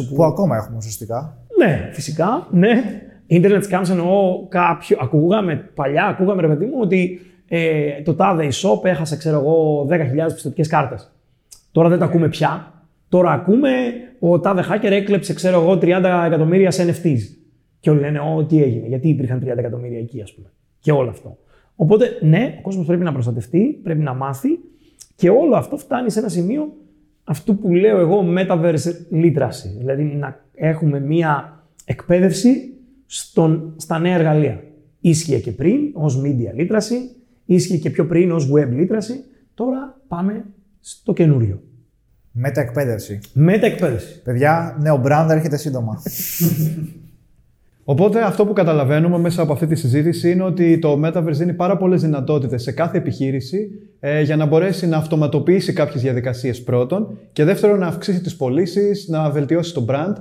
Όπου... 0.00 0.14
Που 0.14 0.24
ακόμα 0.24 0.56
έχουμε 0.56 0.76
ουσιαστικά. 0.76 1.38
Ναι, 1.58 1.90
φυσικά. 1.92 2.48
Ναι. 2.50 3.00
Internet 3.30 3.62
scams 3.70 3.90
εννοώ 3.90 4.46
κάποιο. 4.48 4.96
Ακούγαμε 5.00 5.70
παλιά, 5.74 6.04
ακούγαμε 6.04 6.40
ρε 6.40 6.48
παιδί 6.48 6.64
μου 6.64 6.78
ότι 6.80 7.20
ε, 7.48 8.02
το 8.02 8.14
τάδε 8.14 8.48
e-shop 8.48 8.84
έχασε, 8.84 9.16
ξέρω 9.16 9.38
εγώ, 9.38 9.86
10.000 9.90 9.96
πιστοτικές 10.34 10.68
κάρτες. 10.68 11.12
Τώρα 11.72 11.88
δεν 11.88 11.98
τα 11.98 12.04
ακούμε 12.04 12.28
πια. 12.28 12.72
Τώρα 13.08 13.30
ακούμε 13.30 13.70
ο 14.18 14.40
τάδε 14.40 14.64
hacker 14.70 14.90
έκλεψε, 14.90 15.34
ξέρω 15.34 15.60
εγώ, 15.60 15.72
30 15.72 16.22
εκατομμύρια 16.26 16.70
σε 16.70 16.84
NFTs. 16.84 17.20
Και 17.80 17.90
όλοι 17.90 18.00
λένε, 18.00 18.18
Ω, 18.20 18.44
τι 18.44 18.62
έγινε, 18.62 18.86
γιατί 18.86 19.08
υπήρχαν 19.08 19.42
30 19.44 19.56
εκατομμύρια 19.56 19.98
εκεί, 19.98 20.22
ας 20.22 20.34
πούμε. 20.34 20.52
Και 20.80 20.92
όλο 20.92 21.10
αυτό. 21.10 21.38
Οπότε, 21.76 22.18
ναι, 22.20 22.54
ο 22.58 22.60
κόσμος 22.62 22.86
πρέπει 22.86 23.04
να 23.04 23.12
προστατευτεί, 23.12 23.80
πρέπει 23.82 24.00
να 24.00 24.14
μάθει 24.14 24.48
και 25.16 25.30
όλο 25.30 25.56
αυτό 25.56 25.76
φτάνει 25.76 26.10
σε 26.10 26.18
ένα 26.18 26.28
σημείο 26.28 26.72
αυτού 27.24 27.58
που 27.58 27.72
λέω 27.72 27.98
εγώ 27.98 28.24
metaverse 28.36 28.92
literacy. 29.12 29.76
Δηλαδή 29.78 30.02
να 30.02 30.44
έχουμε 30.56 31.00
μία 31.00 31.64
εκπαίδευση 31.84 32.74
στον, 33.06 33.74
στα 33.76 33.98
νέα 33.98 34.14
εργαλεία. 34.14 34.62
Ίσχυε 35.00 35.38
και 35.38 35.52
πριν 35.52 35.78
ως 35.92 36.22
media 36.24 36.60
literacy, 36.60 37.16
ίσχυε 37.44 37.76
και 37.76 37.90
πιο 37.90 38.06
πριν 38.06 38.30
ως 38.32 38.50
web 38.52 38.68
literacy, 38.80 39.16
τώρα 39.54 40.00
πάμε 40.08 40.44
στο 40.80 41.12
καινούριο. 41.12 41.62
Μεταεκπαίδευση. 42.32 43.18
Μεταεκπαίδευση. 43.32 44.22
Παιδιά, 44.22 44.76
νέο 44.80 45.02
brand 45.04 45.26
έρχεται 45.30 45.56
σύντομα. 45.56 46.02
Οπότε 47.88 48.22
αυτό 48.22 48.46
που 48.46 48.52
καταλαβαίνουμε 48.52 49.18
μέσα 49.18 49.42
από 49.42 49.52
αυτή 49.52 49.66
τη 49.66 49.74
συζήτηση 49.74 50.30
είναι 50.30 50.42
ότι 50.42 50.78
το 50.78 51.00
Metaverse 51.04 51.32
δίνει 51.32 51.52
πάρα 51.52 51.76
πολλές 51.76 52.00
δυνατότητες 52.00 52.62
σε 52.62 52.72
κάθε 52.72 52.98
επιχείρηση 52.98 53.70
ε, 54.00 54.22
για 54.22 54.36
να 54.36 54.46
μπορέσει 54.46 54.86
να 54.86 54.96
αυτοματοποιήσει 54.96 55.72
κάποιες 55.72 56.02
διαδικασίες 56.02 56.62
πρώτον 56.62 57.18
και 57.32 57.44
δεύτερον 57.44 57.78
να 57.78 57.86
αυξήσει 57.86 58.20
τις 58.20 58.36
πωλήσεις, 58.36 59.08
να 59.08 59.30
βελτιώσει 59.30 59.74
το 59.74 59.84
brand 59.88 60.12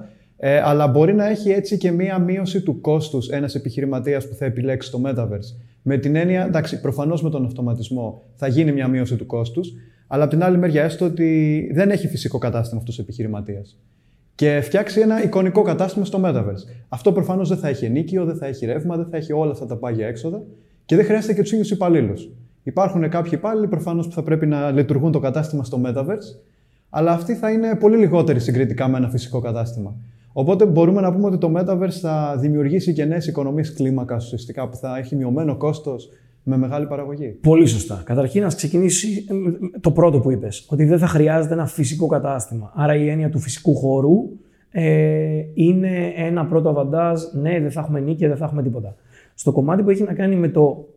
ε, 0.47 0.61
αλλά 0.63 0.87
μπορεί 0.87 1.13
να 1.13 1.27
έχει 1.27 1.49
έτσι 1.49 1.77
και 1.77 1.91
μία 1.91 2.19
μείωση 2.19 2.61
του 2.61 2.81
κόστους 2.81 3.29
ένας 3.29 3.55
επιχειρηματίας 3.55 4.27
που 4.27 4.35
θα 4.35 4.45
επιλέξει 4.45 4.91
το 4.91 5.01
Metaverse. 5.05 5.57
Με 5.81 5.97
την 5.97 6.15
έννοια, 6.15 6.45
εντάξει, 6.45 6.81
προφανώς 6.81 7.23
με 7.23 7.29
τον 7.29 7.45
αυτοματισμό 7.45 8.21
θα 8.35 8.47
γίνει 8.47 8.71
μια 8.71 8.87
μείωση 8.87 9.15
του 9.15 9.25
κόστους, 9.25 9.73
αλλά 10.07 10.23
από 10.23 10.33
την 10.33 10.43
άλλη 10.43 10.57
μεριά 10.57 10.83
έστω 10.83 11.05
ότι 11.05 11.69
δεν 11.73 11.89
έχει 11.89 12.07
φυσικό 12.07 12.37
κατάστημα 12.37 12.79
αυτός 12.79 12.99
ο 12.99 13.01
επιχειρηματίας 13.01 13.77
και 14.35 14.59
φτιάξει 14.63 14.99
ένα 14.99 15.23
εικονικό 15.23 15.61
κατάστημα 15.61 16.05
στο 16.05 16.21
Metaverse. 16.23 16.85
Αυτό 16.89 17.11
προφανώς 17.11 17.49
δεν 17.49 17.57
θα 17.57 17.67
έχει 17.67 17.85
ενίκιο, 17.85 18.25
δεν 18.25 18.35
θα 18.35 18.45
έχει 18.45 18.65
ρεύμα, 18.65 18.95
δεν 18.95 19.07
θα 19.11 19.17
έχει 19.17 19.33
όλα 19.33 19.51
αυτά 19.51 19.65
τα 19.65 19.75
πάγια 19.75 20.07
έξοδα 20.07 20.41
και 20.85 20.95
δεν 20.95 21.05
χρειάζεται 21.05 21.33
και 21.33 21.41
τους 21.41 21.51
ίδιους 21.51 21.71
υπαλλήλους. 21.71 22.29
Υπάρχουν 22.63 23.09
κάποιοι 23.09 23.31
υπάλληλοι 23.33 23.67
προφανώς 23.67 24.07
που 24.07 24.13
θα 24.13 24.23
πρέπει 24.23 24.45
να 24.45 24.71
λειτουργούν 24.71 25.11
το 25.11 25.19
κατάστημα 25.19 25.63
στο 25.63 25.81
Metaverse, 25.85 26.39
αλλά 26.89 27.11
αυτοί 27.11 27.33
θα 27.35 27.51
είναι 27.51 27.75
πολύ 27.75 27.97
λιγότεροι 27.97 28.39
συγκριτικά 28.39 28.87
με 28.87 28.97
ένα 28.97 29.09
φυσικό 29.09 29.39
κατάστημα. 29.39 29.95
Οπότε 30.37 30.65
μπορούμε 30.65 31.01
να 31.01 31.13
πούμε 31.13 31.27
ότι 31.27 31.37
το 31.37 31.51
Metaverse 31.57 31.97
θα 32.01 32.37
δημιουργήσει 32.39 32.93
και 32.93 33.05
νέες 33.05 33.27
οικονομίες 33.27 33.73
κλίμακα 33.73 34.15
ουσιαστικά 34.15 34.69
που 34.69 34.75
θα 34.75 34.97
έχει 34.97 35.15
μειωμένο 35.15 35.55
κόστος 35.55 36.09
με 36.43 36.57
μεγάλη 36.57 36.85
παραγωγή. 36.85 37.27
Πολύ 37.27 37.65
σωστά. 37.65 38.01
Καταρχήν, 38.05 38.41
να 38.41 38.47
ξεκινήσει 38.47 39.25
το 39.79 39.91
πρώτο 39.91 40.19
που 40.19 40.31
είπες, 40.31 40.67
ότι 40.69 40.85
δεν 40.85 40.97
θα 40.99 41.07
χρειάζεται 41.07 41.53
ένα 41.53 41.65
φυσικό 41.65 42.07
κατάστημα. 42.07 42.71
Άρα 42.75 42.95
η 42.95 43.09
έννοια 43.09 43.29
του 43.29 43.39
φυσικού 43.39 43.75
χώρου 43.75 44.29
ε, 44.71 45.43
είναι 45.53 46.13
ένα 46.15 46.45
πρώτο 46.45 46.69
αβαντάζ. 46.69 47.21
Ναι, 47.33 47.59
δεν 47.59 47.71
θα 47.71 47.79
έχουμε 47.79 47.99
νίκη, 47.99 48.27
δεν 48.27 48.37
θα 48.37 48.45
έχουμε 48.45 48.63
τίποτα. 48.63 48.95
Στο 49.33 49.51
κομμάτι 49.51 49.83
που 49.83 49.89
έχει 49.89 50.03
να 50.03 50.13
κάνει 50.13 50.35
με 50.35 50.47
το, 50.47 50.87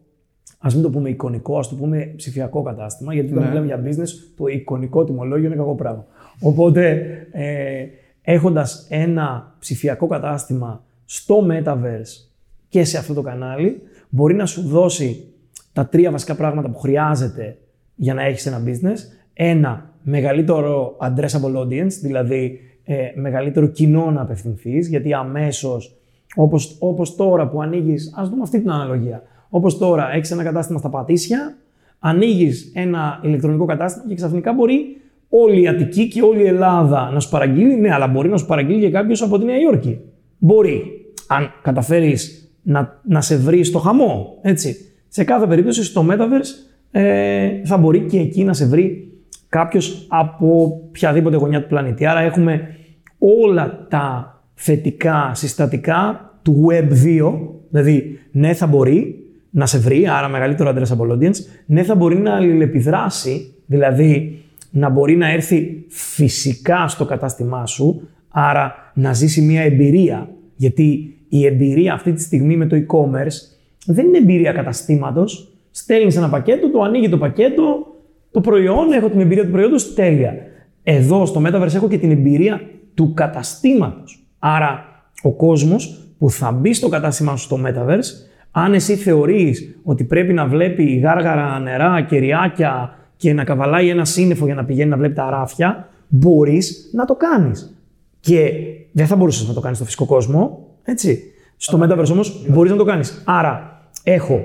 ας 0.58 0.74
μην 0.74 0.82
το 0.82 0.90
πούμε 0.90 1.08
εικονικό, 1.08 1.58
ας 1.58 1.68
το 1.68 1.74
πούμε 1.74 2.12
ψηφιακό 2.16 2.62
κατάστημα, 2.62 3.14
γιατί 3.14 3.32
όταν 3.32 3.42
ναι. 3.42 3.48
μιλάμε 3.48 3.66
για 3.66 3.82
business, 3.84 4.08
το 4.36 4.46
εικονικό 4.46 5.04
τιμολόγιο 5.04 5.46
είναι 5.46 5.56
κακό 5.56 5.74
πράγμα. 5.74 6.06
Οπότε, 6.40 7.02
ε, 7.32 7.86
έχοντας 8.30 8.86
ένα 8.88 9.54
ψηφιακό 9.58 10.06
κατάστημα 10.06 10.84
στο 11.04 11.46
Metaverse 11.50 12.28
και 12.68 12.84
σε 12.84 12.98
αυτό 12.98 13.14
το 13.14 13.22
κανάλι, 13.22 13.82
μπορεί 14.08 14.34
να 14.34 14.46
σου 14.46 14.62
δώσει 14.68 15.26
τα 15.72 15.86
τρία 15.86 16.10
βασικά 16.10 16.34
πράγματα 16.34 16.68
που 16.68 16.78
χρειάζεται 16.78 17.58
για 17.94 18.14
να 18.14 18.22
έχεις 18.22 18.46
ένα 18.46 18.62
business. 18.66 18.96
Ένα, 19.32 19.90
μεγαλύτερο 20.02 20.96
addressable 21.00 21.56
audience, 21.56 21.92
δηλαδή 22.02 22.60
ε, 22.84 23.12
μεγαλύτερο 23.14 23.66
κοινό 23.66 24.10
να 24.10 24.20
απευθυνθείς, 24.20 24.88
γιατί 24.88 25.12
αμέσως, 25.12 25.96
όπως, 26.34 26.76
όπως 26.78 27.16
τώρα 27.16 27.48
που 27.48 27.62
ανοίγεις, 27.62 28.12
ας 28.16 28.28
δούμε 28.28 28.42
αυτή 28.42 28.60
την 28.60 28.70
αναλογία, 28.70 29.22
όπως 29.48 29.78
τώρα 29.78 30.12
έχεις 30.12 30.30
ένα 30.30 30.42
κατάστημα 30.42 30.78
στα 30.78 30.88
Πατήσια, 30.88 31.56
ανοίγεις 31.98 32.72
ένα 32.74 33.20
ηλεκτρονικό 33.22 33.64
κατάστημα 33.64 34.04
και 34.08 34.14
ξαφνικά 34.14 34.52
μπορεί 34.52 34.96
όλη 35.28 35.62
η 35.62 35.68
Αττική 35.68 36.08
και 36.08 36.22
όλη 36.22 36.42
η 36.42 36.46
Ελλάδα 36.46 37.10
να 37.12 37.20
σου 37.20 37.28
παραγγείλει, 37.28 37.74
ναι, 37.74 37.92
αλλά 37.92 38.06
μπορεί 38.06 38.28
να 38.28 38.36
σου 38.36 38.46
παραγγείλει 38.46 38.80
και 38.80 38.90
κάποιος 38.90 39.22
από 39.22 39.38
τη 39.38 39.44
Νέα 39.44 39.58
Υόρκη. 39.58 40.00
Μπορεί, 40.38 40.82
αν 41.26 41.52
καταφέρεις 41.62 42.52
να, 42.62 43.00
να 43.04 43.20
σε 43.20 43.36
βρεις 43.36 43.66
στο 43.68 43.78
χαμό, 43.78 44.38
έτσι. 44.42 44.76
Σε 45.08 45.24
κάθε 45.24 45.46
περίπτωση 45.46 45.84
στο 45.84 46.06
Metaverse 46.10 46.68
ε, 46.90 47.48
θα 47.64 47.76
μπορεί 47.76 48.00
και 48.00 48.18
εκεί 48.18 48.44
να 48.44 48.52
σε 48.52 48.66
βρει 48.66 49.12
κάποιος 49.48 50.06
από 50.08 50.80
οποιαδήποτε 50.88 51.36
γωνιά 51.36 51.62
του 51.62 51.68
πλανήτη. 51.68 52.06
Άρα 52.06 52.20
έχουμε 52.20 52.74
όλα 53.18 53.86
τα 53.90 54.32
θετικά 54.54 55.30
συστατικά 55.34 56.32
του 56.42 56.66
Web 56.70 56.88
2, 57.22 57.32
δηλαδή 57.70 58.18
ναι 58.30 58.54
θα 58.54 58.66
μπορεί 58.66 59.16
να 59.50 59.66
σε 59.66 59.78
βρει, 59.78 60.08
άρα 60.08 60.28
μεγαλύτερο 60.28 60.74
addressable 60.74 61.12
audience, 61.12 61.36
ναι 61.66 61.82
θα 61.82 61.94
μπορεί 61.94 62.18
να 62.18 62.34
αλληλεπιδράσει, 62.34 63.54
δηλαδή 63.66 64.42
να 64.70 64.88
μπορεί 64.88 65.16
να 65.16 65.30
έρθει 65.30 65.84
φυσικά 65.88 66.88
στο 66.88 67.04
κατάστημά 67.04 67.66
σου, 67.66 68.08
άρα 68.28 68.74
να 68.94 69.12
ζήσει 69.12 69.42
μια 69.42 69.62
εμπειρία, 69.62 70.28
γιατί 70.56 71.16
η 71.28 71.46
εμπειρία 71.46 71.92
αυτή 71.92 72.12
τη 72.12 72.22
στιγμή 72.22 72.56
με 72.56 72.66
το 72.66 72.76
e-commerce 72.76 73.56
δεν 73.86 74.06
είναι 74.06 74.18
εμπειρία 74.18 74.52
καταστήματος. 74.52 75.52
Στέλνεις 75.70 76.16
ένα 76.16 76.28
πακέτο, 76.28 76.70
το 76.70 76.82
ανοίγει 76.82 77.08
το 77.08 77.18
πακέτο, 77.18 77.86
το 78.30 78.40
προϊόν, 78.40 78.92
έχω 78.92 79.08
την 79.08 79.20
εμπειρία 79.20 79.44
του 79.44 79.50
προϊόντος, 79.50 79.94
τέλεια. 79.94 80.34
Εδώ 80.82 81.26
στο 81.26 81.42
Metaverse 81.46 81.74
έχω 81.74 81.88
και 81.88 81.98
την 81.98 82.10
εμπειρία 82.10 82.60
του 82.94 83.14
καταστήματος. 83.14 84.26
Άρα, 84.38 84.84
ο 85.22 85.32
κόσμος 85.32 86.12
που 86.18 86.30
θα 86.30 86.52
μπει 86.52 86.72
στο 86.72 86.88
κατάστημά 86.88 87.36
σου 87.36 87.44
στο 87.44 87.60
Metaverse, 87.66 88.28
αν 88.50 88.74
εσύ 88.74 88.96
θεωρείς 88.96 89.80
ότι 89.82 90.04
πρέπει 90.04 90.32
να 90.32 90.46
βλέπει 90.46 90.98
γάργαρα 90.98 91.58
νερά, 91.58 92.02
κεριάκια 92.02 92.97
και 93.18 93.32
να 93.32 93.44
καβαλάει 93.44 93.88
ένα 93.88 94.04
σύννεφο 94.04 94.44
για 94.44 94.54
να 94.54 94.64
πηγαίνει 94.64 94.90
να 94.90 94.96
βλέπει 94.96 95.14
τα 95.14 95.30
ράφια, 95.30 95.88
μπορείς 96.08 96.90
να 96.92 97.04
το 97.04 97.14
κάνεις. 97.14 97.76
Και 98.20 98.52
δεν 98.92 99.06
θα 99.06 99.16
μπορούσες 99.16 99.48
να 99.48 99.54
το 99.54 99.60
κάνεις 99.60 99.76
στο 99.76 99.86
φυσικό 99.86 100.06
κόσμο, 100.06 100.68
έτσι. 100.82 101.22
Στο 101.56 101.80
Metaverse 101.82 102.10
όμως 102.10 102.44
μπορείς 102.48 102.70
να 102.70 102.76
το 102.76 102.84
κάνεις. 102.84 103.22
Άρα, 103.26 103.82
έχω 104.02 104.40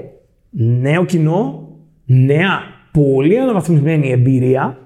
νέο 0.50 1.06
κοινό, 1.06 1.70
νέα 2.06 2.60
πολύ 2.92 3.40
αναβαθμισμένη 3.40 4.12
εμπειρία 4.12 4.78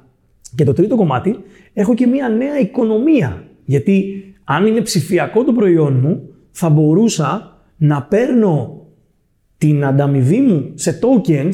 και 0.55 0.63
το 0.63 0.73
τρίτο 0.73 0.95
κομμάτι, 0.95 1.37
έχω 1.73 1.93
και 1.93 2.07
μια 2.07 2.29
νέα 2.29 2.59
οικονομία. 2.59 3.43
Γιατί 3.65 4.23
αν 4.43 4.65
είναι 4.65 4.81
ψηφιακό 4.81 5.43
το 5.43 5.51
προϊόν 5.51 5.99
μου, 5.99 6.29
θα 6.51 6.69
μπορούσα 6.69 7.57
να 7.77 8.03
παίρνω 8.03 8.85
την 9.57 9.85
ανταμοιβή 9.85 10.41
μου 10.41 10.71
σε 10.73 10.99
tokens, 11.01 11.53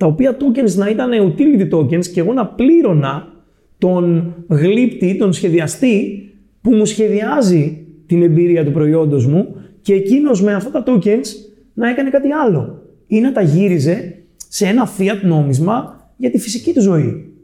τα 0.00 0.06
οποία 0.06 0.36
tokens 0.36 0.74
να 0.74 0.88
ήταν 0.88 1.10
utility 1.10 1.74
tokens 1.74 2.06
και 2.06 2.20
εγώ 2.20 2.32
να 2.32 2.46
πλήρωνα 2.46 3.28
τον 3.78 4.34
γλύπτη, 4.48 5.16
τον 5.16 5.32
σχεδιαστή 5.32 6.24
που 6.60 6.74
μου 6.74 6.84
σχεδιάζει 6.84 7.86
την 8.06 8.22
εμπειρία 8.22 8.64
του 8.64 8.72
προϊόντος 8.72 9.26
μου 9.26 9.54
και 9.80 9.94
εκείνος 9.94 10.42
με 10.42 10.54
αυτά 10.54 10.70
τα 10.70 10.82
tokens 10.86 11.26
να 11.74 11.88
έκανε 11.88 12.10
κάτι 12.10 12.30
άλλο 12.30 12.82
ή 13.06 13.20
να 13.20 13.32
τα 13.32 13.40
γύριζε 13.40 14.24
σε 14.48 14.66
ένα 14.66 14.88
fiat 14.98 15.20
νόμισμα 15.22 16.08
για 16.16 16.30
τη 16.30 16.38
φυσική 16.38 16.72
του 16.72 16.80
ζωή. 16.80 17.34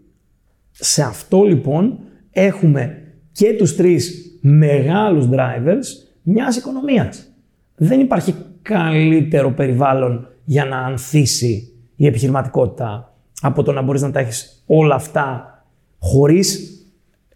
Σε 0.71 1.03
αυτό 1.03 1.43
λοιπόν 1.43 1.99
έχουμε 2.31 3.03
και 3.33 3.55
τους 3.59 3.77
τρεις 3.77 4.39
μεγάλους 4.41 5.29
drivers 5.31 5.85
μιας 6.23 6.57
οικονομίας. 6.57 7.33
Δεν 7.77 8.01
υπάρχει 8.01 8.35
καλύτερο 8.63 9.53
περιβάλλον 9.53 10.29
για 10.45 10.65
να 10.65 10.79
ανθίσει 10.79 11.71
η 11.97 12.07
επιχειρηματικότητα 12.07 13.15
από 13.41 13.63
το 13.63 13.73
να 13.73 13.83
μπορείς 13.83 14.03
να 14.03 14.11
τα 14.11 14.21
έχεις 14.21 14.63
όλα 14.67 14.95
αυτά 14.95 15.51
χωρίς 15.99 16.71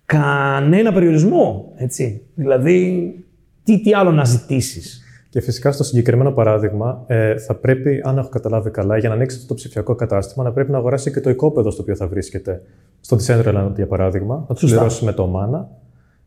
κανένα 0.04 0.92
περιορισμό, 0.92 1.72
έτσι. 1.76 2.22
Δηλαδή, 2.34 3.14
τι, 3.62 3.80
τι 3.80 3.94
άλλο 3.94 4.10
να 4.10 4.24
ζητήσεις. 4.24 5.04
Και 5.28 5.40
φυσικά 5.40 5.72
στο 5.72 5.84
συγκεκριμένο 5.84 6.32
παράδειγμα, 6.32 7.04
ε, 7.06 7.38
θα 7.38 7.54
πρέπει, 7.54 8.00
αν 8.04 8.18
έχω 8.18 8.28
καταλάβει 8.28 8.70
καλά, 8.70 8.98
για 8.98 9.08
να 9.08 9.14
ανοίξει 9.14 9.36
αυτό 9.36 9.48
το 9.48 9.54
ψηφιακό 9.54 9.94
κατάστημα, 9.94 10.44
να 10.44 10.52
πρέπει 10.52 10.70
να 10.70 10.78
αγοράσει 10.78 11.12
και 11.12 11.20
το 11.20 11.30
οικόπεδο 11.30 11.70
στο 11.70 11.82
οποίο 11.82 11.96
θα 11.96 12.06
βρίσκεται. 12.06 12.62
Στο 13.00 13.16
Decentraland, 13.16 13.72
για 13.76 13.86
παράδειγμα, 13.86 14.44
θα 14.48 14.54
του 14.54 14.66
πληρώσει 14.66 15.04
με 15.04 15.12
το 15.12 15.32
MANA, 15.36 15.64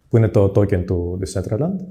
που 0.10 0.18
είναι 0.18 0.28
το 0.28 0.44
token 0.44 0.86
του 0.86 1.20
Decentraland. 1.22 1.86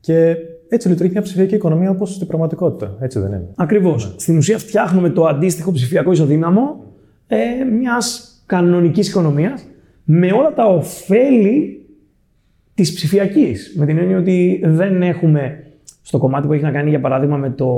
Και 0.00 0.36
έτσι 0.74 0.88
λειτουργεί 0.88 1.12
μια 1.12 1.22
ψηφιακή 1.22 1.54
οικονομία 1.54 1.90
όπως 1.90 2.14
στην 2.14 2.26
πραγματικότητα. 2.26 2.96
Έτσι 3.00 3.18
δεν 3.18 3.28
είναι. 3.28 3.48
Ακριβώς. 3.56 4.06
Ναι. 4.06 4.18
Στην 4.18 4.36
ουσία, 4.36 4.58
φτιάχνουμε 4.58 5.10
το 5.10 5.24
αντίστοιχο 5.26 5.72
ψηφιακό 5.72 6.12
ισοδύναμο 6.12 6.84
ε, 7.26 7.64
μιας 7.64 8.34
κανονικής 8.46 9.08
οικονομίας 9.08 9.64
με 10.04 10.32
όλα 10.32 10.54
τα 10.54 10.66
ωφέλη 10.66 11.86
της 12.74 12.94
ψηφιακής. 12.94 13.74
Με 13.76 13.86
την 13.86 13.98
έννοια 13.98 14.18
ότι 14.18 14.60
δεν 14.64 15.02
έχουμε 15.02 15.58
στο 16.02 16.18
κομμάτι 16.18 16.46
που 16.46 16.52
έχει 16.52 16.62
να 16.62 16.70
κάνει 16.70 16.90
για 16.90 17.00
παράδειγμα 17.00 17.36
με, 17.36 17.50
το, 17.50 17.74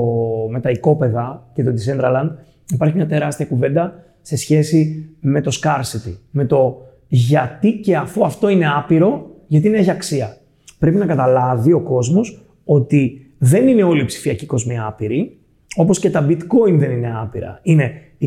με 0.51 0.61
τα 0.61 0.71
οικόπεδα 0.71 1.51
και 1.55 1.63
το 1.63 1.71
Decentraland, 1.71 2.31
υπάρχει 2.73 2.97
μια 2.97 3.07
τεράστια 3.07 3.47
κουβέντα 3.47 4.05
σε 4.23 4.37
σχέση 4.37 5.09
με 5.21 5.41
το 5.41 5.59
scarcity. 5.63 6.15
Με 6.31 6.45
το 6.45 6.83
γιατί 7.09 7.73
και 7.73 7.97
αφού 7.97 8.25
αυτό 8.25 8.49
είναι 8.49 8.67
άπειρο, 8.77 9.31
γιατί 9.47 9.69
είναι 9.69 9.77
έχει 9.77 9.91
αξία. 9.91 10.37
Πρέπει 10.79 10.97
να 10.97 11.07
καταλάβει 11.07 11.73
ο 11.73 11.81
κόσμος 11.81 12.46
ότι 12.67 13.31
δεν 13.39 13.69
είναι 13.69 13.83
όλοι 13.83 14.01
οι 14.01 14.05
ψηφιακοί 14.05 14.47
κόσμοι 14.47 14.79
άπειροι, 14.79 15.39
όπως 15.77 15.99
και 15.99 16.11
τα 16.11 16.27
bitcoin 16.29 16.73
δεν 16.73 16.91
είναι 16.91 17.13
άπειρα. 17.17 17.61
Είναι 17.63 17.93
21 18.21 18.27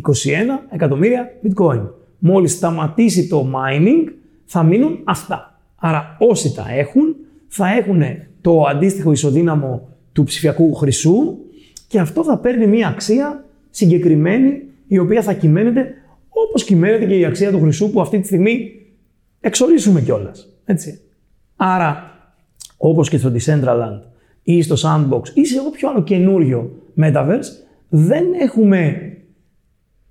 εκατομμύρια 0.69 1.31
bitcoin. 1.43 1.89
Μόλις 2.17 2.51
σταματήσει 2.51 3.27
το 3.27 3.51
mining, 3.55 4.11
θα 4.45 4.63
μείνουν 4.63 4.99
αυτά. 5.03 5.59
Άρα 5.75 6.15
όσοι 6.19 6.55
τα 6.55 6.65
έχουν, 6.69 7.15
θα 7.47 7.73
έχουν 7.73 8.01
το 8.41 8.63
αντίστοιχο 8.63 9.11
ισοδύναμο 9.11 9.89
του 10.11 10.23
ψηφιακού 10.23 10.73
χρυσού 10.73 11.37
και 11.87 11.99
αυτό 11.99 12.23
θα 12.23 12.37
παίρνει 12.37 12.67
μια 12.67 12.87
αξία 12.87 13.45
συγκεκριμένη 13.69 14.63
η 14.87 14.97
οποία 14.97 15.21
θα 15.21 15.33
κυμαίνεται 15.33 15.93
όπως 16.29 16.63
κυμαίνεται 16.63 17.05
και 17.05 17.17
η 17.17 17.25
αξία 17.25 17.51
του 17.51 17.59
χρυσού 17.59 17.91
που 17.91 18.01
αυτή 18.01 18.19
τη 18.19 18.25
στιγμή 18.25 18.71
εξορίσουμε 19.39 20.01
κιόλας. 20.01 20.49
Έτσι. 20.65 21.01
Άρα, 21.55 22.17
όπως 22.77 23.09
και 23.09 23.17
στο 23.17 23.31
Decentraland 23.35 24.08
ή 24.51 24.61
στο 24.61 24.75
Sandbox 24.75 25.27
ή 25.33 25.45
σε 25.45 25.59
όποιο 25.59 25.89
άλλο 25.89 26.03
καινούριο 26.03 26.71
Metaverse, 27.01 27.49
δεν 27.89 28.23
έχουμε 28.41 29.11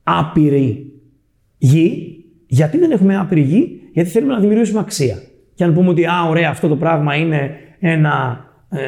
άπειρη 0.03 0.93
γη. 1.59 2.17
Γιατί 2.47 2.79
δεν 2.79 2.91
έχουμε 2.91 3.17
άπειρη 3.17 3.41
γη, 3.41 3.81
Γιατί 3.93 4.11
θέλουμε 4.11 4.33
να 4.33 4.41
δημιουργήσουμε 4.41 4.81
αξία. 4.81 5.23
Και 5.55 5.65
αν 5.65 5.75
πούμε 5.75 5.89
ότι, 5.89 6.05
α, 6.05 6.29
ωραία, 6.29 6.51
αυτό 6.51 6.69
το 6.69 6.77
πράγμα 6.77 7.15
είναι 7.15 7.51
ένα 7.79 8.45
ε, 8.69 8.79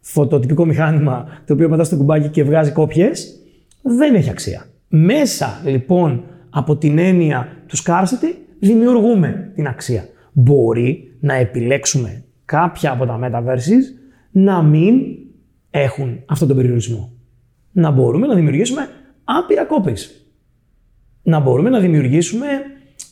φωτοτυπικό 0.00 0.64
μηχάνημα 0.64 1.26
το 1.46 1.52
οποίο 1.52 1.68
πατάς 1.68 1.86
στο 1.86 1.96
κουμπάκι 1.96 2.28
και 2.28 2.44
βγάζει 2.44 2.70
κόπιες, 2.70 3.40
δεν 3.82 4.14
έχει 4.14 4.30
αξία. 4.30 4.66
Μέσα 4.88 5.60
λοιπόν 5.64 6.24
από 6.50 6.76
την 6.76 6.98
έννοια 6.98 7.48
του 7.66 7.76
scarcity 7.76 8.34
δημιουργούμε 8.58 9.50
την 9.54 9.66
αξία. 9.66 10.04
Μπορεί 10.32 11.16
να 11.20 11.34
επιλέξουμε 11.34 12.24
κάποια 12.44 12.92
από 12.92 13.06
τα 13.06 13.18
metaverses 13.22 14.04
να 14.38 14.62
μην 14.62 15.02
έχουν 15.70 16.22
αυτόν 16.26 16.48
τον 16.48 16.56
περιορισμό. 16.56 17.12
Να 17.72 17.90
μπορούμε 17.90 18.26
να 18.26 18.34
δημιουργήσουμε 18.34 18.88
άπειρα 19.24 19.64
κόπες. 19.64 20.26
Να 21.22 21.40
μπορούμε 21.40 21.70
να 21.70 21.80
δημιουργήσουμε 21.80 22.46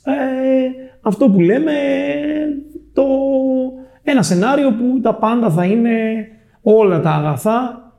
ε, 0.04 0.12
αυτό 1.00 1.30
που 1.30 1.40
λέμε 1.40 1.72
το, 2.92 3.04
ένα 4.02 4.22
σενάριο 4.22 4.70
που 4.70 5.00
τα 5.00 5.14
πάντα 5.14 5.50
θα 5.50 5.64
είναι 5.64 6.26
όλα 6.62 7.00
τα 7.00 7.10
αγαθά 7.10 7.92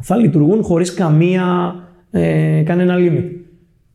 θα 0.00 0.16
λειτουργούν 0.16 0.62
χωρίς 0.62 0.94
καμία, 0.94 1.74
ε, 2.10 2.62
κανένα 2.62 2.96
limit. 2.98 3.30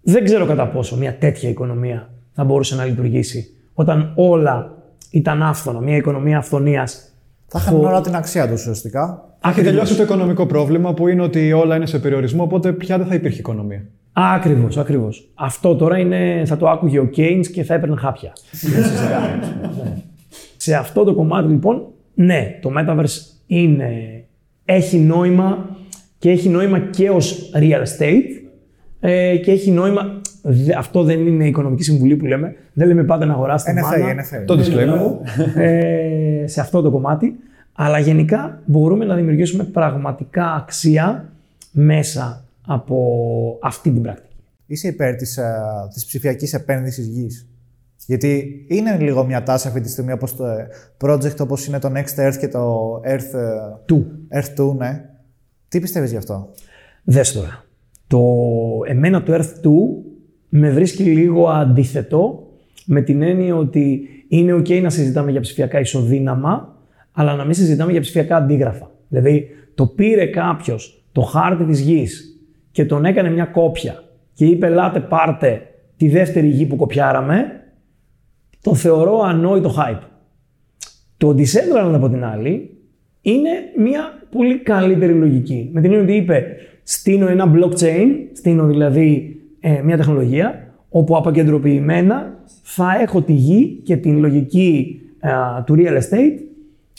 Δεν 0.02 0.23
ξέρω 0.23 0.45
κατά 0.45 0.68
πόσο 0.68 0.98
μια 0.98 1.18
τέτοια 1.18 1.49
οικονομία 1.49 2.10
θα 2.31 2.44
μπορούσε 2.44 2.76
να 2.76 2.85
λειτουργήσει 2.85 3.57
όταν 3.73 4.14
όλα 4.15 4.77
ήταν 5.11 5.44
άφθονα, 5.44 5.80
μια 5.80 5.95
οικονομία 5.95 6.38
αυθονίας. 6.38 7.11
Θα 7.47 7.59
είχαν 7.61 7.75
όλα 7.85 8.01
την 8.01 8.15
αξία 8.15 8.47
τους 8.47 8.59
ουσιαστικά. 8.61 9.25
Έχει 9.45 9.61
τελειώσει 9.61 9.95
το 9.95 10.03
οικονομικό 10.03 10.45
πρόβλημα 10.45 10.93
που 10.93 11.07
είναι 11.07 11.21
ότι 11.21 11.53
όλα 11.53 11.75
είναι 11.75 11.85
σε 11.85 11.99
περιορισμό, 11.99 12.43
οπότε 12.43 12.73
πια 12.73 12.97
δεν 12.97 13.07
θα 13.07 13.15
υπήρχε 13.15 13.39
οικονομία. 13.39 13.85
Ακριβώς, 14.13 14.77
ακριβώς. 14.77 15.29
Αυτό 15.33 15.75
τώρα 15.75 15.97
είναι, 15.97 16.43
θα 16.45 16.57
το 16.57 16.69
άκουγε 16.69 16.99
ο 16.99 17.09
Keynes 17.17 17.47
και 17.53 17.63
θα 17.63 17.73
έπαιρνε 17.73 17.95
χάπια. 17.95 18.33
σε 20.57 20.75
αυτό 20.75 21.03
το 21.03 21.13
κομμάτι 21.13 21.49
λοιπόν, 21.49 21.87
ναι, 22.13 22.59
το 22.61 22.71
Metaverse 22.77 23.37
είναι, 23.47 24.23
έχει 24.65 24.97
νόημα 24.97 25.69
και 26.17 26.29
έχει 26.29 26.49
νόημα 26.49 26.79
και 26.79 27.09
ως 27.09 27.51
real 27.55 27.81
estate 27.81 28.47
ε, 28.99 29.37
και 29.37 29.51
έχει 29.51 29.71
νόημα, 29.71 30.21
αυτό 30.77 31.03
δεν 31.03 31.27
είναι 31.27 31.43
η 31.43 31.47
οικονομική 31.47 31.83
συμβουλή 31.83 32.15
που 32.15 32.25
λέμε, 32.25 32.55
δεν 32.73 32.87
λέμε 32.87 33.03
πάντα 33.03 33.25
να 33.25 33.33
αγοράσετε 33.33 33.71
NFA, 33.71 34.01
μάνα, 34.01 34.23
NFA. 34.23 34.45
Το 34.45 34.59
disclaimer. 34.59 35.61
ε, 35.61 36.43
σε 36.47 36.61
αυτό 36.61 36.81
το 36.81 36.91
κομμάτι, 36.91 37.35
αλλά 37.73 37.99
γενικά 37.99 38.61
μπορούμε 38.65 39.05
να 39.05 39.15
δημιουργήσουμε 39.15 39.63
πραγματικά 39.63 40.53
αξία 40.53 41.29
μέσα 41.71 42.45
από 42.67 43.59
αυτή 43.61 43.91
την 43.91 44.01
πρακτική. 44.01 44.35
Είσαι 44.65 44.87
υπέρ 44.87 45.15
της, 45.15 45.37
ε, 45.37 45.53
της 45.93 46.05
ψηφιακής 46.05 46.53
επένδυσης 46.53 47.07
γης; 47.07 47.47
Γιατί 48.05 48.65
είναι 48.67 48.97
λίγο 48.97 49.25
μια 49.25 49.43
τάση 49.43 49.67
αυτή 49.67 49.81
τη 49.81 49.89
στιγμή 49.89 50.11
όπως 50.11 50.35
το 50.35 50.45
ε, 50.45 50.67
project 51.01 51.37
όπως 51.39 51.67
είναι 51.67 51.79
το 51.79 51.91
Next 51.95 52.27
Earth 52.27 52.35
και 52.39 52.47
το 52.47 52.93
Earth 53.05 53.33
ε, 53.33 53.95
2. 54.31 54.39
Earth 54.39 54.71
2, 54.71 54.75
ναι. 54.75 55.05
Τι 55.67 55.79
πιστεύεις 55.79 56.11
γι' 56.11 56.17
αυτό; 56.17 56.49
Δες 57.03 57.31
τώρα. 57.31 57.65
Το, 58.07 58.19
εμένα 58.87 59.23
το 59.23 59.33
Earth 59.33 59.65
2 59.65 59.69
με 60.49 60.69
βρίσκει 60.69 61.03
λίγο 61.03 61.49
αντίθετο 61.49 62.47
με 62.85 63.01
την 63.01 63.21
έννοια 63.21 63.55
ότι 63.55 64.07
είναι 64.27 64.53
ok 64.53 64.81
να 64.81 64.89
συζητάμε 64.89 65.31
για 65.31 65.41
ψηφιακά 65.41 65.79
ισοδύναμα, 65.79 66.75
αλλά 67.11 67.35
να 67.35 67.45
μην 67.45 67.53
συζητάμε 67.53 67.91
για 67.91 68.01
ψηφιακά 68.01 68.35
αντίγραφα. 68.35 68.91
Δηλαδή, 69.07 69.47
το 69.75 69.85
πήρε 69.85 70.25
κάποιος 70.25 71.05
το 71.11 71.21
χάρτη 71.21 71.63
της 71.65 71.79
γης 71.79 72.39
και 72.71 72.85
τον 72.85 73.05
έκανε 73.05 73.29
μια 73.29 73.45
κόπια 73.45 74.03
και 74.33 74.45
είπε 74.45 74.69
«Λάτε 74.69 74.99
πάρτε 74.99 75.61
τη 75.97 76.09
δεύτερη 76.09 76.47
γη 76.47 76.65
που 76.65 76.75
κοπιάραμε», 76.75 77.51
το 78.61 78.75
θεωρώ 78.75 79.19
ανόητο 79.19 79.75
hype. 79.77 80.01
Το 81.17 81.29
Decentraland 81.29 81.93
από 81.93 82.09
την 82.09 82.23
άλλη 82.23 82.77
είναι 83.21 83.49
μια 83.77 84.01
πολύ 84.31 84.59
καλύτερη 84.59 85.13
λογική. 85.13 85.69
Με 85.73 85.81
την 85.81 85.91
έννοια 85.91 86.03
ότι 86.03 86.15
είπε 86.15 86.45
στείνω 86.83 87.27
ένα 87.27 87.51
blockchain, 87.55 88.07
στείνω 88.33 88.65
δηλαδή 88.67 89.36
ε, 89.59 89.81
μια 89.84 89.97
τεχνολογία 89.97 90.67
όπου 90.89 91.17
αποκεντρωποιημένα 91.17 92.35
θα 92.61 92.88
έχω 93.01 93.21
τη 93.21 93.34
γη 93.34 93.81
και 93.84 93.97
την 93.97 94.19
λογική 94.19 95.01
ε, 95.19 95.29
του 95.65 95.75
real 95.77 95.97
estate 95.97 96.47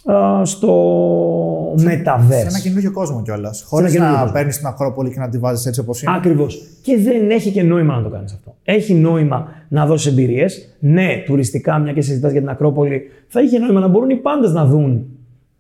ε, 0.04 0.44
στο 0.44 1.74
metaverse. 1.74 2.40
Σε 2.40 2.46
ένα 2.48 2.60
καινούργιο 2.62 2.92
κόσμο 2.92 3.22
κιόλας. 3.22 3.62
Χωρίς 3.62 3.94
να 3.94 4.30
παίρνεις 4.32 4.56
την 4.56 4.66
Ακρόπολη 4.66 5.10
και 5.10 5.18
να 5.18 5.28
τη 5.28 5.38
βάζεις 5.38 5.66
έτσι 5.66 5.80
όπως 5.80 6.02
είναι. 6.02 6.12
Ακριβώς. 6.16 6.62
Και 6.82 6.98
δεν 6.98 7.30
έχει 7.30 7.50
και 7.50 7.62
νόημα 7.62 7.96
να 7.96 8.02
το 8.02 8.08
κάνεις 8.08 8.32
αυτό. 8.32 8.56
Έχει 8.64 8.94
νόημα 8.94 9.48
να 9.68 9.86
δώσεις 9.86 10.12
εμπειρίες. 10.12 10.76
Ναι, 10.80 11.22
τουριστικά, 11.26 11.78
μια 11.78 11.92
και 11.92 12.00
συζητάς 12.00 12.32
για 12.32 12.40
την 12.40 12.50
Ακρόπολη, 12.50 13.02
θα 13.28 13.40
είχε 13.40 13.58
νόημα 13.58 13.80
να 13.80 13.88
μπορούν 13.88 14.10
οι 14.10 14.16
πάντες 14.16 14.52
να 14.52 14.66
δουν 14.66 15.06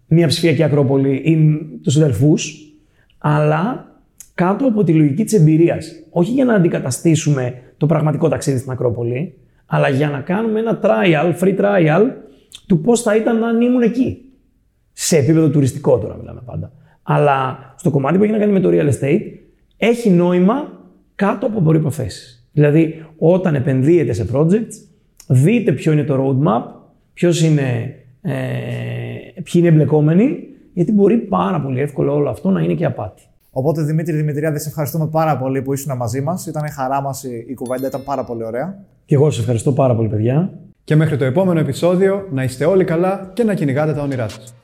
μια 0.06 0.26
ψηφιακή 0.26 0.62
Ακρόπολη 0.62 1.14
ή 1.14 1.58
τους 1.82 1.96
αδερφού, 1.96 2.34
αλλά 3.18 3.87
κάτω 4.38 4.66
από 4.66 4.84
τη 4.84 4.94
λογική 4.94 5.24
της 5.24 5.32
εμπειρίας. 5.32 5.92
Όχι 6.10 6.32
για 6.32 6.44
να 6.44 6.54
αντικαταστήσουμε 6.54 7.54
το 7.76 7.86
πραγματικό 7.86 8.28
ταξίδι 8.28 8.58
στην 8.58 8.70
Ακρόπολη, 8.70 9.34
αλλά 9.66 9.88
για 9.88 10.08
να 10.08 10.20
κάνουμε 10.20 10.60
ένα 10.60 10.80
trial, 10.82 11.38
free 11.40 11.60
trial, 11.60 12.02
του 12.66 12.80
πώς 12.80 13.02
θα 13.02 13.16
ήταν 13.16 13.44
αν 13.44 13.60
ήμουν 13.60 13.82
εκεί. 13.82 14.18
Σε 14.92 15.16
επίπεδο 15.16 15.48
τουριστικό 15.48 15.98
τώρα 15.98 16.16
μιλάμε 16.16 16.42
πάντα. 16.44 16.72
Αλλά 17.02 17.58
στο 17.76 17.90
κομμάτι 17.90 18.18
που 18.18 18.22
έχει 18.22 18.32
να 18.32 18.38
κάνει 18.38 18.52
με 18.52 18.60
το 18.60 18.68
real 18.72 18.88
estate, 18.88 19.20
έχει 19.76 20.10
νόημα 20.10 20.72
κάτω 21.14 21.46
από 21.46 21.60
προποθέσει. 21.60 22.48
Δηλαδή, 22.52 23.06
όταν 23.18 23.54
επενδύετε 23.54 24.12
σε 24.12 24.26
projects, 24.32 24.74
δείτε 25.26 25.72
ποιο 25.72 25.92
είναι 25.92 26.04
το 26.04 26.14
roadmap, 26.14 26.62
ποιος 27.12 27.42
είναι, 27.42 27.94
ε, 28.22 28.32
ποιοι 29.34 29.52
είναι 29.54 29.68
εμπλεκόμενοι, 29.68 30.38
γιατί 30.72 30.92
μπορεί 30.92 31.16
πάρα 31.16 31.60
πολύ 31.60 31.80
εύκολο 31.80 32.14
όλο 32.14 32.28
αυτό 32.28 32.50
να 32.50 32.60
είναι 32.60 32.74
και 32.74 32.84
απάτη. 32.84 33.22
Οπότε 33.50 33.82
Δημήτρη 33.82 34.16
Δημητριάδη, 34.16 34.58
σε 34.58 34.68
ευχαριστούμε 34.68 35.06
πάρα 35.06 35.38
πολύ 35.38 35.62
που 35.62 35.72
ήσουν 35.72 35.96
μαζί 35.96 36.20
μας. 36.20 36.46
Ήταν 36.46 36.70
χαρά 36.70 37.00
μας 37.00 37.24
η 37.24 37.54
κουβέντα, 37.54 37.86
ήταν 37.86 38.02
πάρα 38.04 38.24
πολύ 38.24 38.44
ωραία. 38.44 38.78
Και 39.04 39.14
εγώ 39.14 39.30
σας 39.30 39.40
ευχαριστώ 39.40 39.72
πάρα 39.72 39.96
πολύ, 39.96 40.08
παιδιά. 40.08 40.50
Και 40.84 40.96
μέχρι 40.96 41.16
το 41.16 41.24
επόμενο 41.24 41.60
επεισόδιο 41.60 42.26
να 42.30 42.42
είστε 42.42 42.64
όλοι 42.64 42.84
καλά 42.84 43.30
και 43.32 43.44
να 43.44 43.54
κυνηγάτε 43.54 43.92
τα 43.92 44.02
όνειρά 44.02 44.28
σας. 44.28 44.54